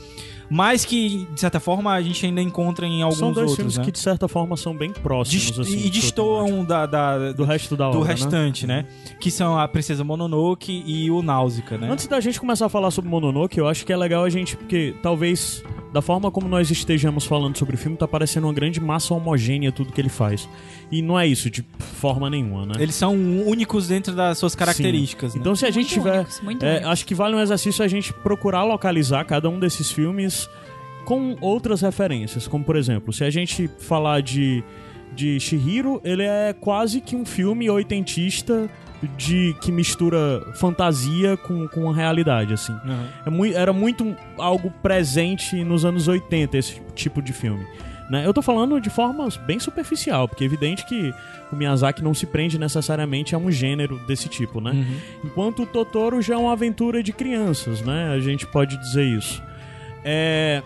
[0.50, 3.78] Mas que, de certa forma, a gente ainda encontra em alguns São dois outros, filmes
[3.78, 3.84] né?
[3.84, 5.78] que, de certa forma, são bem próximos, Dist- assim.
[5.86, 8.14] e destoam da, da- do resto da do obra, né?
[8.14, 8.86] restante, né?
[9.20, 11.88] Que são a Princesa Mononoke e o Náusea, né?
[11.90, 14.56] Antes da gente começar a falar sobre Mononoke, eu acho que é legal a gente,
[14.56, 15.62] porque talvez,
[15.96, 19.72] da forma como nós estejamos falando sobre o filme, tá parecendo uma grande massa homogênea
[19.72, 20.46] tudo que ele faz.
[20.92, 22.74] E não é isso, de forma nenhuma, né?
[22.78, 25.40] Eles são únicos dentro das suas características, né?
[25.40, 26.16] Então, se a gente Muito tiver.
[26.18, 26.88] únicos, muito é, únicos.
[26.90, 30.46] acho que vale um exercício a gente procurar localizar cada um desses filmes
[31.06, 32.46] com outras referências.
[32.46, 34.62] Como, por exemplo, se a gente falar de,
[35.14, 38.68] de Shihiro, ele é quase que um filme oitentista
[39.08, 42.72] de que mistura fantasia com, com a realidade, assim.
[42.72, 43.46] Uhum.
[43.48, 47.66] É era muito algo presente nos anos 80, esse tipo de filme.
[48.10, 48.24] Né?
[48.24, 51.12] Eu tô falando de forma bem superficial, porque é evidente que
[51.52, 54.70] o Miyazaki não se prende necessariamente a um gênero desse tipo, né?
[54.70, 54.96] Uhum.
[55.24, 58.10] Enquanto o Totoro já é uma aventura de crianças, né?
[58.10, 59.42] A gente pode dizer isso.
[60.04, 60.62] É...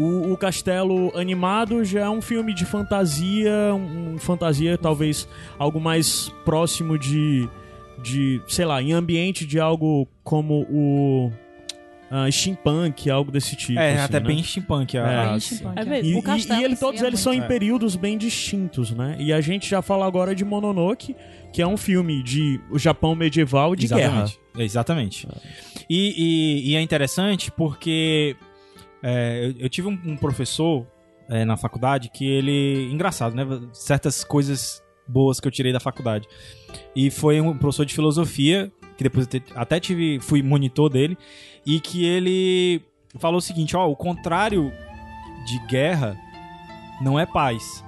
[0.00, 5.28] O, o Castelo Animado já é um filme de fantasia, um, um fantasia talvez
[5.58, 7.46] algo mais próximo de,
[8.02, 11.30] de, sei lá, em ambiente de algo como o
[12.10, 13.78] ah, steampunk, algo desse tipo.
[13.78, 14.26] É, assim, até né?
[14.26, 14.96] bem steampunk.
[14.96, 15.26] É.
[15.28, 15.84] Bem steampunk, É é.
[15.84, 16.08] mesmo.
[16.08, 17.46] E, e- e ele, todos é eles são em É.
[17.46, 19.16] períodos bem distintos, né?
[19.20, 21.14] E a gente já fala agora de Mononoke,
[21.52, 24.24] que é um filme de o Japão medieval de guerra.
[24.56, 25.26] Exatamente.
[25.26, 25.28] Exatamente.
[25.88, 28.34] E, e- e é interessante porque
[29.02, 30.86] é, eu, eu tive um, um professor
[31.28, 32.90] é, na faculdade que ele.
[32.92, 33.44] Engraçado, né?
[33.72, 36.28] Certas coisas boas que eu tirei da faculdade.
[36.94, 41.16] E foi um professor de filosofia, que depois até tive, fui monitor dele,
[41.64, 42.82] e que ele
[43.18, 44.72] falou o seguinte: ó, o contrário
[45.46, 46.16] de guerra
[47.00, 47.84] não é paz.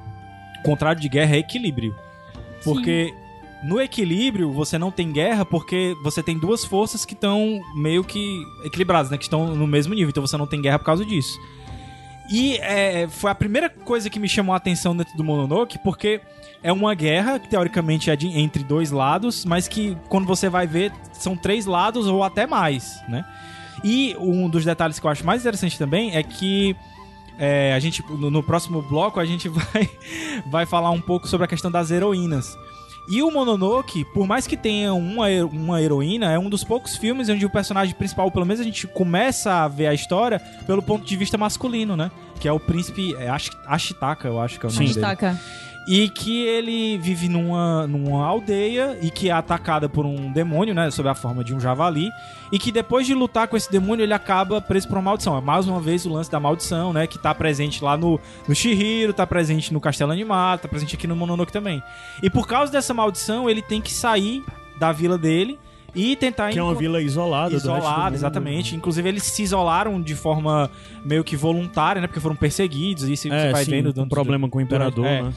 [0.61, 1.95] O contrário de guerra é equilíbrio.
[2.63, 3.13] Porque
[3.65, 8.43] no equilíbrio você não tem guerra porque você tem duas forças que estão meio que
[8.65, 9.17] equilibradas, né?
[9.17, 10.11] Que estão no mesmo nível.
[10.11, 11.39] Então você não tem guerra por causa disso.
[12.31, 16.21] E é, foi a primeira coisa que me chamou a atenção dentro do Mononoke, porque
[16.63, 20.67] é uma guerra que teoricamente é de- entre dois lados, mas que quando você vai
[20.67, 23.25] ver são três lados ou até mais, né?
[23.85, 26.75] E um dos detalhes que eu acho mais interessante também é que
[27.39, 29.91] é, a gente no, no próximo bloco a gente vai
[30.47, 32.57] vai falar um pouco sobre a questão das heroínas.
[33.09, 37.29] E o Mononoke, por mais que tenha uma, uma heroína, é um dos poucos filmes
[37.29, 41.05] onde o personagem principal, pelo menos a gente começa a ver a história pelo ponto
[41.05, 42.11] de vista masculino, né?
[42.39, 44.95] Que é o príncipe é Ash- Ashitaka, eu acho que é o nome dele.
[44.95, 45.41] Destaca.
[45.87, 50.91] E que ele vive numa, numa aldeia e que é atacada por um demônio, né?
[50.93, 52.09] Sob a forma de um javali.
[52.53, 55.37] E que depois de lutar com esse demônio, ele acaba preso por uma maldição.
[55.37, 57.07] É mais uma vez o lance da maldição, né?
[57.09, 61.07] Que tá presente lá no, no Shihiro, tá presente no Castelo Animado, tá presente aqui
[61.09, 61.83] no Mononoke também.
[62.23, 64.45] E por causa dessa maldição, ele tem que sair
[64.79, 65.59] da vila dele
[65.95, 68.15] e tentar Que é uma vila isolada do do mundo.
[68.15, 68.77] exatamente.
[68.77, 70.71] Inclusive, eles se isolaram de forma
[71.05, 72.07] meio que voluntária, né?
[72.07, 73.09] Porque foram perseguidos.
[73.09, 74.01] E isso você É, vai sim, vendo.
[74.01, 75.23] um problema com o imperador, é.
[75.23, 75.33] né?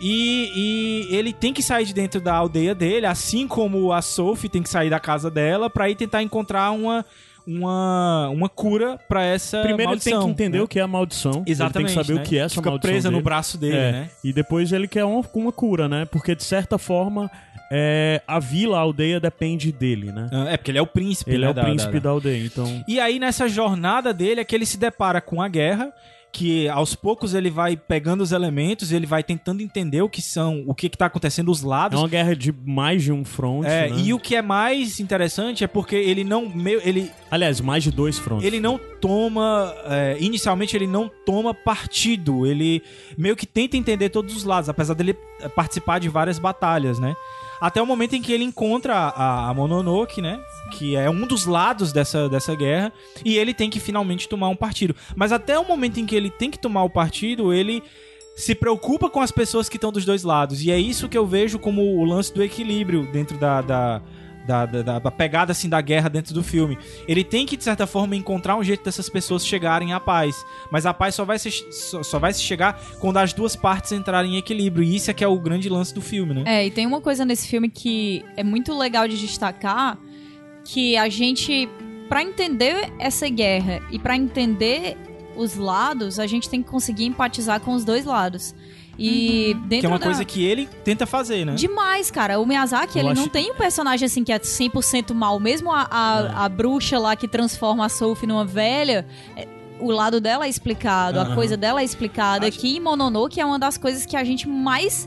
[0.00, 4.48] E, e ele tem que sair de dentro da aldeia dele, assim como a Sophie
[4.48, 7.04] tem que sair da casa dela pra ir tentar encontrar uma,
[7.46, 10.64] uma, uma cura pra essa Primeiro ele tem maldição, que entender né?
[10.64, 11.42] o que é a maldição.
[11.46, 11.76] Exatamente.
[11.78, 12.24] Ele tem que saber né?
[12.24, 13.24] o que é essa Fica maldição presa no dele.
[13.24, 14.10] braço dele, É, né?
[14.22, 16.04] E depois ele quer uma, uma cura, né?
[16.04, 17.30] Porque de certa forma
[17.72, 20.28] é, a vila, a aldeia depende dele, né?
[20.30, 22.10] Ah, É, porque ele é o príncipe, Ele né, é o da- príncipe da- da
[22.10, 22.84] aldeia, então...
[22.86, 25.92] E aí, nessa jornada dele, é que ele se depara com a guerra,
[26.36, 30.62] que aos poucos ele vai pegando os elementos, ele vai tentando entender o que são,
[30.66, 31.98] o que, que tá acontecendo dos É lados.
[31.98, 33.96] uma guerra de mais de um front, É, né?
[34.04, 37.90] e o que é mais interessante é porque ele não meio, ele, Aliás, mais de
[37.90, 38.44] dois fronts.
[38.46, 42.82] ele não toma é, inicialmente ele não toma partido ele
[43.16, 47.14] meio que tenta entender todos os lados apesar dele é, participar de várias batalhas né
[47.60, 50.40] até o momento em que ele encontra a, a Mononoke né?
[50.72, 52.92] Que é um dos lados dessa, dessa guerra.
[53.24, 54.94] E ele tem que finalmente tomar um partido.
[55.14, 57.82] Mas até o momento em que ele tem que tomar o partido ele
[58.36, 60.62] se preocupa com as pessoas que estão dos dois lados.
[60.62, 64.02] E é isso que eu vejo como o lance do equilíbrio dentro da, da
[64.46, 66.78] da, da, da- da pegada assim da guerra dentro do filme.
[67.08, 70.36] Ele tem que, de certa forma, encontrar um jeito dessas pessoas chegarem à paz.
[70.70, 73.92] Mas a paz só vai se, só, só vai se chegar quando as duas partes
[73.92, 74.84] entrarem em equilíbrio.
[74.84, 76.42] E isso é que é o grande lance do filme, né?
[76.46, 79.98] É, e tem uma coisa nesse filme que é muito legal de destacar,
[80.64, 81.68] que a gente,
[82.08, 84.96] pra entender essa guerra e pra entender
[85.36, 88.54] os lados, a gente tem que conseguir empatizar com os dois lados.
[88.98, 90.04] E dentro Que é uma da...
[90.06, 91.54] coisa que ele tenta fazer, né?
[91.54, 92.38] Demais, cara.
[92.40, 95.38] O Miyazaki, Eu ele acho- não tem um personagem assim que é 100% mal.
[95.38, 96.44] Mesmo a, a, É.
[96.44, 99.46] a bruxa lá que transforma a Sophie numa velha, é,
[99.78, 101.34] o lado dela é explicado, a Aham.
[101.34, 102.46] coisa dela é explicada.
[102.48, 105.06] Acho- Aqui em Mononoke é uma das coisas que a gente mais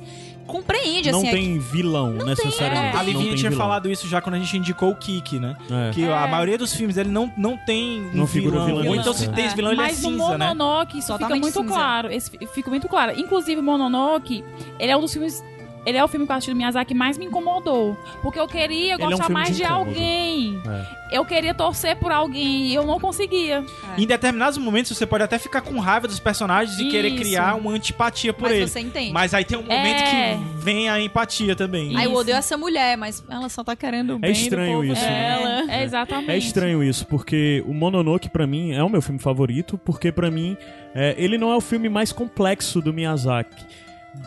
[0.51, 1.31] compreende, não assim.
[1.31, 2.95] tem vilão, necessariamente.
[2.95, 3.65] A não Livinha tem tinha vilão.
[3.65, 5.55] falado isso já quando a gente indicou o Kiki, né?
[5.69, 5.91] É.
[5.91, 8.81] Que a maioria dos filmes ele não, não tem um Não figura vilão.
[8.81, 8.87] vilão.
[8.93, 9.29] Ou então se É.
[9.29, 10.47] tem esse vilão, ele Mas é cinza, né?
[10.47, 11.73] Mononoke isso Totalmente fica muito cinza.
[11.73, 12.11] claro.
[12.11, 13.19] Esse fi- fica muito claro.
[13.19, 14.43] Inclusive, Mononoke,
[14.79, 15.43] ele é um dos filmes.
[15.85, 17.97] Ele é o filme que eu assisti do Miyazaki que mais me incomodou.
[18.21, 20.61] Porque eu queria Ele é um gostar mais de de, alguém.
[20.67, 20.99] É.
[21.17, 23.63] Eu queria torcer por alguém e eu não conseguia.
[23.97, 27.17] Em determinados momentos você pode até ficar com raiva dos personagens e querer Isso.
[27.23, 28.71] criar uma antipatia por Mas eles.
[28.71, 29.11] você entende.
[29.11, 30.35] Mas aí tem um momento É.
[30.37, 31.95] que vem a empatia também.
[31.97, 32.19] Aí eu Isso.
[32.21, 35.37] odeio essa mulher, mas ela só tá querendo o bem estranho do povo isso, né?
[35.39, 35.71] dela.
[35.71, 36.31] É, exatamente.
[36.31, 40.29] É estranho isso, porque o Mononoke, pra mim, é o meu filme favorito, porque pra
[40.29, 40.55] mim,
[40.93, 43.65] é, ele não é o filme mais complexo do Miyazaki.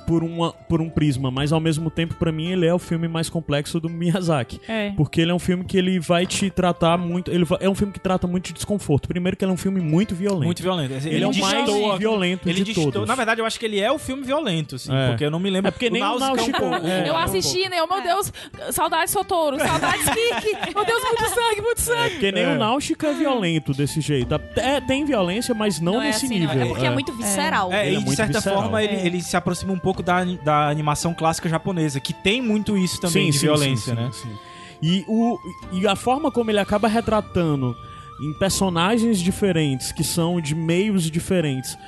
[0.06, 3.08] Por, uma, por um prisma, mas ao mesmo tempo, pra mim, ele é o filme
[3.08, 4.60] mais complexo do Miyazaki.
[4.68, 4.90] É.
[4.96, 7.30] Porque ele é um filme que ele vai te tratar muito.
[7.30, 9.08] Ele va- é um filme que trata muito de desconforto.
[9.08, 10.44] Primeiro, que ele é um filme muito violento.
[10.44, 10.92] Muito violento.
[11.06, 13.08] Ele, é o mais violento Ele de destoa- todos.
[13.08, 15.08] Na verdade, eu acho que ele é o filme violento, assim, É.
[15.08, 15.68] porque eu não me lembro.
[15.68, 16.86] É porque nem o Náusea é um Náusica- pouco.
[16.86, 17.08] é.
[17.08, 17.82] Eu um assisti, né?
[17.82, 18.32] Oh, meu Deus,
[18.70, 20.74] saudades Sotoro, saudades Kiki.
[20.74, 22.10] Meu Deus, muito sangue, muito sangue.
[22.10, 22.54] Porque nem É.
[22.54, 24.32] o Náusica é violento desse jeito.
[24.56, 26.46] É, tem violência, mas não, Não é nesse assim, não.
[26.54, 26.62] nível.
[26.62, 27.72] É porque é, muito visceral.
[27.72, 28.62] É, Ele é e de certa visceral.
[28.62, 29.06] forma ele, É.
[29.06, 33.30] ele se aproxima um pouco da, da animação clássica japonesa, que tem muito isso também
[33.30, 34.10] de violência, sim, né?
[34.12, 34.38] sim, sim.
[34.82, 35.38] E, o,
[35.72, 37.76] e a forma como ele acaba retratando
[38.20, 41.78] em personagens diferentes, que são de meios diferentes,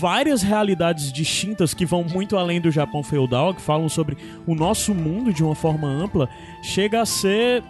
[0.00, 4.16] várias realidades distintas que vão muito além do Japão feudal, que falam sobre
[4.46, 6.28] o nosso mundo de uma forma ampla,
[6.62, 7.62] chega a ser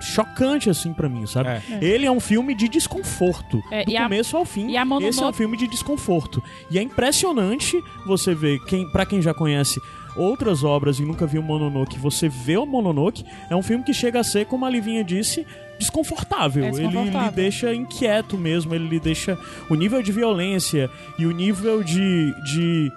[0.00, 1.48] chocante assim pra mim, sabe?
[1.50, 1.62] É.
[1.80, 4.68] Ele é um filme de desconforto, É, do e a- começo ao fim.
[4.70, 6.42] e a Mononoke- Esse é um filme de desconforto.
[6.70, 9.80] E é impressionante você ver quem, para quem já conhece
[10.16, 14.18] outras obras e nunca viu Mononoke, você vê o Mononoke, é um filme que chega
[14.20, 15.46] a ser, como a Livinha disse,
[15.78, 16.64] desconfortável.
[16.64, 17.28] É Ele desconfortável.
[17.28, 19.38] lhe deixa inquieto mesmo, ele lhe deixa
[19.68, 22.92] o nível de violência e o nível de, de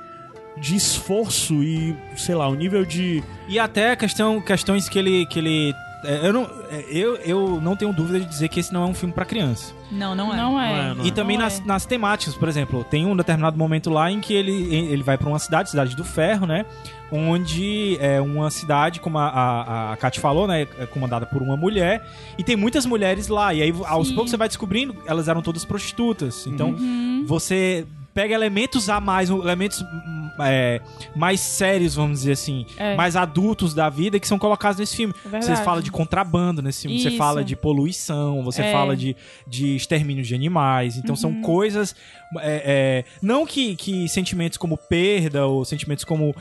[0.55, 5.25] de esforço e, sei lá, o nível de E até questão, questões que ele.
[5.25, 5.73] Que ele é,
[6.03, 8.93] eu, não, é, eu, eu não tenho dúvida de dizer que esse não é um
[8.93, 9.73] filme pra criança.
[9.91, 10.37] Não, não é.
[10.37, 10.69] Não é.
[10.73, 11.63] Não é, não E também Não nas, é.
[11.65, 15.29] nas temáticas, por exemplo, tem um determinado momento lá em que ele, ele vai pra
[15.29, 16.65] uma cidade, cidade do ferro, né?
[17.11, 20.67] Onde é uma cidade, como a, a, a Kat falou, né?
[20.79, 22.03] É comandada por uma mulher.
[22.37, 23.53] E tem muitas mulheres lá.
[23.53, 24.15] E aí, aos Sim.
[24.15, 26.47] poucos, você vai descobrindo elas eram todas prostitutas.
[26.47, 27.23] Então, Uhum.
[27.27, 30.81] você pega elementos a mais, elementos hum, é,
[31.15, 32.95] mais sérios, vamos dizer assim, É.
[32.95, 35.13] mais adultos da vida que são colocados nesse filme.
[35.25, 35.63] É você verdade.
[35.63, 37.17] fala de contrabando nesse filme, você Isso.
[37.17, 38.71] fala de poluição, você É.
[38.71, 39.15] fala de,
[39.47, 40.97] de extermínio de animais.
[40.97, 41.15] Então Uhum.
[41.21, 41.95] são coisas.
[42.39, 46.35] é, é, não que, que sentimentos como perda ou sentimentos como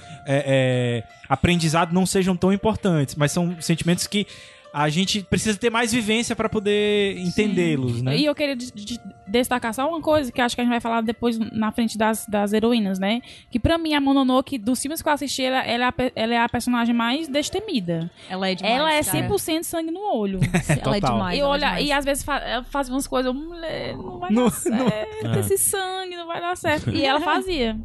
[1.29, 4.27] aprendizado não sejam tão importantes, mas são sentimentos que.
[4.75, 8.17] A gente precisa ter mais vivência para poder entendê-los, né?
[8.17, 8.99] E eu queria de- de-
[9.29, 11.99] destacar só uma coisa que eu acho que a gente vai falar depois na frente
[11.99, 13.21] das, das heroínas, né?
[13.51, 16.35] Que pra mim a Mononoke, dos filmes que eu assisti, ela, ela é, a, ela
[16.35, 18.11] é a personagem mais destemida.
[18.31, 18.75] Ela é demais.
[18.77, 19.29] ela é cara.
[19.29, 20.41] 100% sangue no olho.
[20.69, 21.13] Ela é Total.
[21.17, 21.37] demais.
[21.39, 21.87] e, é olha, demais.
[21.89, 25.39] e às vezes fa- ela fazia umas coisas, mulher, não vai Não- dar certo, não.
[25.41, 26.91] esse sangue não vai dar certo.
[26.91, 27.79] E ela fazia.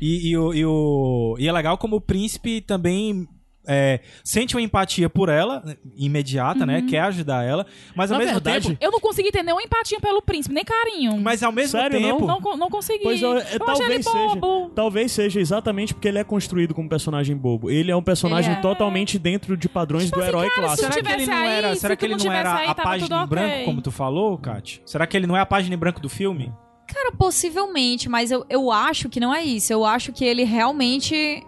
[0.00, 3.28] E, e o, e, o- e é legal como o príncipe também
[3.66, 6.82] é, sente uma empatia por ela, né, imediata, né?
[6.82, 8.78] Quer ajudar ela, mas ao Na mesmo verdade, tempo.
[8.84, 11.16] Eu não consegui ter nenhuma empatia pelo príncipe, nem carinho.
[11.20, 12.26] Mas ao mesmo Sério, tempo.
[12.26, 13.04] não, co- não consegui.
[13.04, 14.34] Pois é, é, eu achei ele talvez seja.
[14.36, 14.70] bobo.
[14.74, 17.70] Talvez seja exatamente porque ele é construído como um personagem bobo.
[17.70, 18.60] Ele é um personagem é.
[18.60, 20.92] totalmente dentro de padrões do assim, herói cara, clássico.
[20.92, 22.66] se Será que ele não aí, era, se será que ele não não era aí,
[22.68, 23.64] a tava página em branco, ok.
[23.64, 24.82] como tu falou, Kat?
[24.84, 26.52] Será que ele não é a página em branco do filme?
[26.86, 29.72] Cara, possivelmente, mas eu, eu acho que não é isso.
[29.72, 31.42] Eu acho que ele realmente.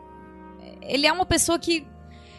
[0.82, 1.86] Ele é uma pessoa que.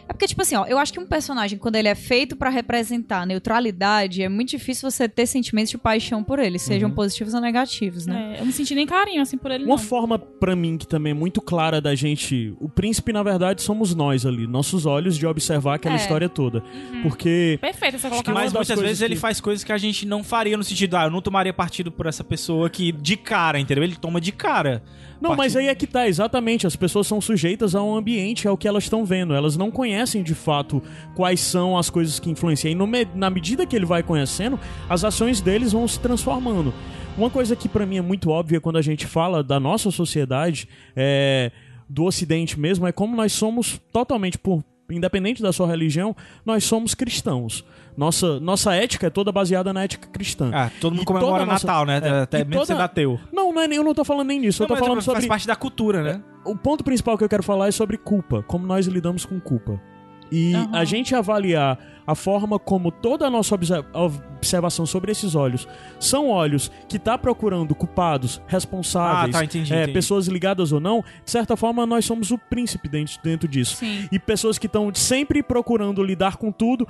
[0.08, 2.50] É porque, tipo assim, ó, eu acho que um personagem, quando ele é feito pra
[2.50, 6.96] representar neutralidade, é muito difícil você ter sentimentos de paixão por ele, sejam Uhum.
[6.96, 8.36] positivos ou negativos, né?
[8.38, 9.78] É, eu não senti nem carinho assim por ele, Uma não.
[9.84, 12.54] forma, pra mim, que também é muito clara da gente.
[12.60, 15.98] O príncipe, na verdade, somos nós ali, nossos olhos de observar aquela É.
[15.98, 16.64] história toda.
[17.02, 17.58] Porque.
[17.62, 18.34] Perfeito essa colocação.
[18.34, 21.06] Mas muitas vezes ele que- faz coisas que a gente não faria no sentido, ah,
[21.06, 23.84] eu não tomaria partido por essa pessoa que de cara, entendeu?
[23.84, 24.84] Ele toma de cara.
[25.22, 26.68] Não, mas aí é que tá, exatamente.
[26.68, 29.34] As pessoas são sujeitas ao ambiente, ao que elas estão vendo.
[29.34, 30.82] Elas não conhecem de fato
[31.16, 32.72] quais são as coisas que influenciam.
[32.72, 34.60] E no na medida que ele vai conhecendo,
[34.90, 36.74] as ações deles vão se transformando.
[37.18, 40.68] Uma coisa que pra mim é muito óbvia quando a gente fala da nossa sociedade,
[40.96, 41.52] é,
[41.88, 46.16] do Ocidente mesmo, é como nós somos totalmente, por, independente da sua religião,
[46.46, 47.64] nós somos cristãos.
[47.98, 50.52] Nossa, nossa ética é toda baseada na ética cristã.
[50.54, 52.02] Ah, todo mundo E comemora nossa- Natal, né?
[52.04, 53.20] é, Até e mesmo toda- sendo ateu.
[53.32, 54.64] Não, não é, eu não tô falando nem nisso.
[54.64, 56.22] eu tô Não, mas falando faz sobre parte da cultura, né?
[56.44, 58.44] o ponto principal que eu quero falar é sobre culpa.
[58.44, 59.82] Como nós lidamos com culpa.
[60.32, 60.70] E Aham.
[60.74, 61.78] a gente avaliar
[62.08, 65.68] a forma como toda a nossa obser- observação sobre esses olhos
[66.00, 69.94] são olhos que tá procurando culpados, responsáveis, Ah, tá, entendi, é, entendi.
[69.94, 73.78] pessoas ligadas ou não, de certa forma nós somos o príncipe dentro, dentro disso.
[73.78, 74.08] Sim.
[74.12, 76.88] E pessoas que estão sempre procurando lidar com tudo,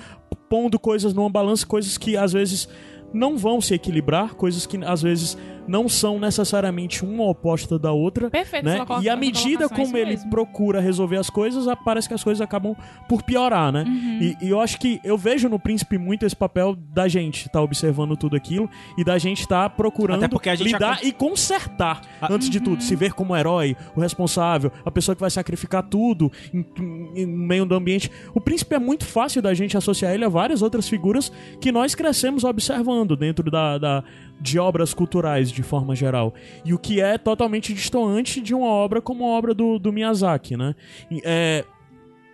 [0.49, 2.67] pondo coisas numa balança, coisas que às vezes
[3.13, 5.37] não vão se equilibrar, coisas que às vezes
[5.67, 8.29] não são necessariamente uma oposta da outra.
[8.29, 8.85] Perfeito, Né?
[9.01, 10.29] E à medida é como ele mesmo.
[10.29, 12.75] procura resolver as coisas, parece que as coisas acabam
[13.09, 13.83] por piorar, né?
[13.87, 14.19] Uhum.
[14.21, 17.61] E, e eu acho que eu vejo no Príncipe muito esse papel da gente tá
[17.61, 21.11] observando tudo aquilo e da gente tá procurando Até porque a gente lidar acon- e
[21.11, 22.63] consertar Ah, antes de Uhum.
[22.63, 22.83] tudo.
[22.83, 27.25] Se ver como herói, o responsável, a pessoa que vai sacrificar tudo em, em- em
[27.25, 28.11] meio do ambiente.
[28.33, 31.95] O Príncipe é muito fácil da gente associar ele a várias outras figuras que nós
[31.95, 34.03] crescemos observando dentro da, da-
[34.39, 36.33] de obras culturais de forma geral.
[36.63, 40.57] E o que é totalmente distoante de uma obra como a obra do, do Miyazaki,
[40.57, 40.75] né?
[41.23, 41.63] É,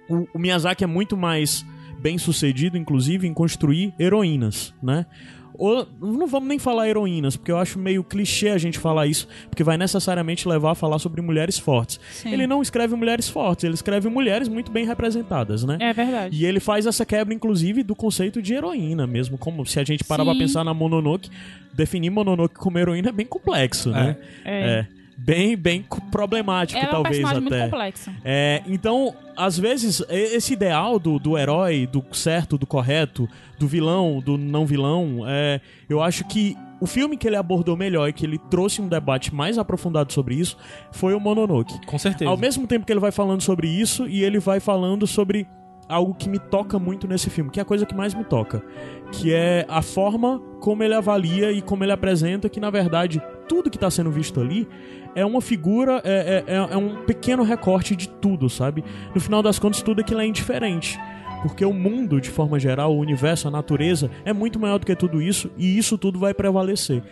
[0.09, 1.65] o, o Miyazaki é muito mais
[1.99, 5.05] bem sucedido, inclusive, em construir heroínas, né?
[5.53, 9.27] Ou, não vamos nem falar heroínas, porque eu acho meio clichê a gente falar isso,
[9.49, 11.99] porque vai necessariamente levar a falar sobre mulheres fortes.
[12.11, 12.33] Sim.
[12.33, 15.77] Ele não escreve mulheres fortes, ele escreve mulheres muito bem representadas, né?
[15.79, 16.35] É verdade.
[16.35, 19.37] E ele faz essa quebra, inclusive, do conceito de heroína mesmo.
[19.37, 21.29] Como se a gente parar pra pensar na Mononoke,
[21.73, 24.17] definir Mononoke como heroína é bem complexo, né?
[24.45, 24.87] É.
[24.87, 25.00] É.
[25.23, 27.57] Bem, bem co- problemático, é um talvez personagem até.
[27.60, 28.14] muito complexa.
[28.26, 33.27] É, então, às vezes, esse ideal do, do herói, do certo, do correto,
[33.60, 38.10] do vilão, do não vilão, é, eu acho que o filme que ele abordou melhor
[38.10, 40.57] e que ele trouxe um debate mais aprofundado sobre isso
[40.91, 41.85] foi o Mononoke.
[41.85, 42.30] Com certeza.
[42.30, 45.48] Ao mesmo tempo que ele vai falando sobre isso e ele vai falando sobre
[45.88, 48.64] algo que me toca muito nesse filme, que é a coisa que mais me toca,
[49.11, 53.69] que é a forma como ele avalia e como ele apresenta que, na verdade, tudo
[53.69, 54.65] que está sendo visto ali
[55.13, 58.81] é uma figura, é, é, é- é um pequeno recorte de tudo, sabe?
[59.13, 60.97] No final das contas, tudo aquilo é indiferente.
[61.41, 64.95] Porque o mundo, de forma geral, o universo, a natureza, é muito maior do que
[64.95, 67.03] tudo isso e isso tudo vai prevalecer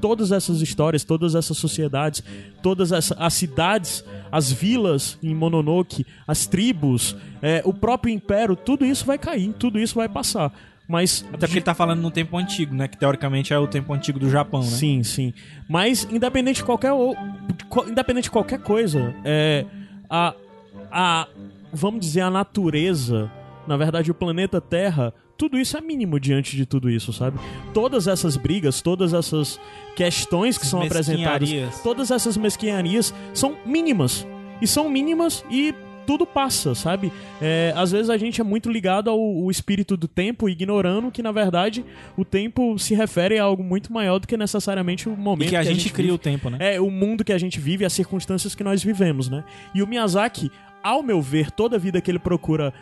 [0.00, 2.22] todas essas histórias, todas essas sociedades,
[2.62, 4.02] todas as cidades,
[4.32, 9.78] as vilas em Mononoke, as tribos, é, o próprio império, tudo isso vai cair, tudo
[9.78, 10.50] isso vai passar.
[10.86, 12.86] Mas Até porque ele tá falando num tempo antigo, né?
[12.88, 14.66] Que teoricamente é o tempo antigo do Japão, né?
[14.66, 15.32] Sim, sim.
[15.68, 17.16] Mas independente de qualquer ou-
[17.88, 19.64] independente de qualquer coisa, é
[20.10, 20.34] a
[20.92, 21.26] a
[21.72, 23.30] vamos dizer a natureza,
[23.66, 27.38] na verdade o planeta Terra, tudo isso é mínimo diante de tudo isso, sabe?
[27.72, 29.58] Todas essas brigas, todas essas
[29.96, 31.48] questões que são apresentadas,
[31.82, 34.26] todas essas mesquinharias são mínimas.
[34.60, 35.74] E são mínimas e
[36.06, 37.12] tudo passa, sabe?
[37.40, 41.22] É, às vezes a gente é muito ligado ao, ao espírito do tempo, ignorando que,
[41.22, 41.84] na verdade,
[42.16, 45.56] o tempo se refere a algo muito maior do que necessariamente o momento E que
[45.56, 46.14] a gente cria vive.
[46.14, 46.58] o tempo, né?
[46.60, 49.44] É, o mundo que a gente vive, as circunstâncias que nós vivemos, né?
[49.74, 50.50] E o Miyazaki,
[50.82, 52.72] ao meu ver, toda a vida que ele procura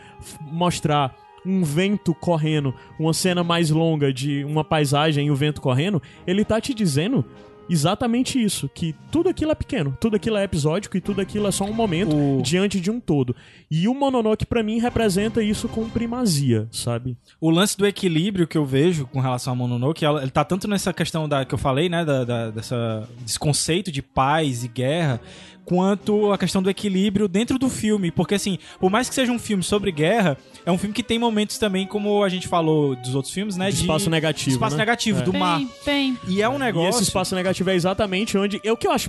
[0.41, 6.01] mostrar um vento correndo, uma cena mais longa de uma paisagem e o vento correndo,
[6.27, 7.25] ele tá te dizendo
[7.69, 11.51] exatamente isso, que tudo aquilo é pequeno, tudo aquilo é episódico e tudo aquilo é
[11.51, 13.35] só um momento O- diante de um todo.
[13.71, 17.17] E o Mononoke pra mim representa isso com primazia, sabe?
[17.41, 20.93] O lance do equilíbrio que eu vejo com relação a Mononoke, ele tá tanto nessa
[20.93, 25.21] questão da que eu falei, né, da, da- dessa, desse conceito de paz e guerra,
[25.65, 29.39] quanto a questão do equilíbrio dentro do filme, porque assim, por mais que seja um
[29.39, 30.37] filme sobre guerra,
[30.67, 33.71] é um filme que tem momentos também, como a gente falou dos outros filmes, né,
[33.71, 34.83] De espaço negativo, de espaço né?
[34.83, 35.23] negativo, É.
[35.23, 35.59] do mar.
[35.59, 36.19] Tem, tem.
[36.29, 36.91] E é um E negócio.
[36.91, 38.61] esse espaço negativo é exatamente onde.
[38.65, 39.09] É o que eu acho.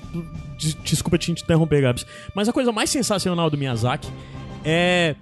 [0.60, 2.06] des- Desculpa te interromper, Gabs.
[2.36, 4.08] Mas a coisa mais sensacional do Miyazaki
[4.64, 5.16] é.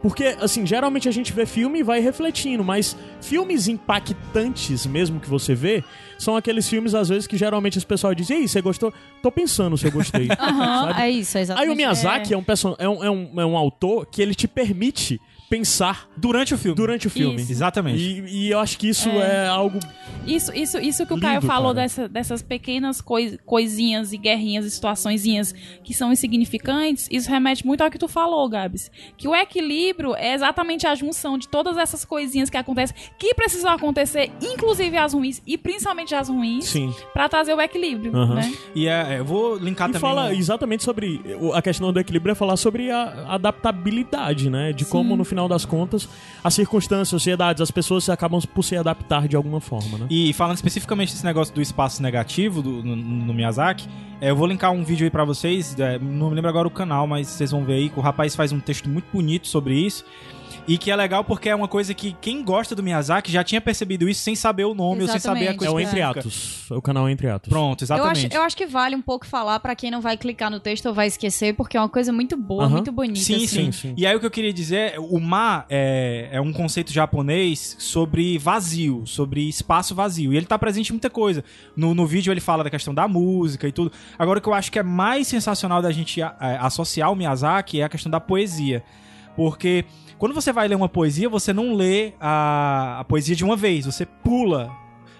[0.00, 5.28] Porque, assim, geralmente a gente vê filme e vai refletindo, mas filmes impactantes mesmo que
[5.28, 5.82] você vê,
[6.18, 8.92] são aqueles filmes, às vezes, que geralmente as pessoas dizem, e aí, você gostou?
[9.22, 10.28] Tô pensando se eu gostei.
[10.36, 11.00] Sabe?
[11.00, 11.72] é isso, é Aí exatamente.
[11.72, 12.76] o Miyazaki é, um, person...
[12.78, 16.76] é, um, é, um, é um autor que ele te permite pensar Durante o filme.
[16.76, 17.36] durante o filme.
[17.42, 17.52] Isso.
[17.52, 17.98] Exatamente.
[18.00, 19.78] E, e eu acho que isso é, algo
[20.26, 24.64] Isso, isso, isso que o Lindo, Caio falou dessa- dessas pequenas coi- coisinhas e guerrinhas
[24.66, 28.90] e situaçõezinhas que são insignificantes, isso remete muito ao que tu falou, Gabs.
[29.16, 33.70] Que o equilíbrio é exatamente a junção de todas essas coisinhas que acontecem, que precisam
[33.70, 36.92] acontecer, inclusive as ruins e principalmente as ruins, Sim.
[37.12, 38.34] pra trazer o equilíbrio, Aham.
[38.34, 38.54] né?
[38.74, 40.00] E é, é, eu vou linkar E também.
[40.00, 41.20] fala exatamente sobre.
[41.54, 44.72] A questão do equilíbrio é falar sobre a adaptabilidade, né?
[44.72, 46.08] De como, no final das contas,
[46.42, 50.06] as circunstâncias, as sociedades, as pessoas acabam por se adaptar de alguma forma, né?
[50.08, 53.86] E falando especificamente desse negócio do espaço negativo do- no, no Miyazaki,
[54.20, 56.70] é, eu vou linkar um vídeo aí pra vocês, é, não me lembro agora o
[56.70, 59.74] canal, mas vocês vão ver aí que o rapaz faz um texto muito bonito sobre
[59.74, 60.04] isso.
[60.68, 63.58] E que é legal porque é uma coisa que quem gosta do Miyazaki já tinha
[63.58, 65.58] percebido isso sem saber o nome ou sem saber a Exatamente.
[65.58, 66.02] coisa É o Entre.
[66.02, 66.70] Atos.
[66.70, 67.48] O canal Entre Atos.
[67.48, 68.36] Pronto, Eu acho, exatamente.
[68.36, 70.92] eu acho que vale um pouco falar pra quem não vai clicar no texto ou
[70.94, 73.18] vai esquecer, porque é uma coisa muito boa, muito bonita.
[73.24, 73.46] Sim, assim.
[73.46, 73.94] sim, Sim.
[73.96, 77.74] E aí o que eu queria dizer, é, o ma é, é um conceito japonês
[77.78, 80.34] sobre vazio, sobre espaço vazio.
[80.34, 81.42] E ele tá presente em muita coisa.
[81.74, 83.90] No, no vídeo ele fala da questão da música e tudo.
[84.18, 87.80] Agora o que eu acho que é mais sensacional da gente a- associar o Miyazaki
[87.80, 88.84] é a questão da poesia.
[89.38, 89.84] Porque
[90.18, 93.86] quando você vai ler uma poesia, você não lê a, a poesia de uma vez,
[93.86, 94.68] você pula.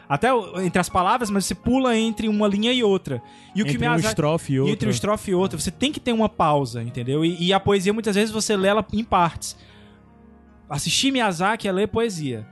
[0.08, 0.28] Até
[0.64, 3.22] entre as palavras, mas você pula entre uma linha e outra.
[3.54, 4.74] E o que Entre um Miyazaki, estrofe e outro.
[4.74, 7.24] entre um estrofe e outro, você tem que ter uma pausa, entendeu?
[7.24, 9.56] E, e a poesia, muitas vezes, você lê ela em partes.
[10.68, 12.44] Assistir Miyazaki é ler poesia.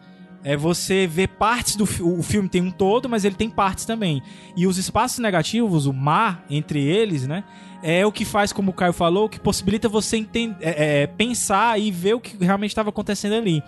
[0.44, 4.22] É você ver partes do o filme tem um todo, mas ele tem partes também.
[4.56, 7.43] E os espaços negativos, o mar entre eles, né?
[7.82, 11.78] É o que faz, como o Caio falou, que possibilita você enten- é, é, pensar
[11.78, 13.62] e ver o que realmente estava acontecendo ali.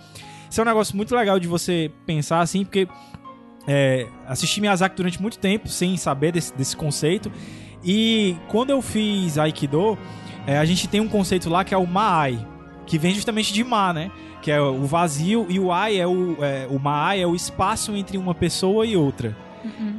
[0.49, 2.87] Isso é um negócio muito legal de você pensar assim, porque
[3.67, 7.31] é, assisti Miyazaki durante muito tempo sem saber desse, desse conceito.
[7.83, 9.97] E quando eu fiz Aikido,
[10.47, 12.45] é, a gente tem um conceito lá que é o Maai,
[12.85, 14.11] que vem justamente de Ma, né?
[14.41, 17.95] Que é o vazio, e o Ai é o, é, o Maai é o espaço
[17.95, 19.37] entre uma pessoa e outra.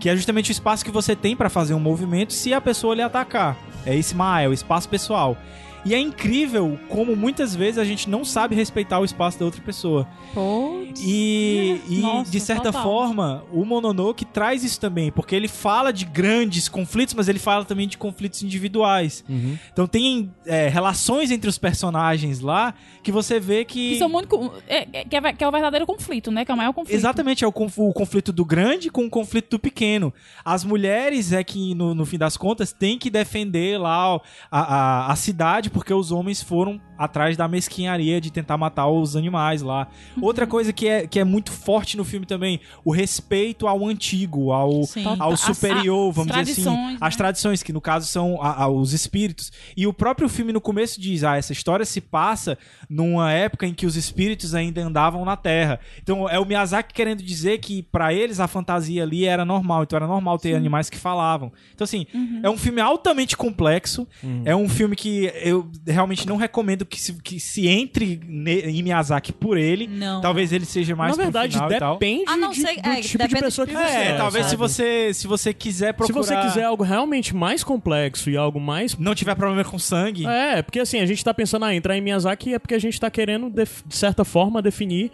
[0.01, 2.95] Que é justamente o espaço que você tem pra fazer um movimento se a pessoa
[2.95, 3.57] lhe atacar.
[3.85, 5.37] É o espaço pessoal.
[5.85, 9.61] E é incrível como muitas vezes a gente não sabe respeitar o espaço da outra
[9.63, 10.07] pessoa.
[10.35, 11.01] Putz.
[11.05, 12.83] E, e, Nossa, de certa total.
[12.83, 17.65] forma, o Mononoke traz isso também, porque ele fala de grandes conflitos, mas ele fala
[17.65, 19.25] também de conflitos individuais.
[19.29, 19.57] Uhum.
[19.73, 23.91] Então tem é, relações entre os personagens lá que você vê que.
[23.93, 24.53] Que são muito.
[24.69, 26.45] É, é- que, é, que é o verdadeiro conflito, né?
[26.45, 26.95] Que é o maior conflito.
[26.97, 30.13] Exatamente, é o, conf- o conflito do grande com o conflito do pequeno.
[30.45, 34.21] As mulheres é que, no, no fim das contas, têm que defender lá
[34.51, 39.17] a, a, a cidade, porque os homens foram atrás da mesquinharia de tentar matar os
[39.17, 39.89] animais lá.
[40.21, 44.53] Outra coisa que é, que é muito forte no filme também, o respeito ao antigo,
[44.53, 45.05] ao, Sim.
[45.19, 46.63] ao superior, as vamos dizer assim.
[46.63, 47.19] tradições, As né?
[47.19, 49.51] tradições, que no caso são a- a- os espíritos.
[49.77, 53.73] E o próprio filme no começo diz: ah, essa história se passa numa época em
[53.73, 55.81] que os espíritos ainda andavam na Terra.
[56.03, 59.85] Então é o Miyazaki querendo dizer que pra eles a fantasia ali era normal.
[59.85, 61.51] Então era normal ter animais que falavam.
[61.75, 62.41] Então, assim, Uhum.
[62.43, 64.07] é um filme altamente complexo.
[64.45, 68.83] É um filme que eu realmente não recomendo que se, que se entre ne- em
[68.83, 69.87] Miyazaki por ele.
[69.87, 70.21] Não.
[70.21, 73.01] Talvez ele seja mais Na pro verdade, e depende Ah, não de- sei, do é,
[73.01, 75.93] tipo de pessoa que você de É, é, talvez se você, se você quiser Se
[75.95, 76.23] procurar...
[76.23, 80.27] você quiser algo realmente mais complexo e algo mais Não tiver problema com sangue...
[80.27, 82.99] É, porque assim, a gente tá pensando, ah, entrar em Miyazaki é porque a gente
[83.01, 85.11] tá querendo, def- de certa forma, definir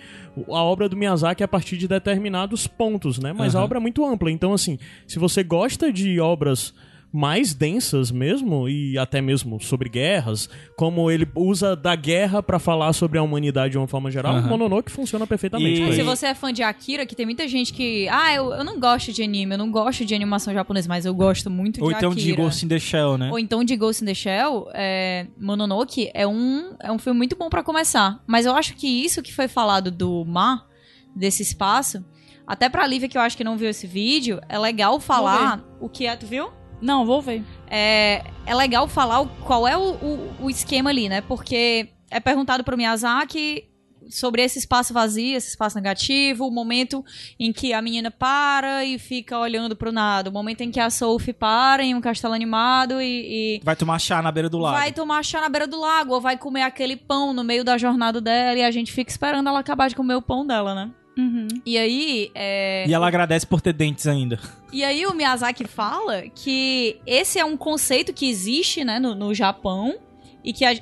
[0.49, 3.33] a obra do Miyazaki a partir de determinados pontos, né?
[3.33, 4.31] Mas a obra é muito ampla.
[4.31, 6.75] Então, assim, se você gosta de obras
[7.17, 12.93] mais densas mesmo, e até mesmo sobre guerras, como ele usa da guerra pra falar
[12.93, 14.49] sobre a humanidade de uma forma geral, Aham.
[14.49, 15.83] Mononoke funciona perfeitamente.
[15.83, 18.07] E- Se você é fã de Akira, que tem muita gente que.
[18.09, 21.15] Ah, eu, eu não gosto de anime, eu não gosto de animação japonesa, mas eu
[21.15, 22.27] gosto muito Ou de então Akira.
[22.27, 23.31] de Ghost in the Shell, né?
[23.31, 27.35] Ou então de Ghost in the Shell, é, Mononoke é um, é um filme muito
[27.35, 28.23] bom pra começar.
[28.27, 30.67] Mas eu acho que isso que foi falado do mar,
[31.15, 32.05] desse espaço,
[32.47, 35.89] até pra Lívia que eu acho que não viu esse vídeo, é legal falar o
[35.89, 36.15] que é.
[36.15, 36.51] Tu viu?
[36.81, 37.43] Não, vou ver.
[37.69, 41.21] é, é legal falar o- qual é o, o, o esquema ali, né?
[41.21, 43.65] Porque é perguntado pro Miyazaki
[44.09, 47.05] sobre esse espaço vazio, esse espaço negativo, o momento
[47.41, 50.89] em que a menina para e fica olhando pro nada, o momento em que a
[50.91, 54.77] Sophie para em um castelo animado e, e Vai tomar chá na beira do lago.
[54.77, 57.77] vai tomar chá na beira do lago, ou vai comer aquele pão no meio da
[57.77, 60.91] jornada dela e a gente fica esperando ela acabar de comer o pão dela, né?
[61.17, 61.49] Uhum.
[61.65, 64.39] E aí, é, E ela agradece por ter dentes ainda.
[64.73, 69.33] e aí o Miyazaki fala que esse é um conceito que existe, né, no, no
[69.35, 69.97] Japão
[70.45, 70.75] e que a,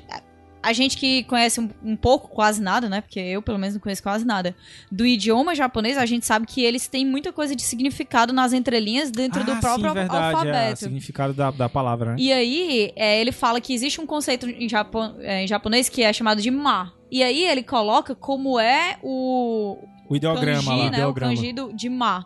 [0.61, 3.81] a gente que conhece um, um pouco, quase nada, né, porque eu pelo menos não
[3.81, 4.53] conheço quase nada,
[4.91, 9.09] do idioma japonês, a gente sabe que eles têm muita coisa de significado nas entrelinhas
[9.11, 10.79] dentro do Ah, próprio sim, verdade, É, o alfabeto.
[10.79, 12.15] significado da, da palavra, né?
[12.19, 16.03] E aí, é, ele fala que existe um conceito em, japo- é, em japonês que
[16.03, 16.91] é chamado de ma.
[17.11, 20.77] E aí ele coloca como é o, O ideograma kanji, lá.
[20.77, 20.97] né?
[20.97, 21.33] Ideograma.
[21.33, 22.25] O kanji do, de ma.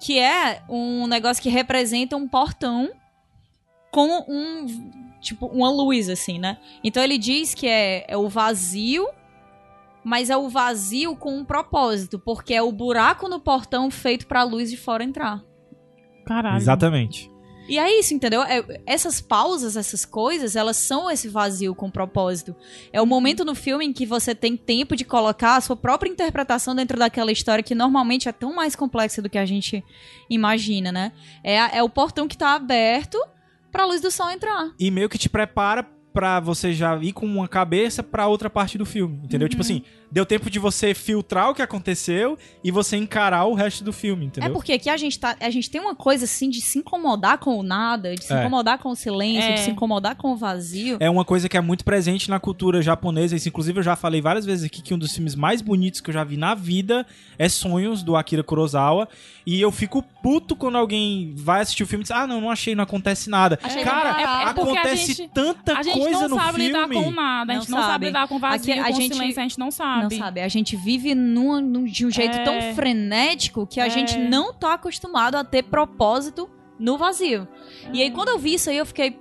[0.00, 2.90] Que é um negócio que representa um portão
[3.90, 4.90] com um.
[5.20, 6.58] Tipo, uma luz, assim, né?
[6.84, 9.08] Então ele diz que é, é o vazio,
[10.04, 14.44] mas é o vazio com um propósito, porque é o buraco no portão feito pra
[14.44, 15.42] luz de fora entrar.
[16.24, 16.56] Caralho.
[16.56, 17.30] Exatamente.
[17.68, 18.42] E é isso, entendeu?
[18.42, 22.54] É- essas pausas, essas coisas, elas são esse vazio com propósito.
[22.92, 26.08] É o momento no filme em que você tem tempo de colocar a sua própria
[26.10, 29.84] interpretação dentro daquela história que normalmente é tão mais complexa do que a gente
[30.30, 31.12] imagina, né?
[31.42, 33.18] É, é o portão que tá aberto
[33.72, 34.70] pra luz do sol entrar.
[34.78, 35.86] E meio que te prepara
[36.16, 39.50] pra você já ir com uma cabeça pra outra parte do filme, entendeu?
[39.50, 43.84] Tipo assim, deu tempo de você filtrar o que aconteceu e você encarar o resto
[43.84, 44.48] do filme, entendeu?
[44.48, 47.36] É porque aqui a gente, tá, a gente tem uma coisa assim de se incomodar
[47.36, 48.40] com o nada, de se É.
[48.40, 49.52] incomodar com o silêncio, É.
[49.56, 50.96] de se incomodar com o vazio.
[51.00, 53.36] É uma coisa que é muito presente na cultura japonesa.
[53.36, 56.08] Isso, inclusive, eu já falei várias vezes aqui que um dos filmes mais bonitos que
[56.08, 57.04] eu já vi na vida
[57.38, 59.06] é Sonhos, do Akira Kurosawa.
[59.44, 62.50] E eu fico puto quando alguém vai assistir o filme e diz: Ah, não, não
[62.50, 63.58] achei, não acontece nada.
[63.62, 64.48] Achei Cara, barato.
[64.60, 66.66] É porque a acontece gente- tanta A gente coisa não no sabe filme.
[66.68, 68.06] lidar com nada, a Não gente não, sabe sabe.
[68.06, 70.16] lidar com vazio, Aqui a com gente- silêncio, a gente não Não sabe.
[70.18, 72.44] sabe, a gente vive num, num- de um jeito É.
[72.44, 73.90] tão frenético que a É.
[73.90, 77.46] gente não tá acostumado a ter propósito no vazio.
[77.92, 79.18] E aí, quando eu vi isso aí, eu fiquei,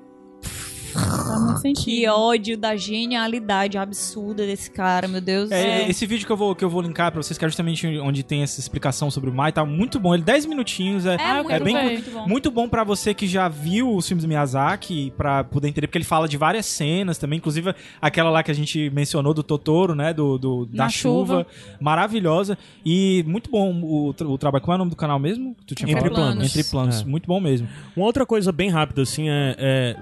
[1.00, 1.84] Faz muito sentido.
[1.86, 5.90] que ódio da genialidade absurda desse cara, meu Deus É, céu.
[5.90, 8.24] Esse vídeo que eu, vou, que eu vou linkar pra vocês, que é justamente onde
[8.24, 10.14] tem essa explicação sobre o Mai, tá muito bom.
[10.14, 12.28] Ele 10 minutinhos, é, É, muito, é bem bom, bem- muito bom.
[12.28, 15.98] Muito bom pra você que já viu os filmes do Miyazaki, pra poder entender, porque
[15.98, 19.94] ele fala de várias cenas também, inclusive aquela lá que a gente mencionou do Totoro,
[19.96, 21.46] né, do, do- da chuva.
[21.46, 21.48] chuva.
[21.80, 24.64] maravilhosa e muito bom o, o trabalho.
[24.64, 25.56] Qual é o nome do canal mesmo?
[25.68, 26.16] Tu tinha Entre falado?
[26.16, 26.46] Planos.
[26.50, 27.06] Entre Planos, É.
[27.06, 27.68] muito bom mesmo.
[27.96, 29.96] Uma outra coisa bem rápida, assim, é, é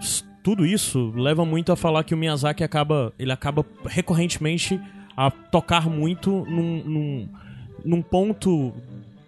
[0.43, 4.79] tudo isso leva muito a falar que o Miyazaki acaba, ele acaba recorrentemente
[5.15, 7.29] a tocar muito num, num,
[7.85, 8.73] num ponto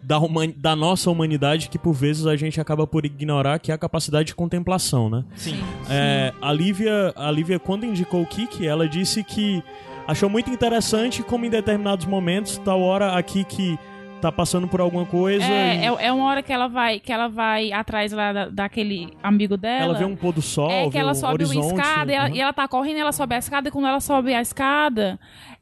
[0.03, 0.17] da,
[0.57, 4.27] da nossa humanidade que por vezes a gente acaba por ignorar, que é a capacidade
[4.27, 5.23] de contemplação, né?
[5.35, 5.57] Sim.
[5.89, 9.63] É, a, Lívia, a Lívia, quando indicou o Kiki, ela disse que
[10.07, 13.79] achou muito interessante como em determinados momentos, tal hora a Kiki
[14.26, 17.11] tá passando por alguma coisa É, e é, é uma hora que ela vai, que
[17.11, 19.85] ela vai atrás lá da- daquele amigo dela.
[19.85, 21.57] ela vê um pôr do sol, É que vê ela o sobe horizonte.
[21.73, 22.35] uma escada e ela, Uhum.
[22.35, 25.19] e ela tá correndo, ela sobe a escada, e quando ela sobe a escada,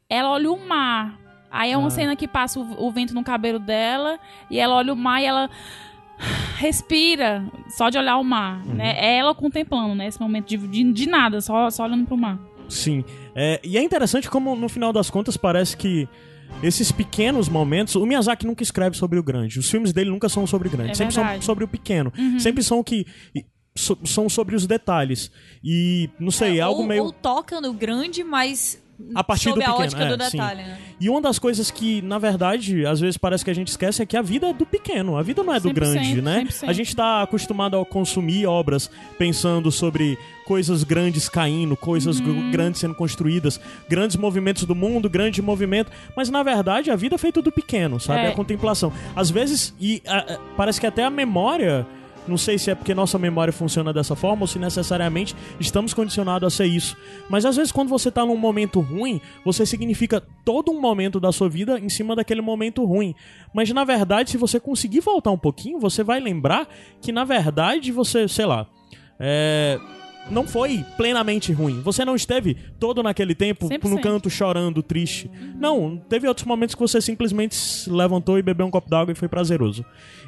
[0.08, 1.18] ela olha o mar.
[1.50, 1.90] Aí é uma Ah.
[1.90, 4.18] cena que passa o, o vento no cabelo dela,
[4.50, 5.48] e ela olha o mar e ela
[6.56, 8.74] respira, só de olhar o mar, Uhum.
[8.74, 8.94] né?
[8.98, 10.06] É ela contemplando, né?
[10.06, 12.38] Esse momento de, de, de nada, só, só olhando pro mar.
[12.68, 13.04] Sim.
[13.34, 16.08] É, e é interessante como, no final das contas, parece que
[16.62, 17.94] esses pequenos momentos.
[17.96, 19.58] O Miyazaki nunca escreve sobre o grande.
[19.58, 20.92] Os filmes dele nunca são sobre o grande.
[20.92, 21.44] É sempre são verdade.
[21.44, 22.12] sobre o pequeno.
[22.16, 22.38] Uhum.
[22.38, 23.06] Sempre são o que.
[23.76, 25.30] so- são sobre os detalhes.
[25.62, 27.04] E, não sei, é, algo ou, meio.
[27.04, 28.80] ou toca no grande, mas
[29.14, 30.30] A partir sob do a pequeno, ótica é, do sim.
[30.30, 30.78] detalhe, né?
[31.00, 34.06] E uma das coisas que, na verdade, às vezes parece que a gente esquece é
[34.06, 36.44] que a vida é do pequeno, a vida não é do 100%, grande, né?
[36.48, 36.68] 100%.
[36.68, 42.24] A gente tá acostumado a consumir obras pensando sobre coisas grandes caindo, coisas Uhum.
[42.26, 47.14] gr- grandes sendo construídas, grandes movimentos do mundo, grande movimento, mas na verdade a vida
[47.14, 48.20] é feita do pequeno, sabe?
[48.20, 48.28] É.
[48.28, 48.92] A contemplação.
[49.16, 51.86] Às vezes, e a- parece que até a memória.
[52.26, 56.46] Não sei se é porque nossa memória funciona dessa forma ou se necessariamente estamos condicionados
[56.46, 56.96] a ser isso.
[57.28, 61.30] Mas às vezes, quando você tá num momento ruim, você significa todo um momento da
[61.30, 63.14] sua vida em cima daquele momento ruim.
[63.52, 66.66] Mas na verdade, se você conseguir voltar um pouquinho, você vai lembrar
[66.98, 68.66] que na verdade você, sei lá,
[69.20, 69.78] é,
[70.30, 71.80] não foi plenamente ruim.
[71.82, 73.88] Você não esteve todo naquele tempo 100%.
[73.88, 75.30] no canto chorando, triste.
[75.58, 79.14] Não, teve outros momentos que você simplesmente se levantou e bebeu um copo d'água e
[79.14, 79.84] foi prazeroso.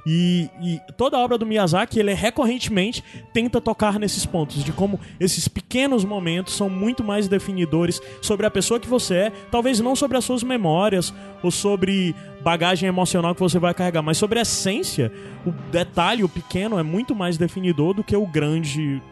[0.06, 3.02] E, e toda a obra do Miyazaki, ele recorrentemente
[3.32, 8.50] tenta tocar nesses pontos, de como esses pequenos momentos são muito mais definidores sobre a
[8.50, 11.12] pessoa que você é, talvez não sobre as suas memórias
[11.42, 15.12] ou sobre bagagem emocional que você vai carregar, mas sobre a essência,
[15.44, 19.02] o detalhe, o pequeno, é muito mais definidor do que o grande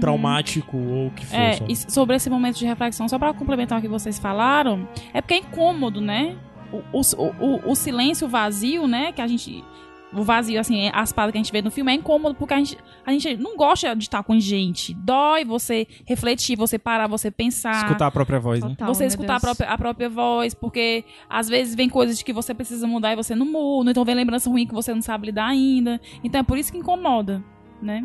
[0.00, 1.36] traumático ou o que for.
[1.36, 5.20] É, e sobre esse momento de reflexão, só pra complementar o que vocês falaram, é
[5.20, 6.36] porque é incômodo, né?
[6.72, 7.00] O, o,
[7.40, 9.12] o, o silêncio vazio, né?
[9.12, 9.64] Que a gente.
[10.14, 12.58] O vazio, assim, as palavras que a gente vê no filme é incômodo porque a
[12.58, 12.76] gente,
[13.06, 14.92] a gente não gosta de estar com gente.
[14.92, 17.86] Dói você refletir, você parar, você pensar.
[17.86, 18.68] Escutar a própria voz, né?
[18.68, 22.30] Total, você meu escutar a própria, a própria voz, porque às vezes vem coisas que
[22.30, 25.28] você precisa mudar e você não muda, então vem lembrança ruim que você não sabe
[25.28, 25.98] lidar ainda.
[26.22, 27.42] Então é por isso que incomoda,
[27.80, 28.04] né?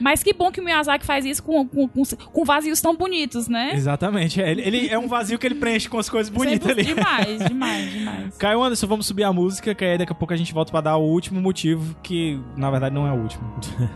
[0.00, 3.48] Mas que bom que o Miyazaki faz isso com, com, com, com vazios tão bonitos,
[3.48, 3.72] né?
[3.74, 4.40] Exatamente.
[4.40, 6.84] É, ele, ele é um vazio que ele preenche com as coisas bonitas ali.
[6.84, 8.36] Demais, demais, demais.
[8.36, 10.80] Caio Anderson, vamos subir a música, que aí daqui a pouco a gente volta pra
[10.80, 13.44] dar o último motivo, que na verdade não é o último.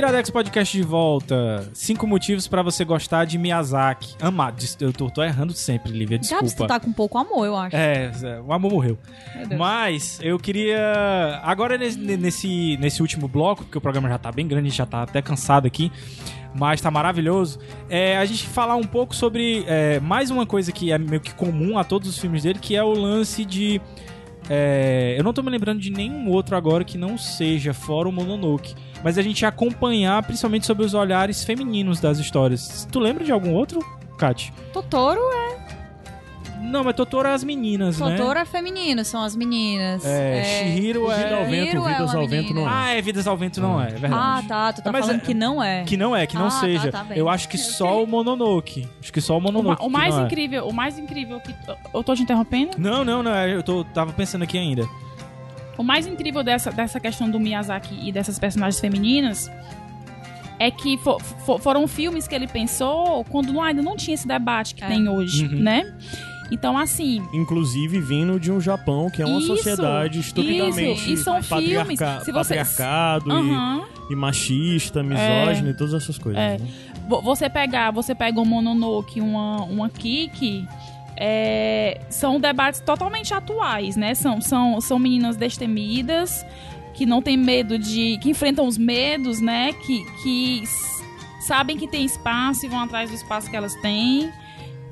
[0.00, 1.68] Iradex Podcast de volta.
[1.74, 4.16] Cinco motivos pra você gostar de Miyazaki.
[4.18, 4.54] Amar.
[4.80, 6.68] Eu tô, tô errando sempre, Lívia, Gabs, tu desculpa.
[6.68, 7.76] tá com pouco amor, eu acho.
[7.76, 8.10] É,
[8.42, 8.98] o amor morreu.
[9.58, 11.38] Mas eu queria.
[11.42, 14.78] Agora nesse, nesse, nesse último bloco, porque o programa já tá bem grande, a gente
[14.78, 15.92] já tá até cansado aqui.
[16.54, 17.58] Mas tá maravilhoso.
[17.90, 21.34] É, a gente falar um pouco sobre é, mais uma coisa que é meio que
[21.34, 23.78] comum a todos os filmes dele, que é o lance de.
[24.48, 28.12] é, eu não tô me lembrando de nenhum outro agora que não seja fora o
[28.12, 28.74] Mononoke.
[29.02, 32.86] Mas a gente acompanhar principalmente sobre os olhares femininos das histórias.
[32.90, 33.80] Tu lembra de algum outro,
[34.18, 34.52] Kat?
[34.72, 35.20] Totoro
[36.62, 38.16] Não, mas Totoro é as meninas, né?
[38.16, 40.04] Totoro é feminino, são as meninas.
[40.04, 40.44] É,
[40.74, 41.38] Shihiro Vida é.
[41.40, 42.60] ao vento, Shihiro é vidas uma ao vento menina.
[42.60, 42.72] não é.
[42.72, 44.14] Ah, é Vidas ao Vento não é, é verdade.
[44.14, 44.72] Ah, tá.
[44.74, 45.84] Tu tá Mas falando é- que não é.
[45.84, 46.92] Que não é, que não Ah, tá, seja.
[46.92, 47.18] tá bem.
[47.18, 48.86] eu acho que só o Mononoke.
[49.00, 49.82] Acho que só o O, Mononoke.
[49.82, 50.26] o que mais não é.
[50.26, 51.54] incrível, o mais incrível que.
[51.94, 52.72] Eu tô te interrompendo?
[52.78, 53.32] Não, não, não.
[53.48, 54.86] Eu tô, tava pensando aqui ainda.
[55.78, 59.50] O mais incrível dessa, dessa questão do Miyazaki e dessas personagens femininas
[60.58, 64.28] é que fo- fo- foram filmes que ele pensou quando não- ainda não tinha esse
[64.28, 64.88] debate que É.
[64.88, 65.60] tem hoje, Uhum.
[65.60, 65.94] né?
[66.52, 71.16] Então, assim, Inclusive vindo de um Japão que é uma Isso, sociedade estupidamente isso, e
[71.16, 76.40] são patriarca- filmes, se você- patriarcado e- aham, e, machista, misógino e todas essas coisas.
[76.42, 76.58] É.
[76.58, 76.66] né?
[77.08, 80.68] vo- você pegar, você pega um Mononoke, uma, uma Kiki,
[81.22, 84.14] é, são debates totalmente atuais, né?
[84.14, 86.44] São, são, são meninas destemidas,
[86.94, 88.18] que não têm medo de...
[88.22, 89.74] que enfrentam os medos, né?
[89.74, 90.64] Que, que
[91.46, 94.32] sabem que tem espaço e vão atrás do espaço que elas têm.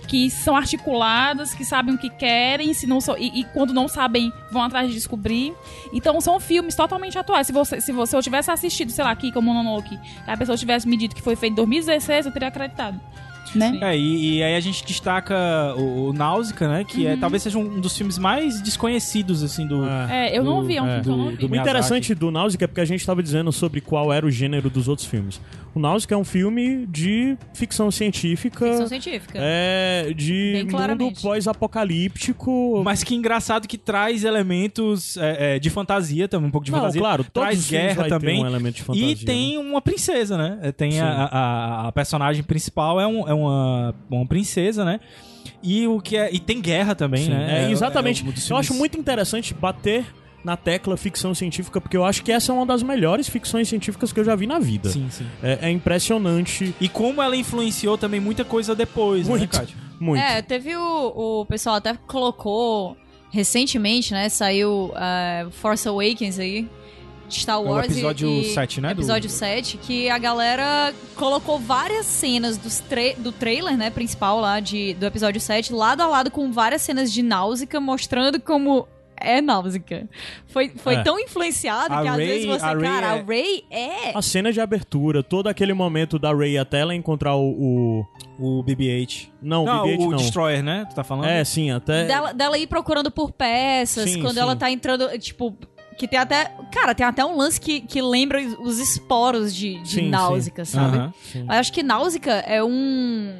[0.06, 3.86] Que são articuladas, que sabem o que querem, se não sou- e, e quando não
[3.88, 5.52] sabem, vão atrás de descobrir.
[5.92, 7.46] Então são filmes totalmente atuais.
[7.46, 10.86] Se você, se você eu tivesse assistido, sei lá, Kika Mononoke, que a pessoa tivesse
[10.88, 12.98] me dito que foi feito em 2016, eu teria acreditado.
[13.54, 13.78] Né?
[13.82, 15.34] É, e, e aí a gente destaca
[15.76, 16.84] o, o Náusea, né?
[16.84, 17.20] Que é, Uhum.
[17.20, 19.84] talvez seja um dos filmes mais desconhecidos, assim, do.
[19.84, 20.28] É.
[20.28, 21.36] É, eu não vi, é um é, filme que eu não do- vi.
[21.48, 24.30] do O interessante do Náusea é porque a gente estava dizendo sobre qual era o
[24.30, 25.40] gênero dos outros filmes.
[25.74, 29.38] O Náusea é um filme de ficção científica, Ficção científica.
[29.40, 32.82] é, de mundo pós-apocalíptico.
[32.84, 36.78] Mas que engraçado que traz elementos é, é, de fantasia também, um pouco de Não,
[36.80, 37.00] fantasia.
[37.00, 38.42] claro, todos traz guerra vai ter também.
[38.42, 39.08] um elemento de fantasia.
[39.08, 40.58] E tem uma princesa, né?
[40.62, 45.00] É, Tem a, a, a personagem principal é, um- é uma, uma princesa, né?
[45.62, 47.66] E o que é e tem guerra também, Sim, né?
[47.66, 48.22] é, exatamente.
[48.22, 50.04] um dos eu acho muito interessante bater
[50.44, 54.12] na tecla ficção científica, porque eu acho que essa é uma das melhores ficções científicas
[54.12, 54.88] que eu já vi na vida.
[54.88, 55.26] Sim, sim.
[55.42, 56.74] É, é impressionante.
[56.80, 59.42] E como ela influenciou também muita coisa depois, Muito.
[59.42, 59.76] né, Kátia?
[59.98, 60.22] Muito.
[60.22, 62.96] É, teve o, o pessoal até colocou
[63.30, 64.28] recentemente, né?
[64.28, 66.68] Saiu é, Force Awakens aí.
[67.28, 70.94] De Star É o Wars episódio e, 7, né, do- Episódio 7, que a galera
[71.14, 76.00] colocou várias cenas dos tra do trailer, né, principal lá de, do episódio 7, lado
[76.02, 78.88] a lado com várias cenas de Náusea, mostrando como
[79.20, 79.82] é Náusea.
[80.46, 81.02] Foi, foi É.
[81.02, 84.16] tão influenciado A que às vezes você, a Rey cara, é- a Ray é...
[84.16, 87.50] A cena de abertura, todo aquele momento da Ray até ela encontrar o.
[87.50, 88.06] o-
[88.40, 89.30] O BB-8.
[89.42, 90.18] Não, Não, o BB-8 o não.
[90.18, 90.86] Destroyer, né?
[90.88, 91.26] Tu tá falando?
[91.28, 92.04] É, sim, até.
[92.06, 94.40] dela, dela ir procurando por peças, Sim, quando sim.
[94.40, 95.56] ela tá entrando, tipo,
[95.98, 99.96] que tem até, cara, tem até um lance que, que lembra os esporos de, de
[99.96, 100.64] Sim, Náusea, sim.
[100.64, 101.12] sabe?
[101.32, 101.40] Sim.
[101.44, 103.36] Eu acho que Náusea é um.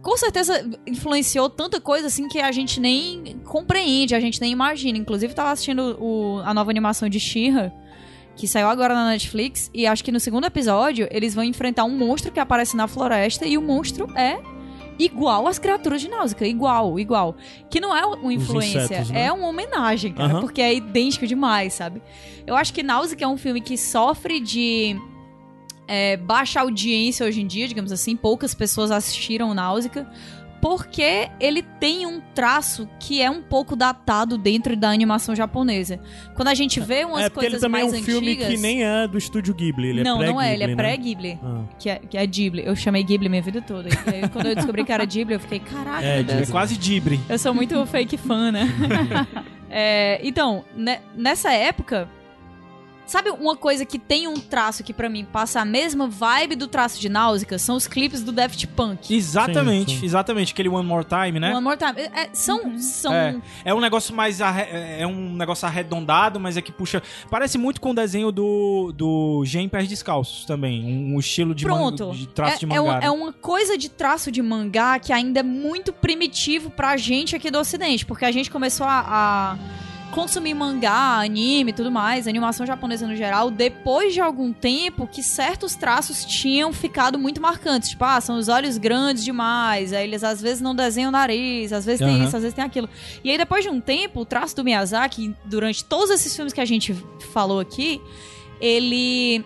[0.00, 4.98] Com certeza influenciou tanta coisa assim que a gente nem compreende, a gente nem imagina.
[4.98, 7.72] Inclusive, eu tava assistindo o- a nova animação de She-Ra,
[8.36, 11.96] que saiu agora na Netflix, e acho que no segundo episódio eles vão enfrentar um
[11.96, 14.38] monstro que aparece na floresta, e o monstro é
[14.98, 17.36] igual às criaturas de Náusea, igual, igual.
[17.70, 19.24] Que não é uma influência, insetos, né?
[19.24, 22.02] é uma homenagem, cara, porque é idêntico demais, sabe?
[22.46, 24.96] Eu acho que Náusea é um filme que sofre de
[25.86, 30.06] é, baixa audiência hoje em dia, digamos assim, poucas pessoas assistiram Náusea,
[30.64, 36.00] porque ele tem um traço que é um pouco datado dentro da animação japonesa.
[36.34, 38.48] Quando a gente vê umas É porque ele coisas também é um mais filme antigas...
[38.48, 40.32] que nem é do estúdio Ghibli, ele não, é pré-Ghibli.
[40.32, 40.74] não é, ele é né?
[40.74, 41.38] pré-Ghibli.
[41.42, 41.64] Ah.
[41.78, 42.64] Que é, que é Ghibli.
[42.64, 43.90] Eu chamei Ghibli minha vida toda.
[44.06, 46.48] Aí, quando eu descobri que era Ghibli, eu fiquei, caraca, É, Deus.
[46.48, 47.20] É quase Dibre.
[47.28, 48.66] Eu sou muito fake fã, né?
[49.76, 52.08] É, então, ne- nessa época,
[53.06, 56.66] sabe uma coisa que tem um traço que pra mim passa a mesma vibe do
[56.68, 57.58] traço de Náusea?
[57.58, 59.14] São os clipes do Daft Punk.
[59.14, 60.06] Exatamente, Sim, sim.
[60.06, 60.52] exatamente.
[60.52, 61.52] Aquele One More Time, né?
[61.54, 61.92] One More Time.
[61.96, 62.78] É, é, são.
[62.78, 63.36] são É.
[63.64, 64.40] É um negócio mais.
[64.40, 64.68] arre-
[65.00, 67.02] É um negócio arredondado, mas é que puxa.
[67.30, 70.84] Parece muito com o desenho do, do Gen Pés Descalços também.
[70.84, 72.06] Um, um estilo de, Pronto.
[72.06, 73.00] manga, de traço é, de é um- mangá.
[73.00, 73.06] né?
[73.06, 77.50] é uma coisa de traço de mangá que ainda é muito primitivo pra gente aqui
[77.50, 79.58] do Ocidente, porque a gente começou a, a
[80.14, 85.22] consumir mangá, anime e tudo mais, animação japonesa no geral, depois de algum tempo que
[85.22, 87.90] certos traços tinham ficado muito marcantes.
[87.90, 91.72] Tipo, ah, são os olhos grandes demais, aí eles às vezes não desenham o nariz,
[91.72, 92.24] às vezes tem Aham.
[92.24, 92.88] isso, às vezes tem aquilo.
[93.24, 96.60] E aí depois de um tempo, o traço do Miyazaki, durante todos esses filmes que
[96.60, 96.94] a gente
[97.32, 98.00] falou aqui,
[98.60, 99.44] ele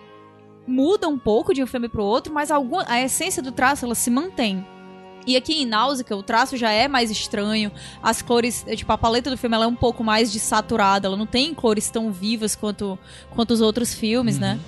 [0.67, 4.11] muda um pouco de um filme pro outro, mas a essência do traço ela se
[4.11, 4.63] mantém.
[5.27, 7.71] E aqui em Náusea, o traço já é mais estranho.
[8.01, 11.07] As cores, é, tipo, a paleta do filme ela é um pouco mais desaturada.
[11.07, 12.97] Ela não tem cores tão vivas quanto,
[13.31, 14.59] quanto os outros filmes, né?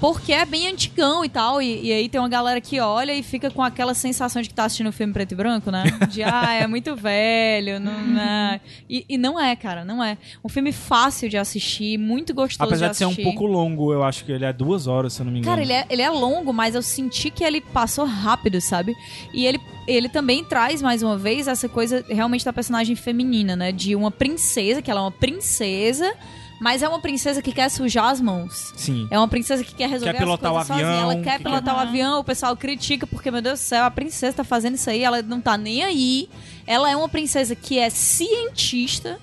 [0.00, 1.60] Porque é bem antigão e tal.
[1.60, 4.54] E, e aí tem uma galera que olha e fica com aquela sensação de que
[4.54, 5.84] tá assistindo um filme preto e branco, né?
[6.10, 7.80] De, ah, é muito velho.
[7.80, 8.60] Não, não.
[8.88, 10.18] E, e não é, cara, não é.
[10.44, 13.22] Um filme fácil de assistir, muito gostoso Apesar de de ser assistir.
[13.22, 15.56] um pouco longo, eu acho que ele é duas horas, se eu não me engano.
[15.56, 18.94] Cara, ele é, ele é longo, mas eu senti que ele passou rápido, sabe?
[19.32, 23.72] E ele, ele também traz, mais uma vez, essa coisa realmente da personagem feminina, né?
[23.72, 26.14] De uma princesa, que ela é uma princesa,
[26.60, 28.72] mas é uma princesa que quer sujar as mãos.
[28.76, 29.06] Sim.
[29.10, 31.12] É uma princesa que quer resolver Quer pilotar as coisas o avião, sozinha.
[31.14, 33.84] Ela quer que pilotar o quer- avião, o pessoal critica porque, meu Deus do céu,
[33.84, 36.28] a princesa tá fazendo isso aí, ela não tá nem aí.
[36.66, 39.18] Ela é uma princesa que é cientista,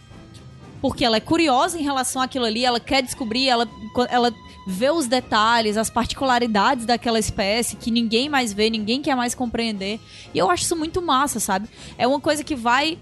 [0.81, 3.68] porque ela é curiosa em relação àquilo ali, ela quer descobrir, ela,
[4.10, 4.34] ela
[4.68, 9.99] vê os detalhes, as particularidades daquela espécie que ninguém mais vê, ninguém quer mais compreender.
[10.34, 11.68] E eu acho isso muito massa, sabe?
[11.97, 12.97] É uma coisa que vai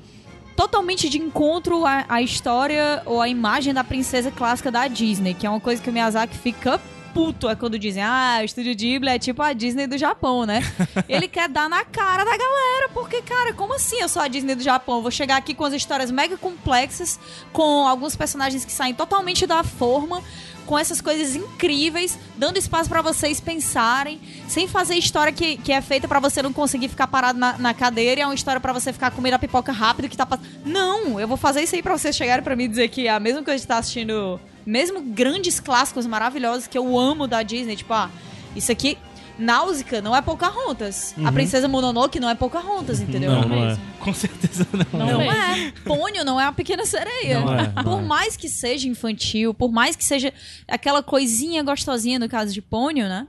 [0.56, 5.46] totalmente de encontro à, à história ou à imagem da princesa clássica da Disney, que
[5.46, 6.80] é uma coisa que o Miyazaki fica
[7.14, 10.62] puto é quando dizem, ah, o estúdio Ghibli é tipo a Disney do Japão, né?
[11.08, 14.56] Ele quer dar na cara da galera, porque, cara, como assim eu sou a Disney
[14.56, 14.98] do Japão?
[14.98, 17.20] Eu Vou chegar aqui com as histórias mega complexas,
[17.52, 20.24] com alguns personagens que saem totalmente da forma,
[20.72, 25.82] com essas coisas incríveis, dando espaço pra vocês pensarem, sem fazer história que, que é
[25.82, 28.72] feita pra você não conseguir ficar parado na, na cadeira e é uma história pra
[28.72, 30.48] você ficar comendo a pipoca rápido que tá passando.
[30.64, 33.10] Não, eu vou fazer isso aí pra vocês chegarem pra mim e dizer que é
[33.10, 37.76] a mesma coisa de estar assistindo, mesmo grandes clássicos maravilhosos que eu amo da Disney,
[37.76, 38.10] tipo, ah,
[38.56, 38.98] isso aqui.
[39.38, 41.16] Náusica não é Pocahontas.
[41.24, 43.32] A Princesa Mononoke não é Pocahontas, entendeu?
[43.32, 43.78] Não, não é.
[44.00, 45.00] Com certeza não.
[45.00, 45.34] Não Não mesmo.
[45.34, 45.74] é.
[45.86, 47.40] Pônio não é a pequena sereia.
[47.40, 48.02] Não é, não por é.
[48.04, 50.34] mais que seja infantil, por mais que seja
[50.68, 53.28] aquela coisinha gostosinha no caso de Pônio, né?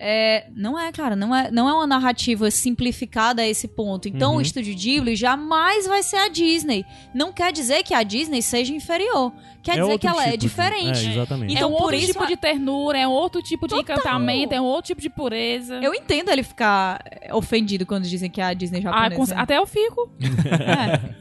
[0.00, 4.08] É, não é, cara, não é, não é uma narrativa simplificada a esse ponto.
[4.08, 4.38] Então Uhum.
[4.38, 6.84] o estúdio Ghibli jamais vai ser a Disney.
[7.12, 9.32] Não quer dizer que a Disney seja inferior.
[9.62, 11.06] Quer dizer outro que ela é tipo de- diferente.
[11.06, 11.52] É, exatamente.
[11.52, 14.54] Então, é um por outro isso, tipo de ternura, é um outro tipo de encantamento,
[14.54, 15.80] é um outro tipo de pureza.
[15.82, 19.34] Eu entendo ele ficar é, ofendido quando dizem que é a Disney Ah, japonesa.
[19.34, 20.08] com- até eu fico.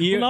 [0.00, 0.20] E O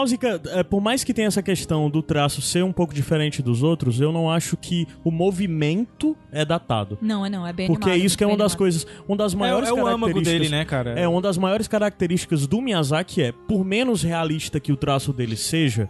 [0.59, 4.01] é, por mais que tenha essa questão do traço ser um pouco diferente dos outros,
[4.01, 6.98] eu não acho que o movimento é datado.
[7.01, 8.59] Não, é não, é bem Porque é animado, isso que é uma das animado.
[8.59, 10.98] coisas, uma das é, maiores é o âmago características dele, né, cara?
[10.98, 15.36] É, uma das maiores características do Miyazaki é, por menos realista que o traço dele
[15.36, 15.88] seja,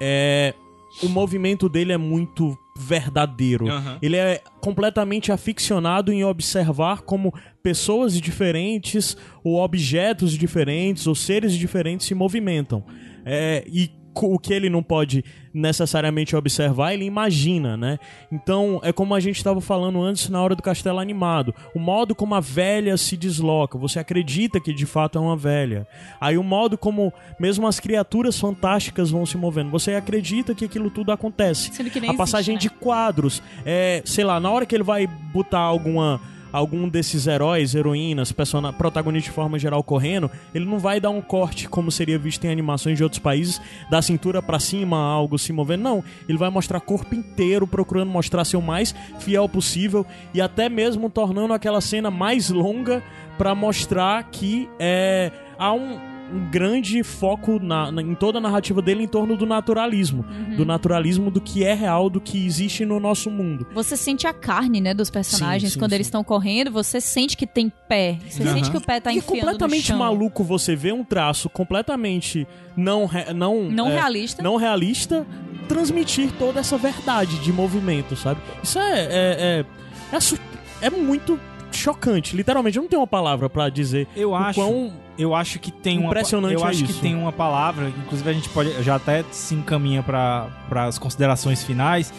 [0.00, 0.54] é
[1.02, 3.68] o movimento dele é muito verdadeiro.
[3.68, 3.98] Aham.
[4.02, 7.32] Ele é completamente aficionado em observar como
[7.62, 12.84] pessoas diferentes, ou objetos diferentes, ou seres diferentes se movimentam.
[13.24, 13.90] É, e
[14.26, 17.98] o que ele não pode necessariamente observar, ele imagina, né?
[18.30, 21.54] Então, é como a gente estava falando antes na hora do castelo animado.
[21.74, 25.86] O modo como a velha se desloca, você acredita que de fato é uma velha.
[26.20, 30.90] Aí o modo como mesmo as criaturas fantásticas vão se movendo, você acredita que aquilo
[30.90, 31.70] tudo acontece.
[32.08, 36.20] A passagem existe, de quadros, é, sei lá, na hora que ele vai botar alguma
[36.52, 41.20] algum desses heróis, heroínas, persona- protagonistas de forma geral correndo, ele não vai dar um
[41.20, 43.60] corte como seria visto em animações de outros países,
[43.90, 45.82] da cintura pra cima, algo se movendo.
[45.82, 50.04] Não, ele vai mostrar corpo inteiro, procurando mostrar ser o mais fiel possível
[50.34, 53.02] e até mesmo tornando aquela cena mais longa
[53.38, 58.80] pra mostrar que é há um um grande foco na, na- em toda a narrativa
[58.80, 60.24] dele em torno do naturalismo.
[60.28, 60.56] Uhum.
[60.56, 63.66] Do naturalismo do que é real, do que existe no nosso mundo.
[63.74, 65.96] Você sente a carne, né, dos personagens Sim, sim, quando sim.
[65.96, 68.18] eles estão correndo, você sente que tem pé.
[68.28, 68.54] Você Aham.
[68.54, 72.46] sente que o pé tá e é completamente maluco você ver um traço completamente
[72.76, 74.42] não re- não Não é, realista.
[74.42, 75.26] não realista
[75.68, 78.40] transmitir toda essa verdade de movimento, sabe?
[78.62, 79.64] Isso é é, é,
[80.16, 81.38] é, é muito
[81.72, 82.76] chocante, literalmente.
[82.76, 85.98] Eu não tenho uma palavra pra dizer Eu o acho, quão eu acho que tem
[85.98, 86.94] uma Impressionante eu é acho isso.
[86.94, 90.48] que tem uma palavra, inclusive a gente pode já até se encaminha para
[90.86, 92.12] as considerações finais,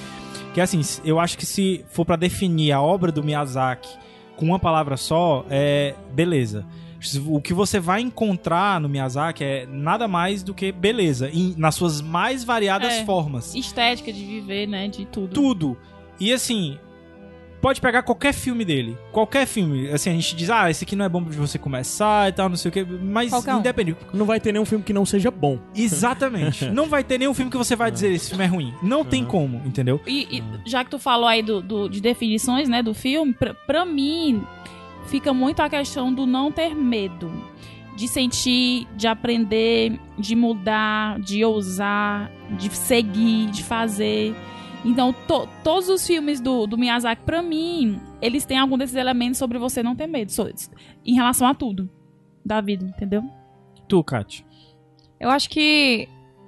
[0.54, 3.90] que é assim, eu acho que se for pra definir a obra do Miyazaki
[4.36, 6.66] com uma palavra só, é beleza.
[7.28, 11.74] O que você vai encontrar no Miyazaki é nada mais do que beleza, em- nas
[11.74, 13.06] suas mais variadas É.
[13.06, 13.56] formas.
[13.56, 14.88] Estética de viver, né?
[14.88, 15.34] De tudo.
[15.34, 15.78] Tudo.
[16.20, 16.78] E assim,
[17.62, 18.98] pode pegar qualquer filme dele.
[19.12, 19.90] Qualquer filme.
[19.90, 22.50] Assim, a gente diz, ah, esse aqui não é bom de você começar e tal,
[22.50, 22.84] não sei o quê.
[22.84, 23.60] Mas Qualquer um.
[23.60, 23.98] independente.
[24.14, 25.60] não vai ter nenhum filme que não seja bom.
[25.76, 26.66] Exatamente.
[26.72, 28.74] não vai ter nenhum filme que você vai dizer esse filme é ruim.
[28.82, 30.02] Não tem como, entendeu?
[30.08, 33.54] E, e já que tu falou aí do, do- de definições, né, do filme, pra,
[33.54, 34.42] pra mim
[35.08, 37.32] fica muito a questão do não ter medo.
[37.96, 44.34] De sentir, de aprender, de mudar, de ousar, de seguir, de fazer.
[44.84, 49.38] Então, to- todos os filmes do, do Miyazaki, pra mim, eles têm algum desses elementos
[49.38, 50.32] sobre você não ter medo.
[50.32, 50.50] so-
[51.06, 51.90] em relação a tudo
[52.44, 53.24] da vida, entendeu?
[53.88, 54.46] Tu, Kat.
[55.20, 56.08] Eu acho que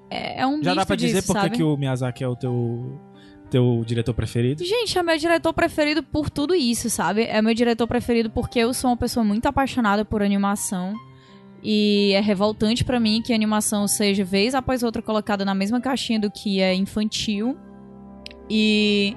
[0.10, 1.58] é, é um Já dá pra dizer disso, por que sabe?
[1.58, 3.00] que o Miyazaki é o teu,
[3.52, 4.64] teu diretor preferido?
[4.66, 7.24] Gente, é meu diretor preferido por tudo isso, sabe?
[7.26, 10.96] É meu diretor preferido porque eu sou uma pessoa muito apaixonada por animação.
[11.62, 15.80] E é revoltante pra mim que a animação seja vez após outra colocada na mesma
[15.80, 17.56] caixinha do que é infantil.
[18.50, 19.16] E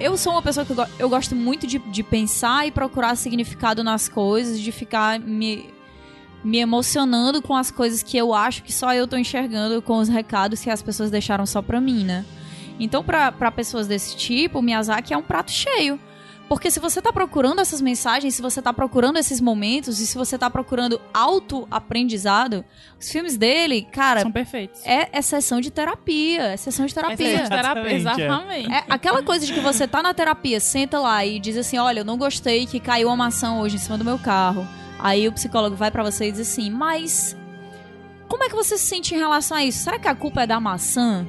[0.00, 3.84] eu sou uma pessoa que eu, eu gosto muito de, de pensar e procurar significado
[3.84, 5.72] nas coisas, de ficar me,
[6.42, 10.08] me emocionando com as coisas que eu acho que só eu tô enxergando, com os
[10.08, 12.24] recados que as pessoas deixaram só pra mim, né?
[12.78, 15.98] Então, pra pessoas desse tipo, o Miyazaki é um prato cheio.
[16.48, 20.16] Porque se você tá procurando essas mensagens, se você tá procurando esses momentos, e se
[20.16, 22.64] você tá procurando autoaprendizado,
[23.00, 24.80] os filmes dele, cara, São perfeitos.
[24.84, 26.42] é, é sessão de terapia.
[26.52, 27.26] É sessão de terapia.
[27.26, 28.24] Excelente terapia, Exatamente, é.
[28.26, 28.72] exatamente.
[28.72, 32.00] É aquela coisa de que você tá na terapia, senta lá e diz assim: Olha,
[32.00, 34.66] eu não gostei que caiu uma maçã hoje em cima do meu carro.
[34.98, 37.36] Aí o psicólogo vai pra você e diz assim: Mas
[38.28, 39.78] como é que você se sente em relação a isso?
[39.82, 41.26] Será que a culpa é da maçã?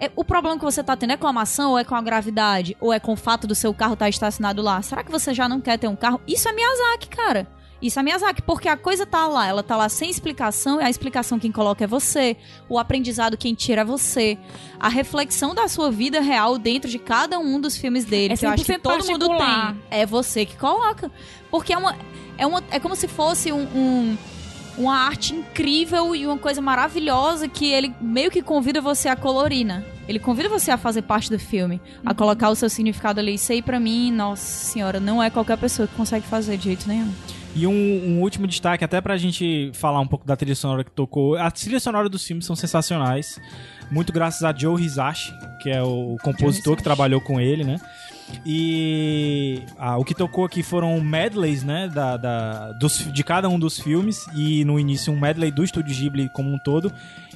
[0.00, 2.02] É- o problema que você tá tendo é com a maçã ou é com a
[2.02, 2.76] gravidade?
[2.80, 4.80] Ou é com o fato do seu carro estar estacionado lá?
[4.82, 6.20] Será que você já não quer ter um carro?
[6.26, 7.46] Isso é Miyazaki, cara.
[7.80, 10.88] Isso é Miyazaki, porque a coisa tá lá, ela tá lá sem explicação, e a
[10.88, 12.34] explicação quem coloca é você,
[12.70, 14.38] o aprendizado quem tira é você,
[14.80, 18.46] a reflexão da sua vida real dentro de cada um dos filmes dele, É que
[18.46, 19.82] eu acho que 100% todo mundo tem.
[19.90, 21.10] É você que coloca.
[21.50, 21.94] Porque é uma.
[22.38, 24.18] É, uma, é como se fosse um, um-
[24.76, 29.64] uma arte incrível e uma coisa maravilhosa que ele meio que convida você a colorir,
[29.64, 29.84] né?
[30.08, 33.34] Ele convida você a fazer parte do filme, a colocar o seu significado ali.
[33.34, 36.86] Isso aí, pra mim, nossa senhora, não é qualquer pessoa que consegue fazer de jeito
[36.86, 37.12] nenhum.
[37.56, 40.90] E um, um último destaque, até pra gente falar um pouco da trilha sonora que
[40.90, 41.36] tocou.
[41.36, 43.40] A trilha sonora dos filmes são sensacionais.
[43.90, 45.32] Muito graças a Joe Hisashi,
[45.62, 47.80] que é o compositor que trabalhou com ele, né?
[48.44, 51.88] E ah, o que tocou aqui foram medleys, né?
[51.88, 54.26] Da, da- dos, de cada um dos filmes.
[54.34, 56.92] E no início um medley do Estúdio Ghibli como um todo.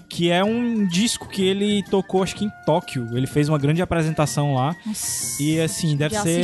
[0.08, 3.08] Que é um disco que ele tocou, acho que em Tóquio.
[3.16, 4.74] Ele fez uma grande apresentação lá.
[4.84, 6.42] Nossa, E assim, deve de ser.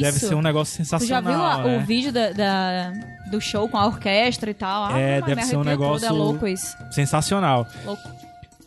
[0.00, 0.28] Deve isso.
[0.28, 1.22] ser um negócio Tu já sensacional.
[1.34, 1.76] viu a- né?
[1.82, 2.92] o vídeo da, da-
[3.30, 4.84] do show com a orquestra e tal?
[4.86, 6.74] Ah, É, mas deve ser um negócio- é louco isso.
[6.90, 7.68] Sensacional.
[7.84, 8.10] Louco.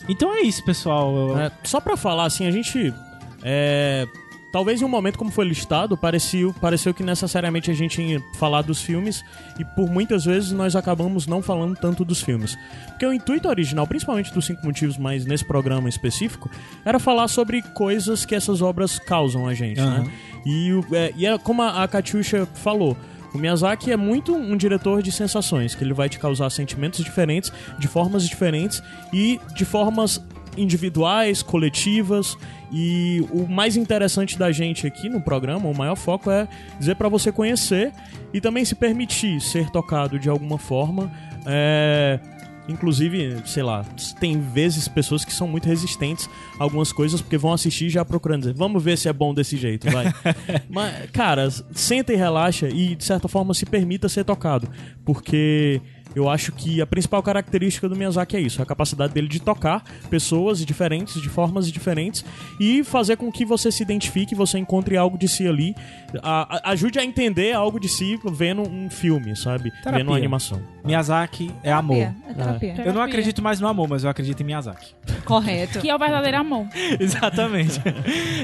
[0.08, 1.40] Então é isso, pessoal.
[1.40, 2.94] É, só pra falar, assim, a gente.
[3.42, 4.06] é,
[4.52, 8.62] talvez em um momento como foi listado, pareceu, pareceu que necessariamente a gente ia falar
[8.62, 9.24] dos filmes
[9.60, 12.58] e por muitas vezes nós acabamos não falando tanto dos filmes.
[12.88, 16.50] Porque o intuito original, principalmente dos cinco motivos, mas nesse programa específico,
[16.84, 20.04] era falar sobre coisas que essas obras causam a gente, Aham.
[20.04, 20.12] né?
[20.46, 21.90] E, é, e é como a, a
[22.54, 22.96] falou.
[23.34, 27.52] O Miyazaki é muito um diretor de sensações, que ele vai te causar sentimentos diferentes,
[27.78, 28.82] de formas diferentes
[29.12, 30.24] e de formas
[30.58, 32.38] individuais, coletivas.
[32.72, 36.48] E o mais interessante da gente aqui no programa, o maior foco é
[36.80, 37.92] dizer pra você conhecer
[38.34, 41.12] e também se permitir ser tocado de alguma forma.
[41.46, 42.20] É,
[42.68, 43.86] Inclusive, sei lá,
[44.20, 46.28] tem vezes pessoas que são muito resistentes
[46.60, 49.56] a algumas coisas porque vão assistir já procurando dizer, vamos ver se é bom desse
[49.56, 50.12] jeito, vai.
[50.68, 54.68] Mas, cara, senta e relaxa e, de certa forma, se permita ser tocado.
[55.04, 55.80] Porque
[56.16, 59.84] eu acho que a principal característica do Miyazaki é isso, a capacidade dele de tocar
[60.10, 62.24] pessoas diferentes, de formas diferentes,
[62.60, 65.76] e fazer com que você se identifique, você encontre algo de si ali,
[66.24, 69.72] a- a- ajude a entender algo de si vendo um filme, sabe?
[69.72, 69.92] Terapia.
[70.00, 70.62] Vendo uma animação.
[70.84, 71.96] Miyazaki é amor.
[71.98, 72.84] Terapia, É terapia.
[72.86, 74.94] Eu não acredito mais no amor, mas eu acredito em Miyazaki.
[75.26, 75.80] Correto.
[75.80, 76.68] Que é o verdadeiro amor.
[77.00, 77.82] Exatamente.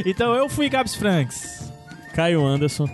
[0.05, 1.71] então eu fui Gabs Franks.
[2.13, 2.89] Caio Anderson.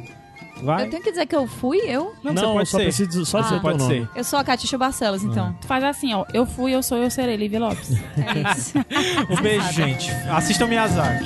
[0.63, 0.85] Vai?
[0.85, 2.13] Eu tenho que dizer que eu fui, eu?
[2.23, 2.83] Não, você pode só ser.
[2.83, 3.41] preciso só Ah.
[3.41, 3.93] dizer Pode nome.
[4.01, 4.09] ser.
[4.15, 5.55] Eu sou a Catixa Barcelos, então.
[5.61, 6.25] Tu faz assim, ó.
[6.33, 7.35] Eu fui, eu sou, eu serei.
[7.37, 7.91] Lívia Lopes.
[7.91, 8.73] É isso.
[9.29, 10.09] Um beijo, gente.
[10.31, 11.25] Assistam Miyazaki.